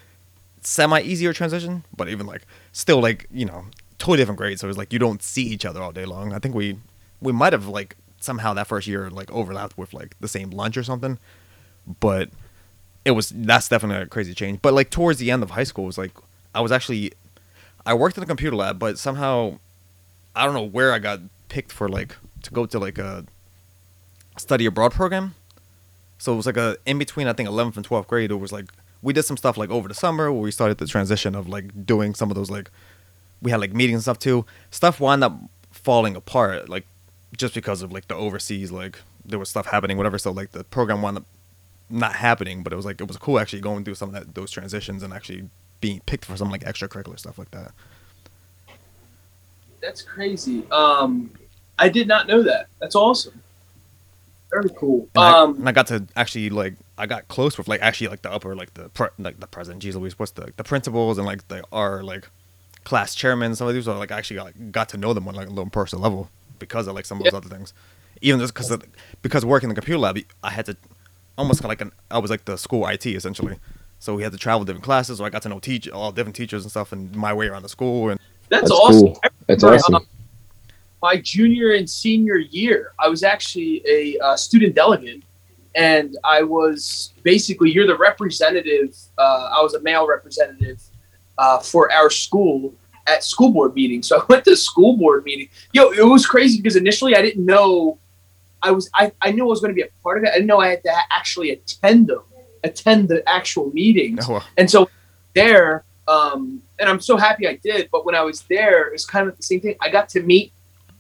semi 0.63 1.01
easier 1.01 1.33
transition, 1.35 1.85
but 1.95 2.09
even 2.09 2.27
like 2.27 2.43
still 2.73 3.01
like 3.01 3.27
you 3.31 3.45
know 3.45 3.67
totally 4.01 4.17
different 4.17 4.39
grades. 4.39 4.61
So 4.61 4.67
it 4.67 4.71
was 4.71 4.79
like 4.79 4.93
you 4.93 4.99
don't 4.99 5.23
see 5.23 5.45
each 5.45 5.65
other 5.65 5.81
all 5.81 5.93
day 5.93 6.05
long. 6.05 6.33
I 6.33 6.41
think 6.41 6.55
we 6.57 6.79
we 7.21 7.33
might 7.33 7.53
have 7.53 7.69
like 7.69 7.97
somehow 8.19 8.53
that 8.55 8.67
first 8.67 8.89
year 8.89 9.09
like 9.11 9.31
overlapped 9.31 9.79
with 9.79 9.95
like 9.95 10.17
the 10.19 10.27
same 10.27 10.51
lunch 10.51 10.77
or 10.77 10.83
something, 10.83 11.19
but 12.01 12.31
it 13.05 13.13
was 13.13 13.31
that's 13.31 13.69
definitely 13.69 14.03
a 14.03 14.07
crazy 14.07 14.35
change. 14.35 14.61
But 14.63 14.75
like 14.75 14.91
towards 14.91 15.21
the 15.21 15.31
end 15.31 15.43
of 15.43 15.51
high 15.51 15.65
school, 15.65 15.85
it 15.85 15.89
was 15.89 15.99
like 15.99 16.13
I 16.55 16.61
was 16.61 16.73
actually 16.73 17.13
I 17.87 17.95
worked 17.95 18.17
in 18.17 18.23
a 18.23 18.27
computer 18.27 18.57
lab, 18.57 18.79
but 18.79 18.99
somehow 18.99 19.59
I 20.35 20.45
don't 20.45 20.55
know 20.55 20.65
where 20.65 20.93
I 20.93 20.99
got 20.99 21.21
picked 21.49 21.71
for 21.71 21.89
like 21.89 22.17
to 22.43 22.51
go 22.51 22.67
to 22.67 22.79
like 22.79 22.99
a 22.99 23.27
study 24.39 24.65
abroad 24.65 24.93
program. 24.93 25.35
So 26.19 26.33
it 26.33 26.37
was 26.37 26.47
like 26.47 26.57
a 26.57 26.79
in 26.87 26.99
between 26.99 27.27
I 27.29 27.35
think 27.35 27.49
11th 27.49 27.77
and 27.77 27.87
12th 27.87 28.07
grade. 28.07 28.31
It 28.31 28.37
was 28.37 28.51
like 28.51 28.73
we 29.03 29.13
did 29.13 29.25
some 29.25 29.37
stuff 29.37 29.59
like 29.59 29.71
over 29.71 29.89
the 29.89 29.95
summer 29.95 30.33
where 30.33 30.41
we 30.41 30.51
started 30.51 30.79
the 30.79 30.87
transition 30.87 31.35
of 31.35 31.49
like 31.49 31.87
doing 31.87 32.15
some 32.15 32.31
of 32.31 32.35
those 32.35 32.51
like 32.51 32.71
we 33.43 33.51
had 33.51 33.61
like 33.61 33.73
meetings 33.73 33.97
and 33.97 34.03
stuff 34.03 34.19
too. 34.19 34.45
Stuff 34.71 35.01
wound 35.01 35.25
up 35.25 35.39
falling 35.71 36.17
apart 36.17 36.69
like 36.69 36.87
just 37.37 37.55
because 37.55 37.81
of 37.83 37.93
like 37.93 38.09
the 38.09 38.15
overseas 38.15 38.71
like 38.71 38.99
there 39.25 39.39
was 39.39 39.49
stuff 39.49 39.67
happening 39.67 39.97
whatever. 39.97 40.19
So 40.19 40.31
like 40.31 40.53
the 40.53 40.65
program 40.65 41.03
wound 41.03 41.19
up 41.19 41.27
not 41.89 42.15
happening, 42.15 42.63
but 42.63 42.73
it 42.73 42.77
was 42.77 42.87
like 42.87 43.01
it 43.01 43.09
was 43.09 43.17
cool 43.17 43.39
actually 43.39 43.61
going 43.61 43.85
through 43.85 43.95
some 43.97 44.09
of 44.09 44.15
that 44.15 44.35
those 44.35 44.51
transitions 44.51 45.03
and 45.03 45.13
actually 45.13 45.49
being 45.81 46.01
picked 46.07 46.25
for 46.25 46.37
some 46.37 46.51
like 46.51 46.63
extracurricular 46.65 47.19
stuff 47.19 47.39
like 47.39 47.51
that. 47.51 47.73
That's 49.81 50.03
crazy. 50.03 50.65
Um, 50.71 51.31
I 51.79 51.89
did 51.89 52.07
not 52.07 52.27
know 52.27 52.43
that. 52.43 52.67
That's 52.81 52.95
awesome. 52.95 53.41
Very 54.53 54.69
cool. 54.77 55.09
And, 55.15 55.25
I, 55.25 55.41
Um, 55.41 55.57
and 55.57 55.69
I 55.69 55.73
got 55.73 55.87
to 55.89 56.07
actually 56.17 56.51
like 56.51 56.75
I 56.99 57.07
got 57.07 57.29
close 57.29 57.57
with 57.57 57.69
like 57.69 57.81
actually 57.81 58.09
like 58.09 58.23
the 58.23 58.31
upper 58.31 58.55
like 58.55 58.75
the 58.75 58.89
pre- 58.91 59.09
like 59.19 59.41
the 59.41 59.47
president, 59.47 59.83
Jesus 59.83 59.99
Louise, 59.99 60.19
what's 60.19 60.33
the 60.33 60.53
the 60.57 60.65
principals 60.65 61.19
and 61.19 61.27
like 61.27 61.49
the 61.49 61.63
our 61.73 62.03
like 62.03 62.29
class 62.85 63.15
chairman. 63.15 63.55
Some 63.55 63.69
of 63.69 63.75
these 63.75 63.87
are 63.89 63.97
like 63.97 64.11
I 64.11 64.19
actually 64.19 64.37
got, 64.37 64.73
got 64.73 64.89
to 64.91 64.97
know 64.97 65.13
them 65.13 65.29
on 65.29 65.35
like 65.35 65.47
a 65.47 65.51
little 65.51 65.71
personal 65.71 66.03
level 66.03 66.31
because 66.59 66.87
of 66.87 66.95
like 66.95 67.07
some 67.07 67.19
of 67.19 67.25
those 67.25 67.33
Yeah. 67.33 67.39
other 67.39 67.49
things. 67.49 67.73
Even 68.21 68.41
just 68.41 68.53
because 68.55 68.77
because 69.23 69.45
working 69.45 69.71
in 69.71 69.75
the 69.75 69.81
computer 69.81 69.99
lab, 69.99 70.19
I 70.43 70.51
had 70.51 70.67
to 70.67 70.77
almost 71.39 71.65
like 71.65 71.81
an 71.81 71.93
I 72.11 72.19
was 72.19 72.31
like 72.31 72.45
the 72.45 72.57
school 72.59 72.87
IT 72.87 73.07
essentially. 73.07 73.57
So 73.99 74.15
we 74.15 74.23
had 74.23 74.33
to 74.33 74.39
travel 74.39 74.65
different 74.65 74.85
classes, 74.85 75.19
so 75.19 75.25
I 75.25 75.31
got 75.31 75.43
to 75.43 75.49
know 75.49 75.59
teach 75.59 75.89
all 75.89 76.11
different 76.11 76.35
teachers 76.37 76.65
and 76.65 76.71
stuff, 76.71 76.93
and 76.93 77.15
my 77.15 77.35
way 77.35 77.49
around 77.49 77.63
the 77.63 77.69
school. 77.69 78.09
And 78.09 78.19
that's, 78.49 78.63
That's 78.63 78.71
awesome. 78.73 79.09
cool. 79.09 79.21
I 79.23 79.29
That's 79.47 79.63
remember, 79.63 79.83
awesome. 79.85 79.95
um, 79.97 80.07
my 81.03 81.17
junior 81.19 81.75
and 81.75 81.89
senior 81.89 82.37
year, 82.37 82.93
I 82.99 83.09
was 83.09 83.23
actually 83.23 83.83
a 83.87 84.19
uh, 84.25 84.37
student 84.37 84.75
delegate, 84.75 85.23
and 85.75 86.17
I 86.25 86.43
was 86.43 87.13
basically 87.23 87.71
you're 87.71 87.87
the 87.87 87.97
representative. 87.97 88.97
Uh, 89.19 89.51
I 89.55 89.63
was 89.63 89.75
a 89.75 89.81
male 89.81 90.07
representative 90.07 90.81
uh, 91.43 91.59
for 91.71 91.83
our 91.99 92.11
school 92.11 92.59
at 93.07 93.25
school 93.25 93.51
board 93.57 93.73
meetings. 93.75 94.05
So 94.09 94.15
I 94.21 94.25
went 94.29 94.45
to 94.45 94.55
school 94.55 94.93
board 94.97 95.25
meeting. 95.25 95.49
Yo, 95.73 95.83
it 95.91 96.07
was 96.17 96.27
crazy 96.27 96.57
because 96.61 96.77
initially 96.77 97.15
I 97.17 97.23
didn't 97.23 97.45
know. 97.55 97.99
I 98.63 98.71
was 98.77 98.85
I, 98.95 99.11
I 99.27 99.29
knew 99.33 99.45
I 99.45 99.51
was 99.55 99.61
going 99.63 99.75
to 99.75 99.81
be 99.83 99.87
a 99.91 99.93
part 100.05 100.19
of 100.19 100.25
it. 100.25 100.31
I 100.31 100.35
didn't 100.35 100.47
know 100.53 100.61
I 100.61 100.69
had 100.75 100.83
to 100.85 100.93
actually 101.19 101.51
attend 101.57 102.09
them, 102.09 102.23
attend 102.63 103.09
the 103.09 103.21
actual 103.39 103.67
meetings. 103.81 104.27
oh, 104.29 104.45
And 104.59 104.71
so 104.71 104.91
there, 105.35 105.85
um, 106.07 106.63
and 106.79 106.87
I'm 106.91 107.01
so 107.01 107.17
happy 107.17 107.49
I 107.49 107.57
did. 107.57 107.89
But 107.91 108.05
when 108.05 108.15
I 108.15 108.23
was 108.23 108.43
there, 108.43 108.93
it's 108.95 109.07
kind 109.07 109.27
of 109.29 109.37
the 109.37 109.43
same 109.43 109.61
thing. 109.61 109.77
I 109.81 109.89
got 109.89 110.09
to 110.11 110.21
meet 110.23 110.53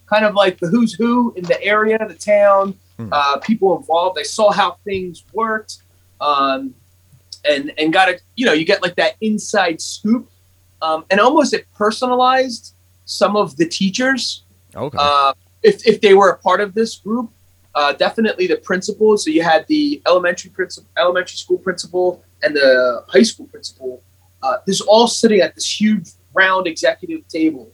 kind 0.06 0.24
of 0.24 0.34
like 0.34 0.58
the 0.58 0.68
who's 0.68 0.94
who 0.94 1.32
in 1.36 1.44
the 1.44 1.62
area, 1.62 1.98
the 2.14 2.14
town, 2.14 2.74
Hmm. 2.98 3.08
uh, 3.12 3.36
people 3.38 3.68
involved. 3.78 4.18
I 4.18 4.24
saw 4.24 4.50
how 4.52 4.76
things 4.84 5.24
worked, 5.32 5.72
um, 6.20 6.74
and 7.44 7.72
and 7.78 7.92
got 7.92 8.08
a 8.08 8.18
you 8.36 8.46
know 8.46 8.52
you 8.52 8.64
get 8.64 8.82
like 8.82 8.96
that 8.96 9.16
inside 9.20 9.80
scoop, 9.80 10.30
um, 10.82 11.04
and 11.10 11.20
almost 11.20 11.54
it 11.54 11.66
personalized 11.74 12.74
some 13.04 13.36
of 13.36 13.56
the 13.56 13.66
teachers 13.66 14.44
okay, 14.74 14.96
uh, 15.00 15.32
if, 15.62 15.86
if 15.86 16.00
they 16.00 16.14
were 16.14 16.30
a 16.30 16.38
part 16.38 16.60
of 16.60 16.74
this 16.74 16.96
group, 16.96 17.30
uh, 17.74 17.92
definitely 17.92 18.46
the 18.46 18.56
principal. 18.56 19.16
So 19.16 19.30
you 19.30 19.42
had 19.42 19.66
the 19.68 20.02
elementary 20.06 20.50
principal, 20.50 20.88
elementary 20.96 21.36
school 21.36 21.58
principal, 21.58 22.24
and 22.42 22.56
the 22.56 23.04
high 23.08 23.22
school 23.22 23.46
principal. 23.46 24.02
Uh, 24.42 24.56
this 24.66 24.80
all 24.80 25.06
sitting 25.06 25.40
at 25.40 25.54
this 25.54 25.80
huge 25.80 26.10
round 26.32 26.66
executive 26.66 27.26
table, 27.28 27.70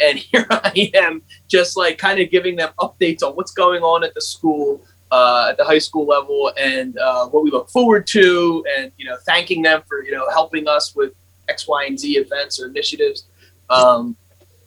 and 0.00 0.18
here 0.32 0.46
I 0.50 0.90
am, 0.94 1.22
just 1.48 1.76
like 1.76 1.98
kind 1.98 2.20
of 2.20 2.30
giving 2.30 2.56
them 2.56 2.70
updates 2.78 3.22
on 3.22 3.34
what's 3.34 3.52
going 3.52 3.82
on 3.82 4.04
at 4.04 4.14
the 4.14 4.20
school, 4.20 4.84
uh, 5.10 5.48
at 5.50 5.56
the 5.56 5.64
high 5.64 5.78
school 5.78 6.06
level, 6.06 6.52
and 6.58 6.96
uh, 6.98 7.26
what 7.26 7.42
we 7.42 7.50
look 7.50 7.68
forward 7.70 8.06
to, 8.08 8.64
and 8.78 8.92
you 8.96 9.04
know, 9.04 9.16
thanking 9.26 9.62
them 9.62 9.82
for 9.88 10.04
you 10.04 10.12
know 10.12 10.28
helping 10.30 10.68
us 10.68 10.94
with 10.94 11.12
X, 11.48 11.66
Y, 11.66 11.84
and 11.86 11.98
Z 11.98 12.16
events 12.16 12.60
or 12.60 12.68
initiatives. 12.68 13.24
Um, 13.68 14.16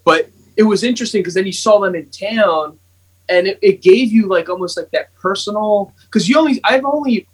but 0.04 0.30
it 0.58 0.64
was 0.64 0.84
interesting 0.84 1.22
because 1.22 1.34
then 1.34 1.46
you 1.46 1.52
saw 1.54 1.80
them 1.80 1.96
in 1.96 2.10
town 2.10 2.78
and 3.30 3.48
it, 3.48 3.60
it 3.62 3.82
gave 3.82 4.12
you 4.12 4.28
like 4.28 4.50
almost 4.50 4.78
like 4.78 4.90
that 4.92 5.14
personal 5.16 5.94
because 6.04 6.28
you 6.28 6.38
only 6.38 6.60
i've 6.66 6.84
only 6.86 7.26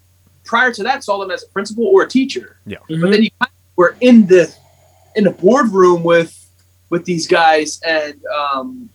prior 0.45 0.71
to 0.71 0.83
that 0.83 1.03
saw 1.03 1.19
them 1.19 1.31
as 1.31 1.43
a 1.43 1.47
principal 1.47 1.85
or 1.87 2.03
a 2.03 2.07
teacher 2.07 2.57
yeah 2.65 2.77
but 2.87 2.95
Mhm. 2.95 3.11
then 3.11 3.23
you 3.23 3.29
kind 3.41 3.51
of 3.51 3.77
were 3.77 3.95
in 4.01 4.25
the 4.27 4.53
in 5.15 5.23
the 5.23 5.31
boardroom 5.31 6.03
with 6.03 6.47
with 6.89 7.05
these 7.05 7.27
guys 7.27 7.79
and 7.85 8.19
um 8.27 8.89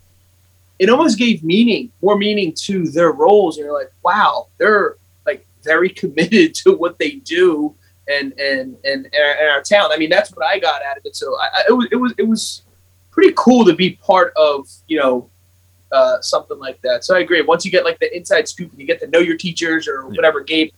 it 0.79 0.91
almost 0.91 1.18
gave 1.18 1.45
meaning 1.45 1.93
more 2.03 2.16
meaning 2.16 2.53
to 2.53 2.89
their 2.89 3.12
roles. 3.12 3.57
And 3.57 3.66
you're 3.66 3.79
like 3.79 3.93
wow 4.03 4.49
they're 4.59 4.97
like 5.27 5.47
very 5.62 5.89
committed 6.01 6.55
to 6.57 6.72
what 6.72 6.99
they 6.99 7.12
do 7.12 7.75
and 8.09 8.33
and 8.39 8.77
and, 8.85 9.07
and 9.07 9.14
our, 9.14 9.33
and 9.33 9.49
our 9.51 9.62
town. 9.62 9.93
I 9.93 9.97
mean 9.97 10.11
that's 10.11 10.31
what 10.31 10.45
i 10.45 10.59
got 10.59 10.83
out 10.83 10.97
of 10.97 11.05
it. 11.05 11.16
So 11.16 11.37
I, 11.39 11.45
I, 11.45 11.64
it 11.68 11.72
was 11.72 11.89
it 11.93 11.97
was 11.97 12.14
it 12.18 12.29
was 12.29 12.62
pretty 13.11 13.33
cool 13.37 13.64
to 13.64 13.75
be 13.75 13.93
part 13.93 14.33
of 14.37 14.68
you 14.89 14.99
know 14.99 15.31
uh, 15.93 16.20
something 16.20 16.59
like 16.59 16.81
that. 16.83 17.05
So 17.05 17.16
i 17.16 17.20
agree. 17.20 17.41
Once 17.43 17.64
you 17.64 17.70
get 17.70 17.85
like 17.85 18.01
the 18.01 18.14
inside 18.16 18.49
scoop 18.49 18.70
and 18.70 18.81
you 18.81 18.87
get 18.87 19.01
to 19.01 19.07
know 19.07 19.20
your 19.20 19.37
teachers 19.37 19.87
or 19.87 20.07
whatever 20.09 20.41
gabe 20.41 20.72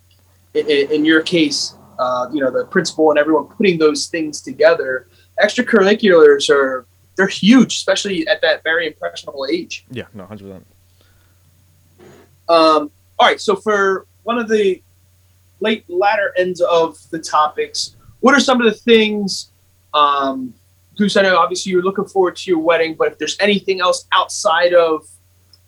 in, 0.55 0.71
in 0.71 0.93
in 0.93 1.05
your 1.05 1.23
case 1.23 1.77
uh, 1.99 2.29
you 2.33 2.41
know 2.41 2.51
the 2.51 2.67
principal 2.67 3.11
and 3.11 3.19
everyone 3.19 3.47
putting 3.47 3.79
those 3.79 4.07
things 4.07 4.41
together 4.41 5.09
extracurriculars 5.43 6.49
are 6.51 6.87
they're 7.17 7.27
huge 7.27 7.77
especially 7.77 8.27
at 8.29 8.41
that 8.43 8.63
very 8.63 8.87
impressionable 8.87 9.47
age 9.51 9.85
yeah, 9.91 10.05
no, 10.15 10.25
hundred 10.27 10.45
percent. 10.45 10.67
um, 12.49 12.91
all 13.19 13.27
right, 13.27 13.41
so 13.41 13.57
for 13.57 14.07
one 14.25 14.39
of 14.39 14.49
the 14.49 14.83
late 15.61 15.89
latter 15.89 16.35
ends 16.37 16.61
of 16.61 16.99
the 17.11 17.19
topics, 17.19 17.97
what 18.21 18.35
are 18.35 18.41
some 18.41 18.61
of 18.61 18.67
the 18.67 18.79
things? 18.79 19.53
Um, 19.95 20.53
Goose, 20.99 21.17
I 21.17 21.23
know 21.23 21.39
obviously 21.39 21.73
you're 21.73 21.83
looking 21.83 22.05
forward 22.05 22.37
to 22.37 22.51
your 22.51 22.59
wedding, 22.59 22.95
but 22.95 23.09
if 23.09 23.19
there's 23.19 23.37
anything 23.41 23.81
else 23.81 24.07
outside 24.13 24.75
of 24.75 25.07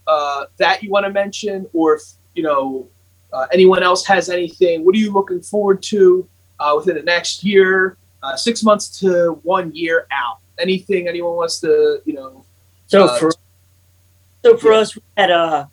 uh, 0.07 0.45
that 0.59 0.83
you 0.83 0.91
want 0.91 1.07
to 1.07 1.13
mention, 1.13 1.67
or 1.73 1.95
if 1.95 2.03
you 2.35 2.43
know 2.43 2.89
uh, 3.33 3.47
anyone 3.53 3.83
else 3.83 4.07
has 4.07 4.29
anything. 4.29 4.85
What 4.85 4.95
are 4.95 4.99
you 4.99 5.13
looking 5.13 5.41
forward 5.41 5.83
to 5.85 6.27
uh, 6.59 6.75
within 6.77 6.97
the 6.97 7.03
next 7.03 7.45
year, 7.45 7.97
uh, 8.23 8.37
six 8.37 8.63
months 8.63 9.01
to 9.01 9.39
one 9.43 9.75
year 9.75 10.07
out? 10.11 10.39
Anything 10.59 11.09
anyone 11.09 11.37
wants 11.37 11.61
to 11.61 12.01
you 12.05 12.15
know? 12.15 12.45
So 12.87 13.05
Uh, 13.05 13.19
for 13.19 13.31
so 14.45 14.57
for 14.57 14.73
yeah. 14.73 14.79
us, 14.79 14.97
we 14.97 15.03
had 15.17 15.31
a 15.31 15.71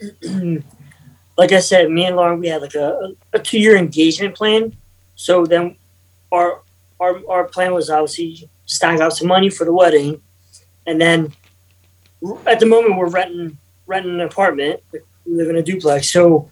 like 1.36 1.52
I 1.52 1.60
said, 1.60 1.90
me 1.90 2.04
and 2.06 2.16
Lauren, 2.16 2.38
we 2.40 2.48
had 2.48 2.62
like 2.62 2.74
a, 2.74 3.14
a 3.32 3.38
two 3.38 3.58
year 3.58 3.76
engagement 3.76 4.34
plan. 4.34 4.76
So 5.16 5.46
then 5.46 5.76
our 6.32 6.62
our 7.00 7.20
our 7.28 7.44
plan 7.44 7.74
was 7.74 7.90
obviously 7.90 8.48
stack 8.66 9.00
out 9.00 9.16
some 9.16 9.28
money 9.28 9.50
for 9.50 9.64
the 9.64 9.72
wedding, 9.72 10.20
and 10.86 11.00
then 11.00 11.32
at 12.46 12.60
the 12.60 12.66
moment 12.66 12.96
we're 12.96 13.08
renting 13.08 13.58
renting 13.86 14.14
an 14.14 14.20
apartment. 14.20 14.80
We 14.92 15.00
live 15.26 15.48
in 15.48 15.56
a 15.56 15.62
duplex, 15.62 16.12
so. 16.12 16.50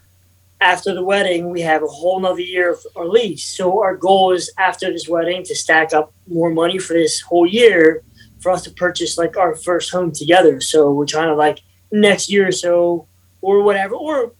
After 0.63 0.95
the 0.95 1.03
wedding, 1.03 1.51
we 1.51 1.61
have 1.63 1.83
a 1.83 1.89
whole 1.89 2.21
nother 2.21 2.41
year 2.41 2.73
of 2.73 2.79
our 2.95 3.05
lease. 3.05 3.45
So 3.45 3.83
our 3.83 3.97
goal 3.97 4.31
is 4.31 4.49
after 4.59 4.93
this 4.93 5.09
wedding 5.09 5.43
to 5.43 5.57
stack 5.57 5.93
up 5.93 6.13
more 6.29 6.51
money 6.51 6.79
for 6.79 6.93
this 6.93 7.21
whole 7.21 7.49
year 7.49 8.05
for 8.39 8.53
us 8.53 8.63
to 8.63 8.71
purchase 8.71 9.19
like 9.19 9.37
our 9.37 9.57
first 9.57 9.91
home 9.91 10.13
together. 10.13 10.61
So 10.61 10.93
we're 10.93 11.07
trying 11.07 11.29
to 11.29 11.35
like 11.35 11.63
next 11.91 12.31
year 12.31 12.47
or 12.47 12.53
so 12.53 13.09
or 13.41 13.63
whatever, 13.63 13.97
or 13.97 14.35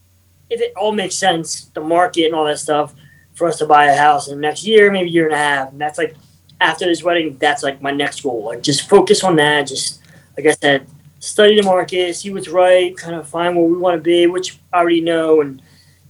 if 0.49 0.61
it 0.61 0.71
all 0.77 0.93
makes 0.93 1.15
sense, 1.15 1.65
the 1.73 1.81
market 1.81 2.27
and 2.27 2.35
all 2.35 2.45
that 2.45 2.59
stuff, 2.59 2.93
for 3.33 3.47
us 3.47 3.57
to 3.57 3.65
buy 3.65 3.85
a 3.85 3.97
house 3.97 4.29
in 4.29 4.35
the 4.35 4.41
next 4.41 4.63
year, 4.63 4.91
maybe 4.91 5.09
year 5.09 5.25
and 5.25 5.33
a 5.33 5.37
half. 5.37 5.71
And 5.71 5.81
that's 5.81 5.97
like 5.97 6.15
after 6.61 6.85
this 6.85 7.03
wedding, 7.03 7.37
that's 7.37 7.63
like 7.63 7.81
my 7.81 7.91
next 7.91 8.21
goal. 8.23 8.45
Like 8.45 8.63
just 8.63 8.87
focus 8.87 9.25
on 9.25 9.35
that. 9.35 9.67
Just 9.67 10.01
like 10.37 10.45
I 10.45 10.51
said, 10.51 10.87
study 11.19 11.57
the 11.59 11.63
market, 11.63 12.15
see 12.15 12.31
what's 12.31 12.47
right, 12.47 12.95
kind 12.95 13.15
of 13.15 13.27
find 13.27 13.57
where 13.57 13.65
we 13.65 13.77
want 13.77 13.97
to 13.97 14.01
be, 14.01 14.25
which 14.27 14.57
I 14.71 14.77
already 14.79 15.01
know, 15.01 15.41
and 15.41 15.61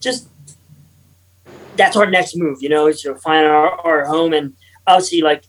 just 0.04 0.28
that's 1.76 1.95
our 1.95 2.10
next 2.10 2.36
move, 2.36 2.62
you 2.62 2.70
know, 2.70 2.91
to 2.91 3.16
find 3.16 3.45
our, 3.45 3.70
our 3.82 4.06
home 4.06 4.34
and 4.34 4.54
obviously 4.88 5.22
like 5.22 5.43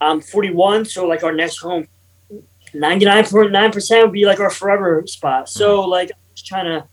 I'm 0.00 0.20
41, 0.20 0.84
so 0.84 1.06
like 1.06 1.24
our 1.24 1.32
next 1.32 1.58
home, 1.58 1.88
99.9% 2.72 4.02
would 4.02 4.12
be 4.12 4.26
like 4.26 4.40
our 4.40 4.50
forever 4.50 5.02
spot. 5.06 5.48
So 5.48 5.80
mm-hmm. 5.80 5.90
like 5.90 6.10
I'm 6.12 6.34
just 6.34 6.46
trying 6.46 6.66
to 6.66 6.86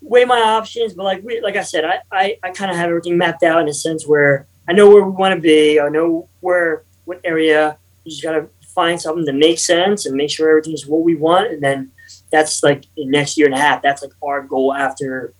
weigh 0.00 0.24
my 0.24 0.40
options, 0.40 0.94
but 0.94 1.04
like 1.04 1.22
we, 1.22 1.40
like 1.40 1.56
I 1.56 1.62
said, 1.62 1.84
I 1.84 2.00
I, 2.10 2.38
I 2.42 2.50
kind 2.50 2.70
of 2.70 2.76
have 2.76 2.88
everything 2.88 3.16
mapped 3.16 3.42
out 3.42 3.60
in 3.60 3.68
a 3.68 3.74
sense 3.74 4.06
where 4.06 4.46
I 4.68 4.72
know 4.72 4.88
where 4.88 5.04
we 5.04 5.10
want 5.10 5.34
to 5.34 5.40
be. 5.40 5.80
I 5.80 5.88
know 5.88 6.28
where 6.40 6.84
what 7.04 7.20
area. 7.24 7.78
You 8.04 8.10
just 8.10 8.22
gotta 8.22 8.48
find 8.74 9.00
something 9.00 9.24
that 9.24 9.34
makes 9.34 9.64
sense 9.64 10.06
and 10.06 10.16
make 10.16 10.30
sure 10.30 10.48
everything's 10.48 10.86
what 10.86 11.02
we 11.02 11.14
want, 11.14 11.52
and 11.52 11.62
then 11.62 11.90
that's 12.30 12.62
like 12.62 12.84
next 12.96 13.36
year 13.36 13.46
and 13.46 13.54
a 13.54 13.58
half. 13.58 13.82
That's 13.82 14.02
like 14.02 14.12
our 14.22 14.42
goal 14.42 14.74
after 14.74 15.34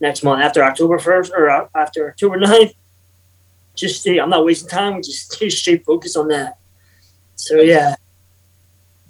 next 0.00 0.22
month, 0.22 0.42
after 0.42 0.62
October 0.62 0.98
1st 0.98 1.30
or 1.32 1.50
uh, 1.50 1.68
after 1.74 2.08
October 2.08 2.38
9th. 2.40 2.74
Just 3.74 4.00
stay, 4.00 4.18
I'm 4.18 4.30
not 4.30 4.44
wasting 4.44 4.68
time. 4.68 4.96
We 4.96 5.02
just 5.02 5.32
stay 5.32 5.48
straight 5.48 5.84
focus 5.84 6.16
on 6.16 6.28
that. 6.28 6.58
So 7.36 7.56
yeah, 7.56 7.94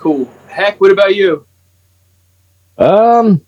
Cool. 0.01 0.27
Heck, 0.49 0.81
what 0.81 0.91
about 0.91 1.15
you? 1.15 1.47
Um, 2.79 3.45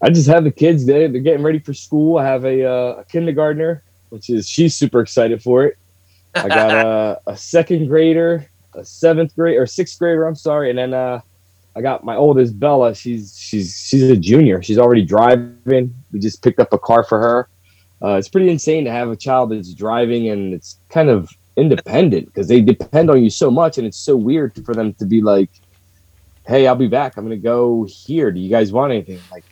I 0.00 0.10
just 0.10 0.28
have 0.28 0.44
the 0.44 0.52
kids. 0.52 0.86
They 0.86 1.08
they're 1.08 1.20
getting 1.20 1.42
ready 1.42 1.58
for 1.58 1.74
school. 1.74 2.18
I 2.18 2.24
have 2.24 2.44
a, 2.44 2.64
uh, 2.64 2.94
a 3.00 3.04
kindergartner, 3.04 3.82
which 4.10 4.30
is 4.30 4.48
she's 4.48 4.76
super 4.76 5.00
excited 5.00 5.42
for 5.42 5.64
it. 5.64 5.76
I 6.36 6.46
got 6.46 6.70
a, 6.86 7.20
a 7.26 7.36
second 7.36 7.88
grader, 7.88 8.48
a 8.74 8.84
seventh 8.84 9.34
grade 9.34 9.58
or 9.58 9.66
sixth 9.66 9.98
grader. 9.98 10.24
I'm 10.24 10.36
sorry, 10.36 10.70
and 10.70 10.78
then 10.78 10.94
uh, 10.94 11.20
I 11.76 11.80
got 11.80 12.04
my 12.04 12.16
oldest 12.16 12.58
Bella. 12.58 12.94
She's 12.94 13.36
she's 13.38 13.76
she's 13.76 14.04
a 14.04 14.16
junior. 14.16 14.62
She's 14.62 14.78
already 14.78 15.04
driving. 15.04 15.94
We 16.12 16.20
just 16.20 16.42
picked 16.42 16.60
up 16.60 16.72
a 16.72 16.78
car 16.78 17.04
for 17.04 17.18
her. 17.18 17.48
Uh, 18.02 18.16
it's 18.16 18.28
pretty 18.28 18.50
insane 18.50 18.84
to 18.84 18.90
have 18.90 19.10
a 19.10 19.16
child 19.16 19.50
that's 19.50 19.72
driving 19.72 20.28
and 20.28 20.52
it's 20.52 20.78
kind 20.90 21.08
of 21.08 21.30
independent 21.56 22.26
because 22.26 22.48
they 22.48 22.60
depend 22.60 23.10
on 23.10 23.22
you 23.22 23.30
so 23.30 23.50
much, 23.50 23.78
and 23.78 23.86
it's 23.86 23.98
so 23.98 24.16
weird 24.16 24.54
for 24.64 24.74
them 24.74 24.94
to 24.94 25.04
be 25.04 25.20
like, 25.20 25.50
"Hey, 26.46 26.66
I'll 26.66 26.76
be 26.76 26.88
back. 26.88 27.16
I'm 27.16 27.24
gonna 27.24 27.36
go 27.36 27.84
here. 27.88 28.30
Do 28.30 28.40
you 28.40 28.50
guys 28.50 28.72
want 28.72 28.92
anything?" 28.92 29.20
Like, 29.30 29.44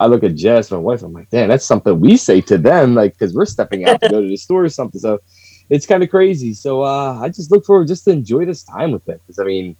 I 0.00 0.06
look 0.06 0.24
at 0.24 0.34
Jess, 0.34 0.70
my 0.70 0.78
wife. 0.78 1.02
I'm 1.02 1.12
like, 1.12 1.30
"Damn, 1.30 1.48
that's 1.48 1.64
something 1.64 2.00
we 2.00 2.16
say 2.16 2.40
to 2.42 2.58
them, 2.58 2.94
like, 2.94 3.12
because 3.12 3.34
we're 3.34 3.46
stepping 3.46 3.86
out 3.86 4.00
to 4.00 4.08
go 4.08 4.20
to 4.20 4.28
the 4.28 4.36
store 4.36 4.64
or 4.64 4.68
something." 4.68 5.00
So 5.00 5.20
it's 5.70 5.86
kind 5.86 6.02
of 6.02 6.10
crazy. 6.10 6.54
So 6.54 6.82
uh, 6.82 7.18
I 7.22 7.28
just 7.28 7.50
look 7.50 7.64
forward 7.64 7.88
just 7.88 8.04
to 8.04 8.10
enjoy 8.10 8.44
this 8.44 8.62
time 8.62 8.92
with 8.92 9.04
them 9.04 9.18
because 9.18 9.38
I 9.38 9.44
mean, 9.44 9.76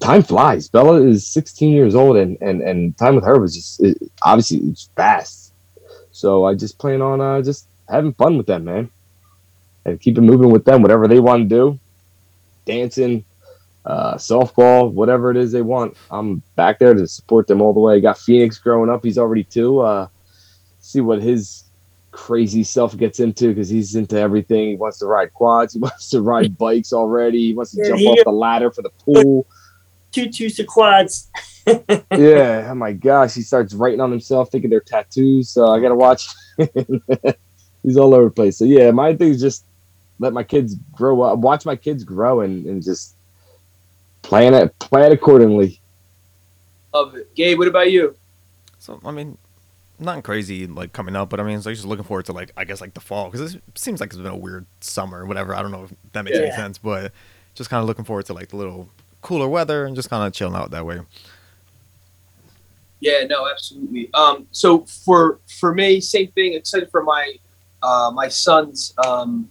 time 0.00 0.22
flies. 0.22 0.68
Bella 0.68 1.02
is 1.02 1.26
16 1.26 1.72
years 1.72 1.94
old, 1.94 2.16
and 2.16 2.36
and 2.40 2.62
and 2.62 2.96
time 2.98 3.14
with 3.16 3.24
her 3.24 3.40
was 3.40 3.54
just 3.54 3.82
it, 3.82 3.98
obviously 4.22 4.58
it's 4.58 4.90
fast. 4.96 5.54
So 6.12 6.44
I 6.44 6.54
just 6.54 6.78
plan 6.78 7.02
on 7.02 7.20
uh, 7.20 7.42
just 7.42 7.68
having 7.88 8.14
fun 8.14 8.36
with 8.36 8.46
them, 8.46 8.64
man, 8.64 8.90
and 9.84 10.00
keep 10.00 10.18
it 10.18 10.22
moving 10.22 10.50
with 10.50 10.64
them. 10.64 10.82
Whatever 10.82 11.08
they 11.08 11.20
want 11.20 11.48
to 11.48 11.54
do, 11.56 11.80
dancing, 12.66 13.24
uh, 13.84 14.14
softball, 14.16 14.92
whatever 14.92 15.30
it 15.30 15.36
is 15.36 15.52
they 15.52 15.62
want. 15.62 15.96
I'm 16.10 16.42
back 16.56 16.78
there 16.78 16.94
to 16.94 17.06
support 17.06 17.46
them 17.46 17.62
all 17.62 17.72
the 17.74 17.80
way. 17.80 18.00
Got 18.00 18.18
Phoenix 18.18 18.58
growing 18.58 18.90
up; 18.90 19.04
he's 19.04 19.18
already 19.18 19.44
two. 19.44 19.80
Uh, 19.80 20.08
see 20.80 21.00
what 21.00 21.22
his 21.22 21.64
crazy 22.12 22.64
self 22.64 22.96
gets 22.96 23.20
into 23.20 23.48
because 23.48 23.68
he's 23.68 23.94
into 23.94 24.18
everything. 24.18 24.70
He 24.70 24.76
wants 24.76 24.98
to 24.98 25.06
ride 25.06 25.32
quads. 25.34 25.74
He 25.74 25.78
wants 25.80 26.10
to 26.10 26.22
ride 26.22 26.56
bikes 26.58 26.92
already. 26.92 27.48
He 27.48 27.54
wants 27.54 27.72
to 27.72 27.78
Yeah, 27.78 27.88
jump 27.88 28.06
off 28.06 28.22
the 28.24 28.32
ladder 28.32 28.70
for 28.70 28.82
the 28.82 28.90
pool. 29.04 29.46
Two 30.26 30.30
two 30.30 30.50
to 30.50 30.64
quads. 30.64 31.30
yeah. 31.66 32.68
Oh 32.70 32.74
my 32.74 32.92
gosh. 32.92 33.34
He 33.34 33.42
starts 33.42 33.74
writing 33.74 34.00
on 34.00 34.10
himself, 34.10 34.50
thinking 34.50 34.70
they're 34.70 34.80
tattoos. 34.80 35.50
So 35.50 35.66
I 35.66 35.80
gotta 35.80 35.94
watch. 35.94 36.28
he's 37.82 37.96
all 37.96 38.14
over 38.14 38.24
the 38.24 38.30
place. 38.30 38.58
So 38.58 38.64
yeah, 38.64 38.90
my 38.90 39.14
thing 39.14 39.30
is 39.30 39.40
just 39.40 39.64
let 40.18 40.32
my 40.32 40.42
kids 40.42 40.74
grow 40.92 41.22
up, 41.22 41.38
watch 41.38 41.64
my 41.64 41.76
kids 41.76 42.04
grow, 42.04 42.40
and, 42.40 42.66
and 42.66 42.82
just 42.82 43.14
plan 44.22 44.54
it, 44.54 44.76
plan 44.78 45.12
accordingly. 45.12 45.80
Love 46.92 47.14
it. 47.14 47.34
Gabe, 47.34 47.58
what 47.58 47.68
about 47.68 47.90
you? 47.90 48.16
So 48.78 49.00
I 49.04 49.10
mean, 49.10 49.38
nothing 49.98 50.22
crazy 50.22 50.66
like 50.66 50.92
coming 50.92 51.16
up, 51.16 51.28
but 51.28 51.38
I 51.40 51.42
mean, 51.44 51.56
it's 51.56 51.66
like 51.66 51.74
just 51.74 51.86
looking 51.86 52.04
forward 52.04 52.26
to 52.26 52.32
like 52.32 52.50
I 52.56 52.64
guess 52.64 52.80
like 52.80 52.94
the 52.94 53.00
fall 53.00 53.30
because 53.30 53.54
it 53.54 53.62
seems 53.74 54.00
like 54.00 54.10
it's 54.10 54.16
been 54.16 54.26
a 54.26 54.36
weird 54.36 54.66
summer, 54.80 55.20
or 55.20 55.26
whatever. 55.26 55.54
I 55.54 55.62
don't 55.62 55.70
know 55.70 55.84
if 55.84 55.94
that 56.12 56.24
makes 56.24 56.38
any 56.38 56.50
sense, 56.50 56.78
but 56.78 57.12
just 57.54 57.70
kind 57.70 57.80
of 57.80 57.86
looking 57.86 58.04
forward 58.04 58.26
to 58.26 58.34
like 58.34 58.48
the 58.48 58.56
little 58.56 58.88
cooler 59.20 59.48
weather 59.48 59.84
and 59.84 59.96
just 59.96 60.10
kind 60.10 60.26
of 60.26 60.32
chilling 60.32 60.54
out 60.54 60.70
that 60.70 60.86
way. 60.86 61.00
Yeah, 63.00 63.24
no, 63.24 63.48
absolutely. 63.48 64.10
Um, 64.14 64.46
so 64.50 64.84
for 64.84 65.40
for 65.46 65.74
me, 65.74 66.00
same 66.00 66.32
thing. 66.32 66.54
Excited 66.54 66.90
for 66.90 67.02
my 67.02 67.34
uh, 67.82 68.10
my 68.12 68.28
son's 68.28 68.94
um, 69.04 69.50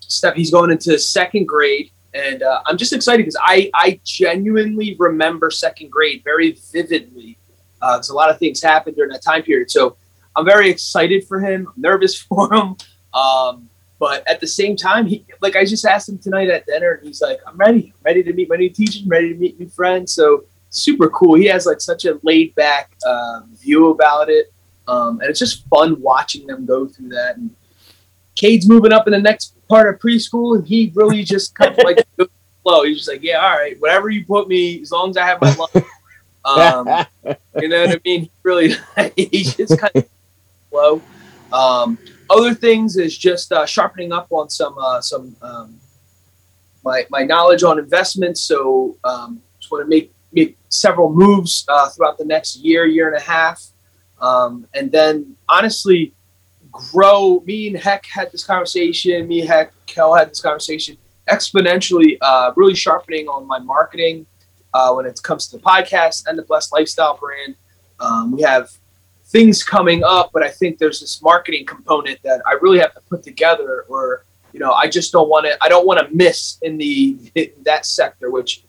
step. 0.00 0.36
He's 0.36 0.50
going 0.50 0.70
into 0.70 0.98
second 0.98 1.46
grade, 1.46 1.90
and 2.14 2.42
uh, 2.42 2.62
I'm 2.66 2.76
just 2.76 2.92
excited 2.92 3.24
because 3.24 3.38
I 3.40 3.70
I 3.74 4.00
genuinely 4.04 4.94
remember 4.98 5.50
second 5.50 5.90
grade 5.90 6.22
very 6.24 6.52
vividly. 6.72 7.38
Because 7.80 8.08
a 8.08 8.14
lot 8.14 8.30
of 8.30 8.38
things 8.38 8.62
happened 8.62 8.96
during 8.96 9.12
that 9.12 9.22
time 9.22 9.42
period. 9.42 9.70
So 9.70 9.96
I'm 10.34 10.44
very 10.44 10.70
excited 10.70 11.26
for 11.26 11.40
him. 11.40 11.66
I'm 11.74 11.82
nervous 11.82 12.20
for 12.22 12.52
him. 12.52 12.76
Um, 13.12 13.68
but 13.98 14.26
at 14.28 14.40
the 14.40 14.46
same 14.46 14.76
time, 14.76 15.06
he 15.06 15.24
like 15.40 15.56
I 15.56 15.64
just 15.64 15.84
asked 15.84 16.08
him 16.08 16.18
tonight 16.18 16.48
at 16.48 16.66
dinner, 16.66 16.92
and 16.92 17.06
he's 17.06 17.20
like, 17.20 17.40
"I'm 17.46 17.56
ready. 17.56 17.92
I'm 17.96 18.02
ready 18.04 18.22
to 18.24 18.32
meet 18.32 18.48
my 18.48 18.56
new 18.56 18.70
teacher. 18.70 19.00
I'm 19.02 19.08
ready 19.08 19.32
to 19.32 19.38
meet 19.38 19.58
new 19.58 19.68
friends." 19.68 20.12
So 20.12 20.44
super 20.70 21.08
cool. 21.10 21.34
He 21.34 21.46
has 21.46 21.66
like 21.66 21.80
such 21.80 22.04
a 22.04 22.18
laid 22.22 22.54
back 22.54 22.94
um, 23.06 23.50
view 23.54 23.90
about 23.90 24.28
it, 24.28 24.52
um, 24.86 25.20
and 25.20 25.30
it's 25.30 25.38
just 25.38 25.66
fun 25.68 26.00
watching 26.00 26.46
them 26.46 26.66
go 26.66 26.86
through 26.86 27.08
that. 27.10 27.36
And 27.36 27.54
Cade's 28.34 28.68
moving 28.68 28.92
up 28.92 29.06
in 29.06 29.12
the 29.12 29.20
next 29.20 29.54
part 29.68 29.92
of 29.92 30.00
preschool, 30.00 30.56
and 30.56 30.66
he 30.66 30.92
really 30.94 31.24
just 31.24 31.54
kind 31.54 31.72
of 31.72 31.84
like 31.84 32.06
flow. 32.62 32.84
He's 32.84 32.98
just 32.98 33.08
like, 33.08 33.22
"Yeah, 33.22 33.38
all 33.38 33.56
right, 33.56 33.80
whatever 33.80 34.10
you 34.10 34.26
put 34.26 34.48
me, 34.48 34.80
as 34.82 34.90
long 34.90 35.10
as 35.10 35.16
I 35.16 35.26
have 35.26 35.40
my 35.40 35.54
lunch." 35.54 35.86
Um, 36.46 36.86
you 37.60 37.68
know 37.68 37.80
what 37.86 37.90
I 37.90 38.00
mean? 38.04 38.20
He 38.22 38.30
really, 38.44 38.74
he's 39.16 39.56
just 39.56 39.78
kind 39.80 39.90
of 39.96 40.08
flow. 40.70 41.02
Um, 41.52 41.98
other 42.30 42.54
things 42.54 42.96
is 42.96 43.16
just 43.16 43.52
uh, 43.52 43.66
sharpening 43.66 44.12
up 44.12 44.28
on 44.30 44.48
some 44.50 44.76
uh, 44.78 45.00
some 45.00 45.36
um, 45.42 45.80
my 46.84 47.06
my 47.10 47.22
knowledge 47.22 47.62
on 47.62 47.78
investments. 47.78 48.40
So 48.40 48.96
um, 49.04 49.42
just 49.58 49.70
want 49.70 49.84
to 49.84 49.88
make 49.88 50.12
make 50.32 50.56
several 50.68 51.12
moves 51.12 51.64
uh, 51.68 51.88
throughout 51.90 52.18
the 52.18 52.24
next 52.24 52.56
year, 52.56 52.86
year 52.86 53.08
and 53.08 53.16
a 53.16 53.24
half, 53.24 53.62
um, 54.20 54.66
and 54.74 54.90
then 54.90 55.36
honestly 55.48 56.14
grow. 56.70 57.42
Me 57.46 57.68
and 57.68 57.76
Heck 57.76 58.06
had 58.06 58.32
this 58.32 58.44
conversation. 58.44 59.26
Me, 59.28 59.40
Heck, 59.40 59.72
Kel 59.86 60.14
had 60.14 60.30
this 60.30 60.40
conversation 60.40 60.96
exponentially. 61.28 62.18
Uh, 62.20 62.52
really 62.56 62.74
sharpening 62.74 63.28
on 63.28 63.46
my 63.46 63.58
marketing 63.58 64.26
uh, 64.74 64.92
when 64.92 65.06
it 65.06 65.20
comes 65.22 65.48
to 65.48 65.56
the 65.56 65.62
podcast 65.62 66.26
and 66.26 66.38
the 66.38 66.42
Blessed 66.42 66.72
Lifestyle 66.72 67.16
brand. 67.16 67.56
Um, 67.98 68.32
we 68.32 68.42
have 68.42 68.70
things 69.26 69.62
coming 69.62 70.04
up, 70.04 70.30
but 70.32 70.42
I 70.42 70.48
think 70.48 70.78
there's 70.78 71.00
this 71.00 71.20
marketing 71.20 71.66
component 71.66 72.22
that 72.22 72.42
I 72.46 72.52
really 72.60 72.78
have 72.78 72.94
to 72.94 73.00
put 73.02 73.22
together, 73.22 73.84
or 73.88 74.24
you 74.52 74.60
know, 74.60 74.72
I 74.72 74.88
just 74.88 75.12
don't 75.12 75.28
want 75.28 75.46
to. 75.46 75.56
I 75.62 75.68
don't 75.68 75.86
want 75.86 76.00
to 76.00 76.14
miss 76.14 76.58
in 76.62 76.78
the 76.78 77.16
in 77.34 77.50
that 77.64 77.86
sector, 77.86 78.30
which 78.30 78.62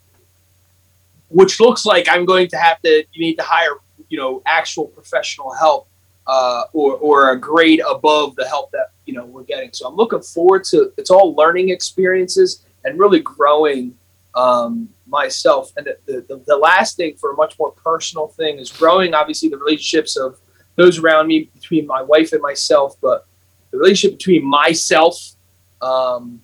which 1.30 1.60
looks 1.60 1.86
like 1.86 2.08
I'm 2.10 2.26
going 2.26 2.48
to 2.50 2.58
have 2.58 2.82
to 2.82 3.04
you 3.12 3.26
need 3.26 3.36
to 3.36 3.44
hire 3.44 3.78
you 4.10 4.18
know 4.18 4.42
actual 4.46 4.88
professional 4.88 5.54
help 5.54 5.88
uh, 6.26 6.64
or 6.74 6.96
or 6.96 7.32
a 7.32 7.40
grade 7.40 7.82
above 7.88 8.36
the 8.36 8.48
help 8.48 8.72
that 8.72 8.92
you 9.06 9.14
know 9.14 9.26
we're 9.26 9.44
getting. 9.44 9.72
So 9.74 9.88
I'm 9.88 9.96
looking 9.96 10.22
forward 10.22 10.64
to 10.66 10.92
it's 10.98 11.12
all 11.12 11.36
learning 11.36 11.70
experiences 11.70 12.66
and 12.84 13.00
really 13.00 13.20
growing 13.20 13.96
um, 14.36 14.90
myself. 15.08 15.72
And 15.78 15.88
the, 16.06 16.26
the 16.28 16.42
the 16.48 16.58
last 16.58 16.98
thing 16.98 17.16
for 17.16 17.32
a 17.32 17.36
much 17.36 17.58
more 17.60 17.72
personal 17.72 18.28
thing 18.28 18.58
is 18.58 18.72
growing 18.72 19.14
obviously 19.14 19.50
the 19.50 19.58
relationships 19.58 20.18
of 20.18 20.40
those 20.78 21.00
around 21.00 21.28
me 21.28 21.50
between 21.54 21.86
my 21.86 22.02
wife 22.02 22.32
and 22.32 22.42
myself, 22.42 22.96
but 23.02 23.28
the 23.72 23.78
relationship 23.78 24.18
between 24.18 24.46
myself 24.46 25.36
um, 25.82 26.42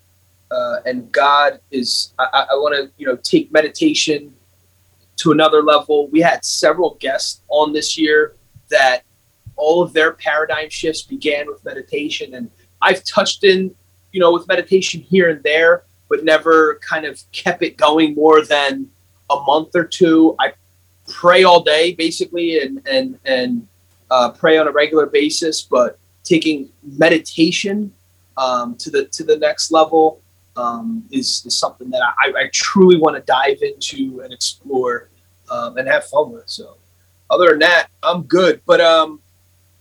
uh, 0.52 0.78
and 0.86 1.12
God 1.12 1.60
is 1.72 2.14
I, 2.20 2.48
I 2.52 2.56
want 2.56 2.76
to 2.76 2.92
you 2.98 3.08
know 3.08 3.16
take 3.18 3.52
meditation 3.52 4.36
to 5.18 5.32
another 5.32 5.64
level. 5.64 6.08
We 6.10 6.22
had 6.22 6.44
several 6.44 6.98
guests 7.00 7.42
on 7.48 7.74
this 7.74 7.98
year 7.98 8.36
that 8.70 9.04
all 9.56 9.82
of 9.82 9.94
their 9.94 10.14
paradigm 10.14 10.70
shifts 10.70 11.04
began 11.04 11.48
with 11.48 11.64
meditation, 11.64 12.34
and 12.34 12.52
I've 12.82 13.04
touched 13.04 13.44
in 13.44 13.74
you 14.12 14.20
know 14.20 14.32
with 14.32 14.48
meditation 14.48 15.02
here 15.02 15.30
and 15.30 15.42
there, 15.44 15.84
but 16.10 16.24
never 16.24 16.80
kind 16.88 17.06
of 17.06 17.22
kept 17.32 17.64
it 17.64 17.78
going 17.78 18.14
more 18.16 18.44
than 18.44 18.90
a 19.30 19.40
month 19.42 19.76
or 19.76 19.86
two. 19.86 20.36
I 20.40 20.54
pray 21.08 21.44
all 21.44 21.64
day 21.64 21.94
basically, 21.94 22.60
and 22.60 22.82
and 22.88 23.20
and 23.26 23.68
uh, 24.14 24.30
pray 24.30 24.60
on 24.60 24.68
a 24.68 24.72
regular 24.72 25.08
basis, 25.08 25.64
but 25.64 25.98
taking 26.24 26.70
meditation 26.84 27.92
um, 28.38 28.76
to 28.76 28.92
the 28.92 29.06
to 29.06 29.24
the 29.24 29.38
next 29.38 29.72
level 29.72 30.22
um, 30.56 31.04
is, 31.12 31.44
is 31.48 31.58
something 31.58 31.90
that 31.90 32.02
I, 32.04 32.44
I 32.44 32.50
truly 32.54 32.98
want 32.98 33.16
to 33.16 33.24
dive 33.24 33.58
into 33.64 34.22
and 34.22 34.32
explore 34.32 35.10
um, 35.50 35.78
and 35.78 35.88
have 35.88 36.06
fun 36.06 36.32
with. 36.32 36.48
So, 36.48 36.78
other 37.32 37.50
than 37.50 37.60
that, 37.60 37.88
I'm 38.04 38.22
good. 38.24 38.62
But 38.68 38.82
um, 38.82 39.20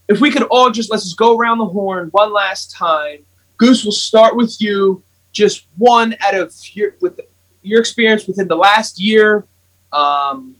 if 0.08 0.22
we 0.22 0.30
could 0.30 0.44
all 0.44 0.70
just 0.70 0.90
let's 0.90 1.04
just 1.04 1.18
go 1.18 1.36
around 1.36 1.58
the 1.58 1.66
horn 1.66 2.08
one 2.12 2.32
last 2.32 2.70
time. 2.72 3.18
Goose, 3.58 3.84
will 3.84 3.92
start 3.92 4.34
with 4.34 4.60
you. 4.60 5.02
Just 5.32 5.66
one 5.76 6.16
out 6.20 6.34
of 6.34 6.54
your 6.72 6.96
with 7.02 7.20
your 7.60 7.80
experience 7.80 8.26
within 8.26 8.48
the 8.48 8.56
last 8.56 8.98
year, 8.98 9.46
um, 9.92 10.56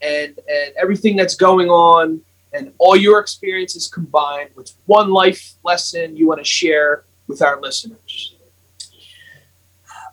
and 0.00 0.38
and 0.48 0.74
everything 0.80 1.16
that's 1.16 1.34
going 1.34 1.68
on, 1.68 2.20
and 2.52 2.72
all 2.78 2.96
your 2.96 3.20
experiences 3.20 3.88
combined 3.88 4.50
with 4.56 4.72
one 4.86 5.10
life 5.10 5.54
lesson 5.64 6.16
you 6.16 6.26
want 6.26 6.40
to 6.40 6.44
share 6.44 7.04
with 7.26 7.42
our 7.42 7.60
listeners. 7.60 8.36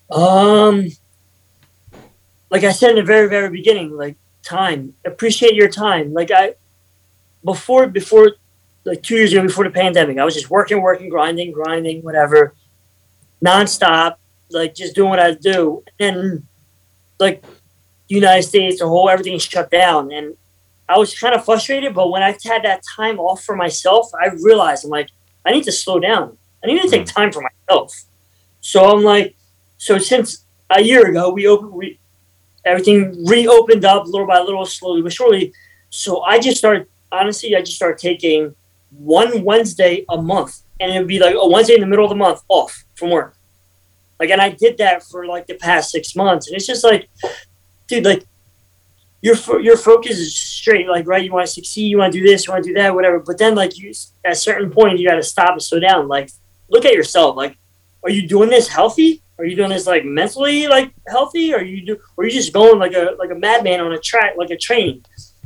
Um, 0.10 0.88
like 2.50 2.64
I 2.64 2.72
said 2.72 2.92
in 2.92 2.96
the 2.98 3.04
very, 3.04 3.28
very 3.28 3.50
beginning, 3.50 3.96
like 3.96 4.16
time. 4.44 4.94
Appreciate 5.06 5.54
your 5.54 5.70
time. 5.70 6.14
Like 6.14 6.32
I, 6.32 6.56
before, 7.44 7.88
before, 7.88 8.34
like 8.86 9.04
two 9.04 9.16
years 9.16 9.34
ago, 9.34 9.44
before 9.44 9.66
the 9.66 9.70
pandemic, 9.70 10.18
I 10.18 10.26
was 10.26 10.34
just 10.34 10.50
working, 10.50 10.82
working, 10.82 11.10
grinding, 11.10 11.52
grinding, 11.52 12.02
whatever, 12.04 12.54
nonstop, 13.44 14.16
like 14.50 14.74
just 14.74 14.96
doing 14.96 15.10
what 15.10 15.20
I 15.20 15.34
do. 15.34 15.84
And 16.00 16.44
like 17.20 17.44
United 18.08 18.44
States, 18.44 18.80
the 18.80 18.88
whole 18.88 19.10
everything 19.10 19.38
shut 19.40 19.70
down, 19.70 20.12
and 20.12 20.36
I 20.90 20.98
was 20.98 21.18
kind 21.18 21.36
of 21.36 21.46
frustrated. 21.46 21.94
But 21.94 22.10
when 22.10 22.24
I 22.24 22.38
had 22.44 22.64
that 22.64 22.82
time 22.96 23.20
off 23.20 23.44
for 23.44 23.56
myself, 23.56 24.10
I 24.20 24.30
realized 24.42 24.86
I'm 24.86 24.92
like, 24.92 25.10
I 25.46 25.52
need 25.52 25.64
to 25.64 25.72
slow 25.72 26.00
down. 26.00 26.38
I 26.64 26.68
need 26.68 26.82
to 26.82 26.90
take 26.90 27.10
hmm. 27.10 27.20
time 27.20 27.32
for 27.32 27.42
myself. 27.42 27.94
So 28.62 28.84
I'm 28.86 29.04
like, 29.04 29.36
so 29.78 29.98
since 29.98 30.46
a 30.70 30.82
year 30.82 31.08
ago, 31.08 31.32
we 31.32 31.48
opened, 31.48 31.72
we, 31.72 32.00
everything 32.66 33.26
reopened 33.26 33.86
up 33.86 34.08
little 34.08 34.28
by 34.28 34.40
little, 34.40 34.66
slowly 34.66 35.02
but 35.02 35.14
surely. 35.14 35.54
So 35.90 36.22
I 36.22 36.40
just 36.40 36.58
started, 36.58 36.88
honestly, 37.12 37.56
I 37.56 37.62
just 37.62 37.76
started 37.76 37.98
taking 38.00 38.56
one 38.90 39.44
Wednesday 39.44 40.06
a 40.10 40.22
month, 40.22 40.62
and 40.80 40.92
it 40.92 41.00
would 41.00 41.08
be 41.08 41.20
like 41.20 41.36
a 41.36 41.48
Wednesday 41.48 41.76
in 41.76 41.82
the 41.82 41.88
middle 41.88 42.06
of 42.06 42.10
the 42.10 42.16
month 42.16 42.42
off 42.50 42.84
from 42.96 43.12
work. 43.12 43.36
Like, 44.20 44.32
and 44.32 44.42
I 44.42 44.50
did 44.50 44.78
that 44.80 45.04
for 45.04 45.26
like 45.26 45.48
the 45.48 45.54
past 45.56 45.92
six 45.92 46.16
months, 46.16 46.48
and 46.48 46.56
it's 46.56 46.66
just 46.66 46.84
like, 46.84 47.10
dude, 47.88 48.04
like 48.04 48.26
your 49.22 49.36
your 49.62 49.78
focus 49.78 50.18
is 50.20 50.36
straight, 50.36 50.88
like 50.88 51.08
right. 51.08 51.24
You 51.24 51.32
want 51.32 51.48
to 51.48 51.54
succeed, 51.54 51.88
you 51.88 51.98
want 51.98 52.14
to 52.14 52.20
do 52.20 52.26
this, 52.26 52.46
you 52.46 52.54
want 52.54 52.64
to 52.64 52.70
do 52.70 52.76
that, 52.76 52.94
whatever. 52.94 53.20
But 53.20 53.38
then, 53.38 53.56
like 53.56 53.78
you, 53.78 53.92
at 54.24 54.34
a 54.34 54.36
certain 54.36 54.70
point, 54.70 55.00
you 55.00 55.08
got 55.08 55.16
to 55.16 55.24
stop 55.24 55.52
and 55.52 55.62
slow 55.62 55.80
down. 55.80 56.08
Like, 56.08 56.30
look 56.70 56.86
at 56.86 56.94
yourself. 56.94 57.36
Like, 57.36 57.58
are 58.04 58.12
you 58.12 58.28
doing 58.28 58.50
this 58.50 58.68
healthy? 58.68 59.22
Are 59.40 59.46
you 59.46 59.56
doing 59.56 59.70
this 59.70 59.86
like 59.86 60.04
mentally 60.04 60.68
like 60.68 60.94
healthy? 61.08 61.54
Or 61.54 61.58
are 61.58 61.64
you 61.64 61.86
do 61.86 62.00
or 62.16 62.24
are 62.24 62.28
you 62.28 62.34
just 62.34 62.54
going 62.54 62.80
like 62.80 62.94
a 62.94 63.16
like 63.20 63.32
a 63.32 63.36
madman 63.36 63.80
on 63.80 63.94
a 63.94 64.00
track 64.00 64.34
like 64.38 64.50
a 64.50 64.58
train? 64.58 65.04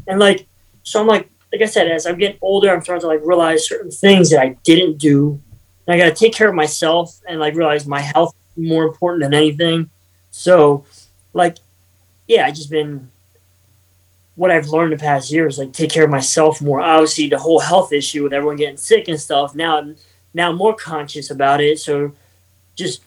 And 0.08 0.20
like 0.20 0.48
so 0.84 1.02
I'm 1.02 1.08
like 1.08 1.30
like 1.52 1.62
I 1.62 1.66
said, 1.66 1.92
as 1.92 2.06
I'm 2.06 2.18
getting 2.18 2.38
older, 2.42 2.74
I'm 2.74 2.82
starting 2.82 3.02
to 3.02 3.08
like 3.08 3.20
realize 3.24 3.68
certain 3.68 3.92
things 3.92 4.30
that 4.30 4.42
I 4.42 4.56
didn't 4.64 4.98
do. 4.98 5.42
And 5.86 5.96
I 5.96 5.98
gotta 5.98 6.16
take 6.16 6.34
care 6.34 6.48
of 6.48 6.56
myself 6.56 7.20
and 7.28 7.40
like 7.40 7.56
realize 7.56 7.86
my 7.86 8.00
health 8.00 8.34
is 8.56 8.64
more 8.70 8.86
important 8.86 9.24
than 9.24 9.34
anything. 9.34 9.90
So 10.32 10.86
like 11.34 11.58
yeah, 12.28 12.46
I 12.46 12.52
just 12.52 12.70
been 12.70 13.11
what 14.42 14.50
I've 14.50 14.70
learned 14.70 14.92
the 14.92 14.98
past 14.98 15.30
year 15.30 15.46
is 15.46 15.60
like 15.60 15.72
take 15.72 15.92
care 15.92 16.06
of 16.06 16.10
myself 16.10 16.64
more. 16.64 16.82
Obviously 16.82 17.30
the 17.30 17.38
whole 17.38 17.60
health 17.60 17.94
issue 17.94 18.24
with 18.24 18.34
everyone 18.34 18.56
getting 18.56 18.76
sick 18.76 19.08
and 19.08 19.22
stuff. 19.22 19.54
Now 19.54 19.94
now 20.34 20.50
I'm 20.50 20.58
more 20.58 20.76
conscious 20.76 21.30
about 21.30 21.62
it. 21.62 21.80
So 21.80 22.14
just 22.76 23.04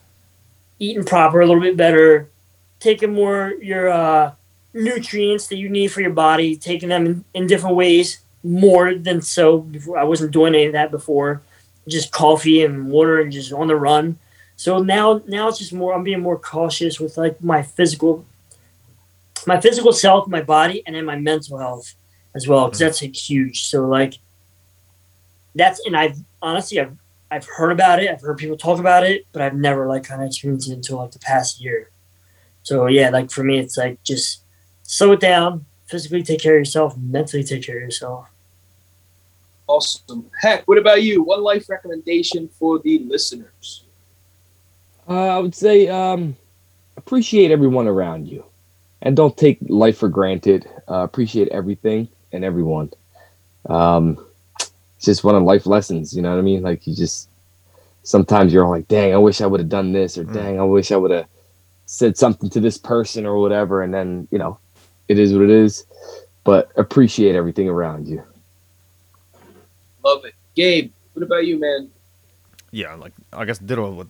eating 0.79 1.03
proper 1.03 1.41
a 1.41 1.47
little 1.47 1.61
bit 1.61 1.77
better, 1.77 2.31
taking 2.79 3.13
more 3.13 3.55
your 3.61 3.89
uh, 3.89 4.33
nutrients 4.75 5.49
that 5.49 5.57
you 5.57 5.69
need 5.69 5.89
for 5.89 6.03
your 6.03 6.13
body, 6.13 6.55
taking 6.55 6.89
them 6.89 7.05
in, 7.05 7.25
in 7.35 7.47
different 7.49 7.75
ways 7.75 8.21
more 8.45 8.95
than 8.95 9.21
so 9.21 9.59
before. 9.59 9.99
I 9.99 10.05
wasn't 10.05 10.31
doing 10.31 10.55
any 10.55 10.67
of 10.67 10.75
that 10.75 10.93
before, 10.93 11.43
just 11.89 12.13
coffee 12.13 12.63
and 12.65 12.93
water 12.93 13.21
and 13.21 13.33
just 13.33 13.53
on 13.53 13.67
the 13.67 13.75
run. 13.75 14.21
So 14.55 14.79
now, 14.79 15.21
now 15.27 15.49
it's 15.49 15.59
just 15.59 15.73
more. 15.73 15.95
I'm 15.95 16.05
being 16.05 16.21
more 16.21 16.39
cautious 16.39 17.01
with 17.01 17.19
like 17.19 17.43
my 17.43 17.61
physical, 17.61 18.25
my 19.47 19.61
physical 19.61 19.93
self, 19.93 20.27
my 20.29 20.43
body, 20.43 20.83
and 20.87 20.95
then 20.97 21.05
my 21.05 21.17
mental 21.17 21.59
health 21.59 21.95
as 22.35 22.49
well, 22.49 22.67
because 22.67 22.79
that's 22.79 23.03
like, 23.03 23.15
huge. 23.15 23.65
So 23.65 23.87
like, 23.87 24.15
that's 25.55 25.81
and 25.87 25.97
I've 25.97 26.19
honestly 26.43 26.81
I've 26.81 26.97
I've 27.31 27.47
heard 27.47 27.73
about 27.73 28.03
it. 28.03 28.11
I've 28.11 28.21
heard 28.21 28.39
people 28.39 28.57
talk 28.57 28.79
about 28.79 29.05
it, 29.05 29.27
but 29.33 29.43
I've 29.43 29.55
never 29.55 29.87
like 29.87 30.05
kind 30.05 30.23
of 30.23 30.27
experienced 30.29 30.71
it 30.71 30.75
until 30.75 30.99
like 30.99 31.13
the 31.13 31.19
past 31.19 31.61
year. 31.61 31.91
So 32.63 32.87
yeah, 32.87 33.11
like 33.11 33.31
for 33.31 33.45
me, 33.45 33.59
it's 33.59 33.77
like 33.77 34.03
just 34.03 34.43
slow 34.83 35.13
it 35.13 35.21
down, 35.21 35.67
physically 35.87 36.23
take 36.23 36.41
care 36.41 36.55
of 36.55 36.61
yourself, 36.61 36.97
mentally 36.97 37.43
take 37.43 37.65
care 37.65 37.77
of 37.77 37.83
yourself. 37.83 38.31
Awesome. 39.67 40.31
Heck, 40.41 40.67
what 40.69 40.79
about 40.79 41.03
you? 41.03 41.23
One 41.23 41.43
life 41.43 41.69
recommendation 41.69 42.49
for 42.49 42.79
the 42.79 42.99
listeners? 43.01 43.85
Uh, 45.09 45.29
I 45.29 45.39
would 45.39 45.55
say 45.55 45.89
um, 45.89 46.37
appreciate 46.97 47.51
everyone 47.51 47.87
around 47.87 48.29
you, 48.29 48.45
and 49.05 49.15
don't 49.15 49.37
take 49.37 49.59
life 49.69 49.99
for 49.99 50.09
granted. 50.09 50.69
Uh, 50.89 51.05
appreciate 51.05 51.49
everything 51.49 52.09
and 52.33 52.43
everyone. 52.43 52.91
Um, 53.69 54.19
it's 54.97 55.05
just 55.05 55.23
one 55.23 55.37
of 55.37 55.43
life 55.43 55.67
lessons. 55.67 56.17
You 56.17 56.23
know 56.23 56.31
what 56.31 56.39
I 56.39 56.43
mean? 56.43 56.63
Like 56.63 56.87
you 56.87 56.95
just 56.97 57.29
sometimes 58.03 58.53
you're 58.53 58.67
like, 58.67 58.89
dang, 58.89 59.15
I 59.15 59.19
wish 59.19 59.41
I 59.41 59.47
would 59.47 59.61
have 59.61 59.69
done 59.69 59.93
this, 59.93 60.19
or 60.19 60.25
mm. 60.25 60.33
dang, 60.33 60.59
I 60.59 60.65
wish 60.65 60.91
I 60.91 60.97
would 60.97 61.11
have 61.11 61.27
said 61.87 62.17
something 62.17 62.51
to 62.51 62.61
this 62.61 62.79
person 62.79 63.27
or 63.27 63.39
whatever. 63.39 63.83
And 63.83 63.93
then 63.93 64.27
you 64.31 64.39
know, 64.39 64.59
it 65.09 65.19
is 65.19 65.33
what 65.33 65.43
it 65.43 65.51
is. 65.51 65.85
But 66.43 66.71
appreciate 66.77 67.37
everything 67.37 67.69
around 67.69 68.09
you. 68.09 68.23
Love 70.03 70.25
it, 70.25 70.35
Gabe. 70.55 70.93
What 71.13 71.23
about 71.23 71.47
you, 71.47 71.59
man? 71.59 71.91
Yeah, 72.71 72.95
like 72.95 73.13
I 73.33 73.45
guess 73.45 73.59
ditto 73.59 73.91
what 73.93 74.09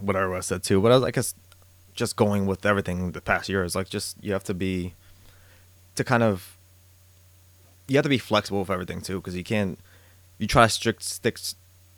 what 0.00 0.16
everyone 0.16 0.42
said 0.42 0.62
too. 0.62 0.80
But 0.80 0.92
I, 0.92 0.94
was, 0.96 1.04
I 1.04 1.10
guess 1.12 1.34
just 1.94 2.16
going 2.16 2.46
with 2.46 2.64
everything 2.64 3.12
the 3.12 3.20
past 3.20 3.48
year 3.48 3.64
is 3.64 3.74
like 3.74 3.88
just 3.88 4.16
you 4.22 4.32
have 4.32 4.44
to 4.44 4.54
be 4.54 4.94
to 5.94 6.04
kind 6.04 6.22
of 6.22 6.56
you 7.88 7.96
have 7.96 8.02
to 8.02 8.08
be 8.08 8.18
flexible 8.18 8.60
with 8.60 8.70
everything 8.70 9.00
too 9.00 9.16
because 9.16 9.36
you 9.36 9.44
can't 9.44 9.78
you 10.38 10.46
try 10.46 10.64
to 10.64 10.68
strict 10.68 11.02
stick 11.02 11.38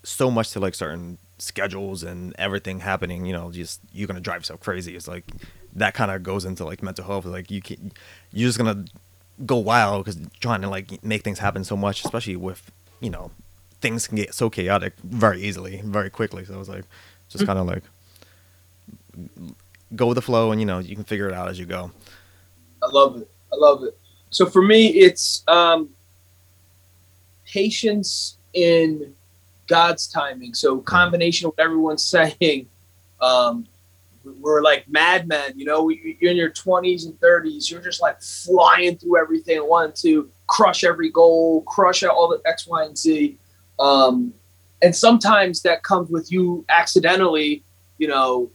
so 0.03 0.31
much 0.31 0.51
to 0.51 0.61
like 0.61 0.75
certain 0.75 1.19
schedules 1.39 2.03
and 2.03 2.35
everything 2.39 2.81
happening, 2.81 3.27
you 3.27 3.33
know, 3.33 3.51
just 3.51 3.81
you're 3.93 4.07
gonna 4.07 4.21
drive 4.21 4.41
yourself 4.41 4.61
crazy. 4.61 4.95
It's 4.97 5.09
like 5.09 5.25
that 5.75 5.95
kind 5.95 6.11
of 6.11 6.23
goes 6.23 6.45
into 6.45 6.65
like 6.65 6.83
mental 6.83 7.05
health. 7.05 7.25
Like 7.25 7.51
you 7.51 7.63
can, 7.63 7.93
you're 8.33 8.49
just 8.49 8.59
gonna 8.59 8.85
go 9.45 9.57
wild 9.57 10.05
because 10.05 10.21
trying 10.41 10.63
to 10.63 10.69
like 10.69 11.03
make 11.03 11.23
things 11.23 11.39
happen 11.39 11.65
so 11.65 11.77
much, 11.77 12.05
especially 12.05 12.37
with 12.37 12.71
you 13.01 13.11
know 13.11 13.31
things 13.81 14.07
can 14.07 14.17
get 14.17 14.35
so 14.35 14.49
chaotic 14.49 14.95
very 15.03 15.43
easily, 15.43 15.81
very 15.85 16.11
quickly. 16.11 16.45
So 16.45 16.59
it's 16.61 16.69
like 16.69 16.85
just 17.29 17.45
mm. 17.45 17.47
kind 17.47 17.59
of 17.59 17.67
like 17.67 17.83
go 19.97 20.07
with 20.07 20.17
the 20.17 20.23
flow, 20.23 20.53
and 20.53 20.61
you 20.61 20.67
know 20.67 20.79
you 20.79 20.95
can 20.95 21.05
figure 21.05 21.29
it 21.29 21.35
out 21.35 21.49
as 21.49 21.59
you 21.59 21.67
go. 21.67 21.91
I 22.83 22.87
love 22.87 23.17
it. 23.17 23.31
I 23.53 23.57
love 23.57 23.85
it. 23.85 23.97
So 24.31 24.47
for 24.47 24.63
me, 24.63 24.89
it's 24.89 25.45
um, 25.49 25.91
patience 27.47 28.39
in 28.53 29.15
God's 29.67 30.09
timing. 30.09 30.55
So 30.55 30.79
combination 30.79 31.47
of 31.47 31.55
what 31.57 31.65
everyone's 31.65 32.05
saying, 32.41 32.69
um, 33.21 33.67
we're 34.25 34.63
like 34.63 34.89
madmen, 34.89 35.53
you 35.57 35.65
know. 35.65 35.89
You're 35.89 36.31
in 36.31 36.37
your 36.37 36.51
20s 36.51 37.07
and 37.07 37.19
30s. 37.21 37.71
You're 37.71 37.81
just 37.81 38.01
like 38.01 38.21
flying 38.21 38.97
through 38.97 39.21
everything, 39.21 39.67
wanting 39.69 39.95
to 40.03 40.31
crush 40.47 40.85
every 40.85 41.11
goal, 41.11 41.63
crush 41.63 42.03
out 42.03 42.15
all 42.15 42.29
the 42.29 42.41
X, 42.49 42.67
Y, 42.67 42.85
and 42.85 42.97
Z. 42.97 43.39
Um, 43.79 44.33
and 44.83 44.95
sometimes 44.95 45.63
that 45.63 45.83
comes 45.83 46.11
with 46.11 46.31
you 46.31 46.65
accidentally, 46.69 47.63
you 47.99 48.09
know, 48.09 48.51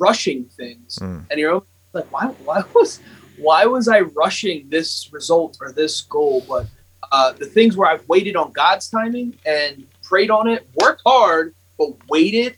rushing 0.00 0.46
things, 0.46 0.98
Mm. 1.00 1.26
and 1.30 1.38
you're 1.40 1.62
like, 1.92 2.10
why, 2.12 2.26
why 2.44 2.62
was, 2.74 3.00
why 3.38 3.66
was 3.66 3.86
I 3.88 4.00
rushing 4.00 4.68
this 4.68 5.10
result 5.12 5.58
or 5.60 5.72
this 5.72 6.00
goal? 6.02 6.44
But 6.48 6.66
uh, 7.12 7.32
the 7.32 7.46
things 7.46 7.76
where 7.76 7.88
I've 7.90 8.06
waited 8.08 8.36
on 8.36 8.52
God's 8.52 8.88
timing 8.88 9.34
and 9.44 9.84
prayed 10.02 10.30
on 10.30 10.48
it, 10.48 10.68
worked 10.74 11.02
hard, 11.06 11.54
but 11.78 11.90
waited 12.08 12.56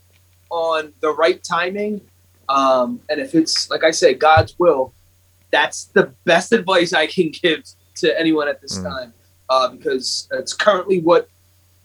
on 0.50 0.92
the 1.00 1.10
right 1.12 1.42
timing. 1.42 2.00
Um, 2.48 3.00
and 3.08 3.20
if 3.20 3.34
it's 3.34 3.70
like 3.70 3.84
I 3.84 3.90
say, 3.92 4.14
God's 4.14 4.54
will, 4.58 4.94
that's 5.50 5.84
the 5.86 6.14
best 6.24 6.52
advice 6.60 6.92
I 6.92 7.06
can 7.06 7.30
give 7.30 7.62
to 7.96 8.18
anyone 8.18 8.48
at 8.48 8.60
this 8.60 8.78
Mm. 8.78 8.90
time, 8.90 9.14
uh, 9.48 9.68
because 9.68 10.28
it's 10.32 10.54
currently 10.54 11.00
what 11.00 11.28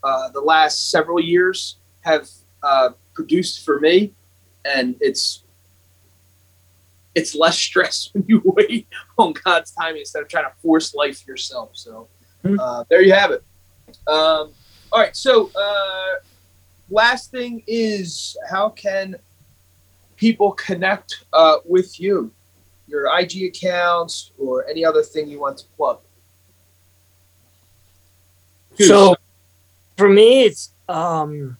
uh, 0.03 0.29
the 0.29 0.41
last 0.41 0.89
several 0.91 1.19
years 1.19 1.77
have 2.01 2.27
uh, 2.63 2.89
produced 3.13 3.63
for 3.65 3.79
me, 3.79 4.13
and 4.65 4.95
it's 4.99 5.43
it's 7.17 7.33
less 7.33 7.57
stress 7.57 8.09
when 8.13 8.23
you 8.27 8.41
wait 8.45 8.87
on 9.17 9.33
God's 9.43 9.71
timing 9.71 10.01
instead 10.01 10.21
of 10.21 10.29
trying 10.29 10.45
to 10.45 10.55
force 10.61 10.93
life 10.93 11.27
yourself. 11.27 11.71
So 11.73 12.09
Mhm. 12.45 12.59
uh, 12.59 12.83
there 12.89 13.01
you 13.01 13.13
have 13.13 13.31
it. 13.31 13.43
Um, 14.05 14.53
all 14.91 15.01
right, 15.01 15.15
so 15.15 15.51
uh, 15.53 16.13
last 16.89 17.31
thing 17.31 17.63
is 17.67 18.37
how 18.49 18.69
can 18.69 19.15
people 20.15 20.51
connect 20.51 21.25
uh, 21.33 21.57
with 21.65 21.99
you, 21.99 22.31
your 22.85 23.07
IG 23.19 23.43
accounts, 23.45 24.31
or 24.37 24.67
any 24.69 24.85
other 24.85 25.01
thing 25.03 25.27
you 25.27 25.39
want 25.39 25.57
to 25.57 25.65
plug? 25.75 25.99
So 28.79 29.15
for 29.97 30.07
me, 30.07 30.43
it's 30.43 30.73
um, 30.87 31.57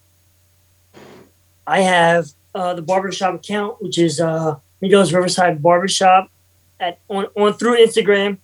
I 1.65 1.81
have 1.81 2.27
uh, 2.53 2.75
the 2.75 2.83
barbershop 2.83 3.33
account, 3.35 3.81
which 3.81 3.97
is 3.97 4.21
uh, 4.21 4.59
Miguel's 4.81 5.13
Riverside 5.13 5.61
Barbershop, 5.61 6.29
at 6.79 6.99
on, 7.07 7.25
on 7.35 7.53
through 7.53 7.77
Instagram. 7.77 8.37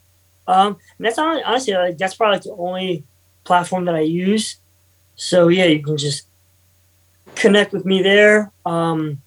Um, 0.47 0.77
and 0.97 1.05
that's 1.05 1.17
hon- 1.17 1.43
honestly 1.45 1.73
like 1.73 1.97
that's 1.97 2.15
probably 2.15 2.35
like 2.35 2.43
the 2.43 2.51
only 2.51 3.03
platform 3.43 3.85
that 3.85 3.95
I 3.95 4.01
use. 4.01 4.57
So 5.15 5.47
yeah, 5.47 5.65
you 5.65 5.81
can 5.81 5.97
just 5.97 6.27
connect 7.35 7.73
with 7.73 7.85
me 7.85 8.01
there. 8.01 8.51
Um, 8.65 9.21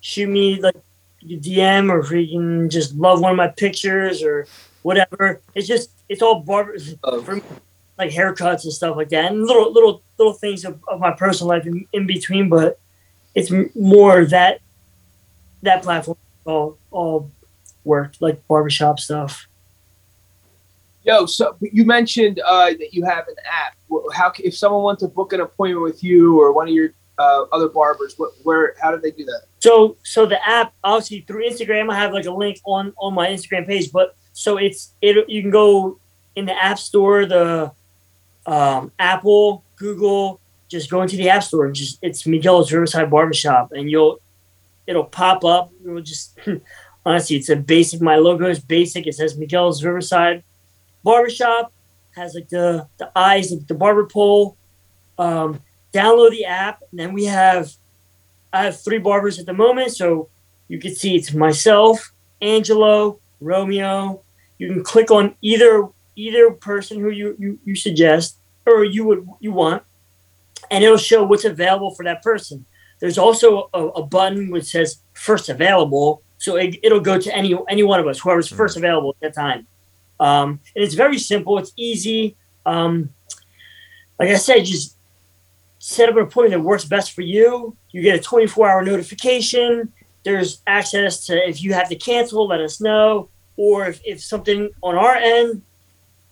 shoot 0.00 0.28
me 0.28 0.60
like 0.60 0.76
a 1.22 1.24
DM, 1.24 1.90
or 1.90 2.00
if 2.00 2.10
you 2.10 2.38
can 2.38 2.70
just 2.70 2.94
love 2.94 3.20
one 3.20 3.32
of 3.32 3.36
my 3.36 3.48
pictures 3.48 4.22
or 4.22 4.46
whatever. 4.82 5.40
It's 5.54 5.68
just 5.68 5.90
it's 6.08 6.22
all 6.22 6.40
barber 6.40 6.76
Uh, 7.04 7.20
for 7.20 7.36
me, 7.36 7.42
like 7.98 8.10
haircuts 8.10 8.64
and 8.64 8.72
stuff 8.72 8.96
like 8.96 9.10
that, 9.10 9.30
and 9.30 9.44
little 9.44 9.72
little 9.72 10.02
little 10.18 10.32
things 10.32 10.64
of, 10.64 10.80
of 10.88 11.00
my 11.00 11.12
personal 11.12 11.48
life 11.48 11.66
in, 11.66 11.86
in 11.92 12.06
between. 12.06 12.48
But 12.48 12.78
it's 13.34 13.52
m- 13.52 13.70
more 13.74 14.24
that 14.26 14.60
that 15.62 15.82
platform 15.82 16.16
all 16.44 16.78
all 16.90 17.30
worked 17.84 18.20
like 18.20 18.46
barbershop 18.48 19.00
stuff. 19.00 19.46
Yo, 21.02 21.26
so 21.26 21.56
you 21.60 21.84
mentioned 21.84 22.40
uh, 22.44 22.66
that 22.66 22.92
you 22.92 23.04
have 23.04 23.26
an 23.28 23.34
app. 23.44 23.74
How 24.12 24.32
if 24.38 24.56
someone 24.56 24.82
wants 24.82 25.02
to 25.02 25.08
book 25.08 25.32
an 25.32 25.40
appointment 25.40 25.82
with 25.82 26.04
you 26.04 26.40
or 26.40 26.52
one 26.52 26.68
of 26.68 26.74
your 26.74 26.90
uh, 27.18 27.44
other 27.52 27.68
barbers, 27.68 28.14
what, 28.16 28.32
where 28.42 28.74
how 28.80 28.90
do 28.90 29.00
they 29.00 29.10
do 29.10 29.24
that? 29.24 29.42
So 29.60 29.96
so 30.02 30.26
the 30.26 30.46
app 30.46 30.74
obviously 30.84 31.20
through 31.22 31.48
Instagram 31.48 31.90
I 31.90 31.96
have 31.96 32.12
like 32.12 32.26
a 32.26 32.30
link 32.30 32.58
on 32.64 32.92
on 32.98 33.14
my 33.14 33.28
Instagram 33.28 33.66
page, 33.66 33.90
but 33.92 34.14
so 34.32 34.58
it's 34.58 34.94
it 35.00 35.28
you 35.28 35.42
can 35.42 35.50
go 35.50 35.98
in 36.36 36.46
the 36.46 36.62
App 36.62 36.78
Store, 36.78 37.26
the 37.26 37.72
um, 38.46 38.92
Apple, 38.98 39.64
Google, 39.76 40.40
just 40.68 40.90
go 40.90 41.02
into 41.02 41.16
the 41.16 41.28
App 41.28 41.42
Store 41.42 41.66
and 41.66 41.74
just 41.74 41.98
it's 42.02 42.26
Miguel's 42.26 42.72
Riverside 42.72 43.10
Barbershop 43.10 43.72
and 43.72 43.90
you'll 43.90 44.20
it'll 44.90 45.04
pop 45.04 45.44
up. 45.44 45.70
It'll 45.84 46.02
just 46.02 46.38
honestly 47.06 47.36
it's 47.36 47.48
a 47.48 47.56
basic 47.56 48.02
my 48.02 48.16
logo 48.16 48.48
is 48.48 48.58
basic. 48.58 49.06
It 49.06 49.14
says 49.14 49.38
Miguel's 49.38 49.82
Riverside 49.84 50.42
Barbershop, 51.02 51.72
has 52.16 52.34
like 52.34 52.48
the 52.48 52.86
the 52.98 53.10
eyes 53.16 53.52
of 53.52 53.66
the 53.66 53.74
barber 53.74 54.06
pole. 54.06 54.56
Um, 55.16 55.62
download 55.92 56.30
the 56.30 56.44
app, 56.44 56.82
and 56.90 56.98
then 56.98 57.12
we 57.12 57.24
have 57.24 57.72
I 58.52 58.64
have 58.64 58.80
three 58.80 58.98
barbers 58.98 59.38
at 59.38 59.46
the 59.46 59.52
moment, 59.52 59.92
so 59.92 60.28
you 60.68 60.78
can 60.78 60.94
see 60.94 61.14
it's 61.14 61.32
myself, 61.32 62.12
Angelo, 62.42 63.20
Romeo. 63.40 64.22
You 64.58 64.72
can 64.72 64.82
click 64.82 65.10
on 65.10 65.34
either 65.40 65.88
either 66.16 66.50
person 66.50 67.00
who 67.00 67.10
you, 67.10 67.34
you, 67.38 67.58
you 67.64 67.74
suggest 67.74 68.36
or 68.66 68.84
you 68.84 69.04
would 69.04 69.26
you 69.38 69.52
want, 69.52 69.82
and 70.70 70.82
it'll 70.84 70.98
show 70.98 71.24
what's 71.24 71.44
available 71.44 71.94
for 71.94 72.04
that 72.04 72.22
person. 72.22 72.66
There's 73.00 73.18
also 73.18 73.70
a, 73.74 73.86
a 73.88 74.02
button 74.02 74.50
which 74.50 74.64
says 74.64 74.98
first 75.14 75.48
available, 75.48 76.22
so 76.38 76.56
it, 76.56 76.76
it'll 76.82 77.00
go 77.00 77.18
to 77.18 77.34
any 77.34 77.56
any 77.68 77.82
one 77.82 77.98
of 78.00 78.06
us, 78.06 78.20
whoever's 78.20 78.48
first 78.48 78.76
available 78.76 79.10
at 79.10 79.34
that 79.34 79.40
time. 79.40 79.66
Um, 80.20 80.60
and 80.76 80.84
it's 80.84 80.94
very 80.94 81.18
simple. 81.18 81.58
It's 81.58 81.72
easy. 81.76 82.36
Um, 82.66 83.10
like 84.18 84.28
I 84.28 84.34
said, 84.34 84.66
just 84.66 84.96
set 85.78 86.10
up 86.10 86.16
an 86.16 86.22
appointment 86.22 86.62
that 86.62 86.66
works 86.66 86.84
best 86.84 87.12
for 87.12 87.22
you. 87.22 87.74
You 87.90 88.02
get 88.02 88.18
a 88.18 88.22
24 88.22 88.70
hour 88.70 88.82
notification. 88.82 89.92
There's 90.22 90.60
access 90.66 91.26
to 91.26 91.48
if 91.48 91.62
you 91.62 91.72
have 91.72 91.88
to 91.88 91.96
cancel, 91.96 92.46
let 92.46 92.60
us 92.60 92.80
know. 92.80 93.30
Or 93.56 93.86
if, 93.86 94.00
if 94.04 94.22
something 94.22 94.70
on 94.82 94.94
our 94.94 95.14
end 95.16 95.62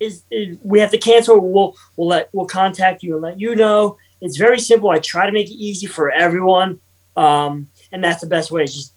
is, 0.00 0.22
is 0.30 0.58
we 0.62 0.80
have 0.80 0.90
to 0.90 0.98
cancel, 0.98 1.40
we'll 1.40 1.76
we'll 1.96 2.08
let 2.08 2.28
we'll 2.32 2.46
contact 2.46 3.02
you 3.02 3.14
and 3.14 3.22
let 3.22 3.40
you 3.40 3.56
know. 3.56 3.96
It's 4.20 4.36
very 4.36 4.58
simple. 4.58 4.90
I 4.90 4.98
try 4.98 5.26
to 5.26 5.32
make 5.32 5.48
it 5.48 5.54
easy 5.54 5.86
for 5.86 6.10
everyone, 6.10 6.80
um, 7.16 7.68
and 7.92 8.02
that's 8.02 8.20
the 8.20 8.26
best 8.26 8.50
way. 8.50 8.64
Is 8.64 8.74
just 8.74 8.94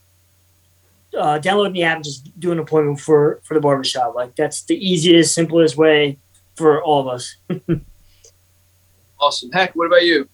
uh, 1.17 1.37
downloading 1.37 1.73
the 1.73 1.83
app 1.83 1.97
and 1.97 2.05
just 2.05 2.39
do 2.39 2.51
an 2.51 2.59
appointment 2.59 2.99
for 2.99 3.39
for 3.43 3.53
the 3.53 3.59
barbershop. 3.59 4.15
Like 4.15 4.35
that's 4.35 4.63
the 4.63 4.75
easiest, 4.75 5.35
simplest 5.35 5.77
way 5.77 6.17
for 6.55 6.81
all 6.83 7.01
of 7.01 7.07
us. 7.07 7.35
Awesome. 9.21 9.51
Heck, 9.51 9.75
what 9.75 9.85
about 9.85 10.03
you? 10.03 10.27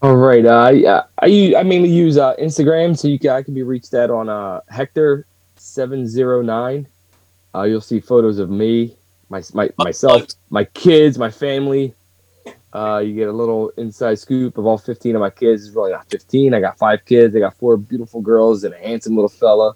All 0.00 0.16
right. 0.16 0.44
Uh, 0.44 0.70
I, 0.72 1.02
I 1.18 1.26
u- 1.26 1.56
I 1.56 1.62
mainly 1.62 1.90
use 1.90 2.16
uh, 2.16 2.34
Instagram, 2.36 2.96
so 2.96 3.06
you 3.06 3.18
can 3.18 3.30
I 3.30 3.42
can 3.42 3.52
be 3.52 3.62
reached 3.62 3.92
at 3.92 4.10
on 4.10 4.28
uh, 4.30 4.60
Hector 4.70 5.26
seven 5.56 6.08
zero 6.08 6.40
nine. 6.40 6.88
Uh, 7.54 7.62
you'll 7.64 7.80
see 7.82 8.00
photos 8.00 8.38
of 8.38 8.50
me, 8.50 8.96
my, 9.28 9.42
my 9.52 9.70
myself, 9.78 10.26
my 10.50 10.64
kids, 10.64 11.18
my 11.18 11.30
family. 11.30 11.94
Uh, 12.74 12.98
you 12.98 13.14
get 13.14 13.28
a 13.28 13.32
little 13.32 13.68
inside 13.76 14.18
scoop 14.18 14.58
of 14.58 14.66
all 14.66 14.76
fifteen 14.76 15.14
of 15.14 15.20
my 15.20 15.30
kids. 15.30 15.64
It's 15.64 15.76
really 15.76 15.92
not 15.92 16.10
fifteen. 16.10 16.54
I 16.54 16.60
got 16.60 16.76
five 16.76 17.04
kids. 17.04 17.36
I 17.36 17.38
got 17.38 17.56
four 17.56 17.76
beautiful 17.76 18.20
girls 18.20 18.64
and 18.64 18.74
a 18.74 18.78
handsome 18.78 19.14
little 19.14 19.28
fella. 19.28 19.74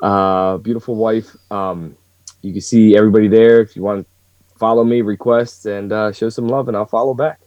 Uh, 0.00 0.56
beautiful 0.58 0.94
wife. 0.94 1.34
Um, 1.50 1.96
you 2.42 2.52
can 2.52 2.60
see 2.60 2.96
everybody 2.96 3.26
there. 3.26 3.60
If 3.60 3.74
you 3.74 3.82
want 3.82 4.06
to 4.06 4.58
follow 4.58 4.84
me, 4.84 5.02
request 5.02 5.66
and 5.66 5.92
uh, 5.92 6.12
show 6.12 6.28
some 6.28 6.46
love, 6.46 6.68
and 6.68 6.76
I'll 6.76 6.86
follow 6.86 7.14
back. 7.14 7.40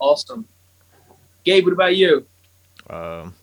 Awesome. 0.00 0.46
Gabe, 1.44 1.64
what 1.64 1.74
about 1.74 1.96
you? 1.96 2.26
Um, 2.90 3.34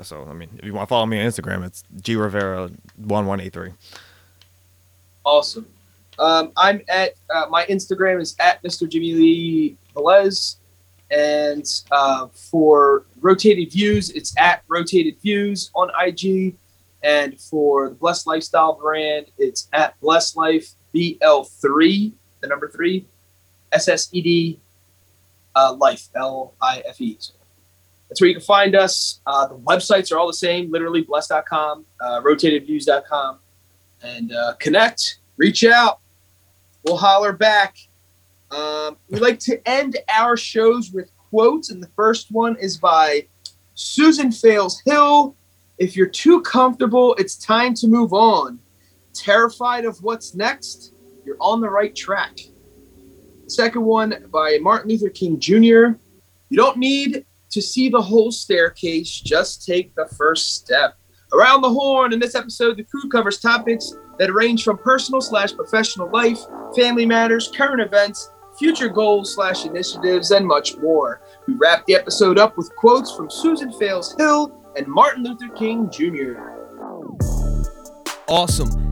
so 0.00 0.24
I 0.30 0.32
mean, 0.32 0.48
if 0.58 0.64
you 0.64 0.72
want 0.74 0.88
to 0.88 0.90
follow 0.90 1.06
me 1.06 1.20
on 1.20 1.26
Instagram, 1.26 1.66
it's 1.66 1.82
G 2.00 2.14
Rivera 2.14 2.70
one 2.96 3.26
one 3.26 3.40
eight 3.40 3.52
three. 3.52 3.72
Awesome. 5.24 5.66
Um, 6.22 6.52
I'm 6.56 6.82
at 6.88 7.14
uh, 7.34 7.46
my 7.50 7.66
Instagram 7.66 8.20
is 8.20 8.36
at 8.38 8.62
Mr. 8.62 8.88
Jimmy 8.88 9.12
Lee 9.12 9.76
Velez, 9.92 10.56
and 11.10 11.66
uh, 11.90 12.28
for 12.28 13.06
Rotated 13.20 13.72
Views, 13.72 14.10
it's 14.10 14.32
at 14.38 14.62
Rotated 14.68 15.20
Views 15.20 15.72
on 15.74 15.90
IG, 16.00 16.54
and 17.02 17.40
for 17.40 17.88
the 17.88 17.96
Blessed 17.96 18.28
Lifestyle 18.28 18.74
brand, 18.74 19.26
it's 19.36 19.68
at 19.72 19.98
Blessed 20.00 20.36
Life 20.36 20.70
BL3, 20.94 22.12
the 22.40 22.46
number 22.46 22.68
three, 22.68 23.04
S 23.72 23.88
S 23.88 24.08
E 24.12 24.22
D 24.22 24.60
uh, 25.56 25.74
Life 25.74 26.08
L 26.14 26.54
I 26.62 26.84
F 26.86 27.00
E. 27.00 27.16
So 27.18 27.34
that's 28.08 28.20
where 28.20 28.28
you 28.28 28.36
can 28.36 28.44
find 28.44 28.76
us. 28.76 29.20
Uh, 29.26 29.48
the 29.48 29.56
websites 29.56 30.12
are 30.12 30.18
all 30.18 30.28
the 30.28 30.34
same, 30.34 30.70
literally 30.70 31.02
blessed.com, 31.02 31.84
uh, 32.00 32.20
rotatedviews.com, 32.20 33.38
and 34.04 34.32
uh, 34.32 34.54
connect, 34.60 35.18
reach 35.36 35.64
out. 35.64 35.98
We'll 36.84 36.96
holler 36.96 37.32
back. 37.32 37.76
Um, 38.50 38.96
we 39.08 39.18
like 39.18 39.38
to 39.40 39.66
end 39.68 39.98
our 40.08 40.36
shows 40.36 40.90
with 40.92 41.10
quotes, 41.16 41.70
and 41.70 41.82
the 41.82 41.90
first 41.96 42.30
one 42.30 42.56
is 42.56 42.76
by 42.76 43.26
Susan 43.74 44.30
Fales 44.30 44.82
Hill. 44.84 45.36
If 45.78 45.96
you're 45.96 46.06
too 46.06 46.42
comfortable, 46.42 47.14
it's 47.14 47.36
time 47.36 47.74
to 47.74 47.88
move 47.88 48.12
on. 48.12 48.58
Terrified 49.14 49.84
of 49.84 50.02
what's 50.02 50.34
next, 50.34 50.92
you're 51.24 51.38
on 51.40 51.60
the 51.60 51.70
right 51.70 51.94
track. 51.94 52.38
Second 53.46 53.82
one 53.82 54.26
by 54.30 54.58
Martin 54.60 54.90
Luther 54.90 55.10
King 55.10 55.38
Jr. 55.38 55.98
You 56.48 56.56
don't 56.56 56.76
need 56.78 57.24
To 57.50 57.60
see 57.60 57.90
the 57.90 58.00
whole 58.00 58.32
staircase, 58.32 59.10
just 59.20 59.66
take 59.66 59.94
the 59.94 60.08
first 60.16 60.54
step. 60.54 60.96
Around 61.34 61.60
the 61.60 61.68
Horn, 61.68 62.14
in 62.14 62.18
this 62.18 62.34
episode, 62.34 62.78
the 62.78 62.84
crew 62.84 63.10
covers 63.10 63.38
topics 63.40 63.92
that 64.18 64.32
range 64.32 64.64
from 64.64 64.78
personal 64.78 65.20
slash 65.20 65.54
professional 65.54 66.10
life, 66.10 66.38
family 66.76 67.06
matters, 67.06 67.50
current 67.54 67.80
events, 67.80 68.30
future 68.58 68.88
goals 68.88 69.34
slash 69.34 69.64
initiatives, 69.64 70.30
and 70.30 70.46
much 70.46 70.76
more. 70.78 71.22
We 71.46 71.54
wrap 71.54 71.86
the 71.86 71.94
episode 71.94 72.38
up 72.38 72.56
with 72.56 72.74
quotes 72.76 73.14
from 73.14 73.30
Susan 73.30 73.72
Fales 73.72 74.14
Hill 74.16 74.52
and 74.76 74.86
Martin 74.86 75.24
Luther 75.24 75.48
King 75.54 75.90
Jr. 75.90 76.40
Awesome. 78.28 78.91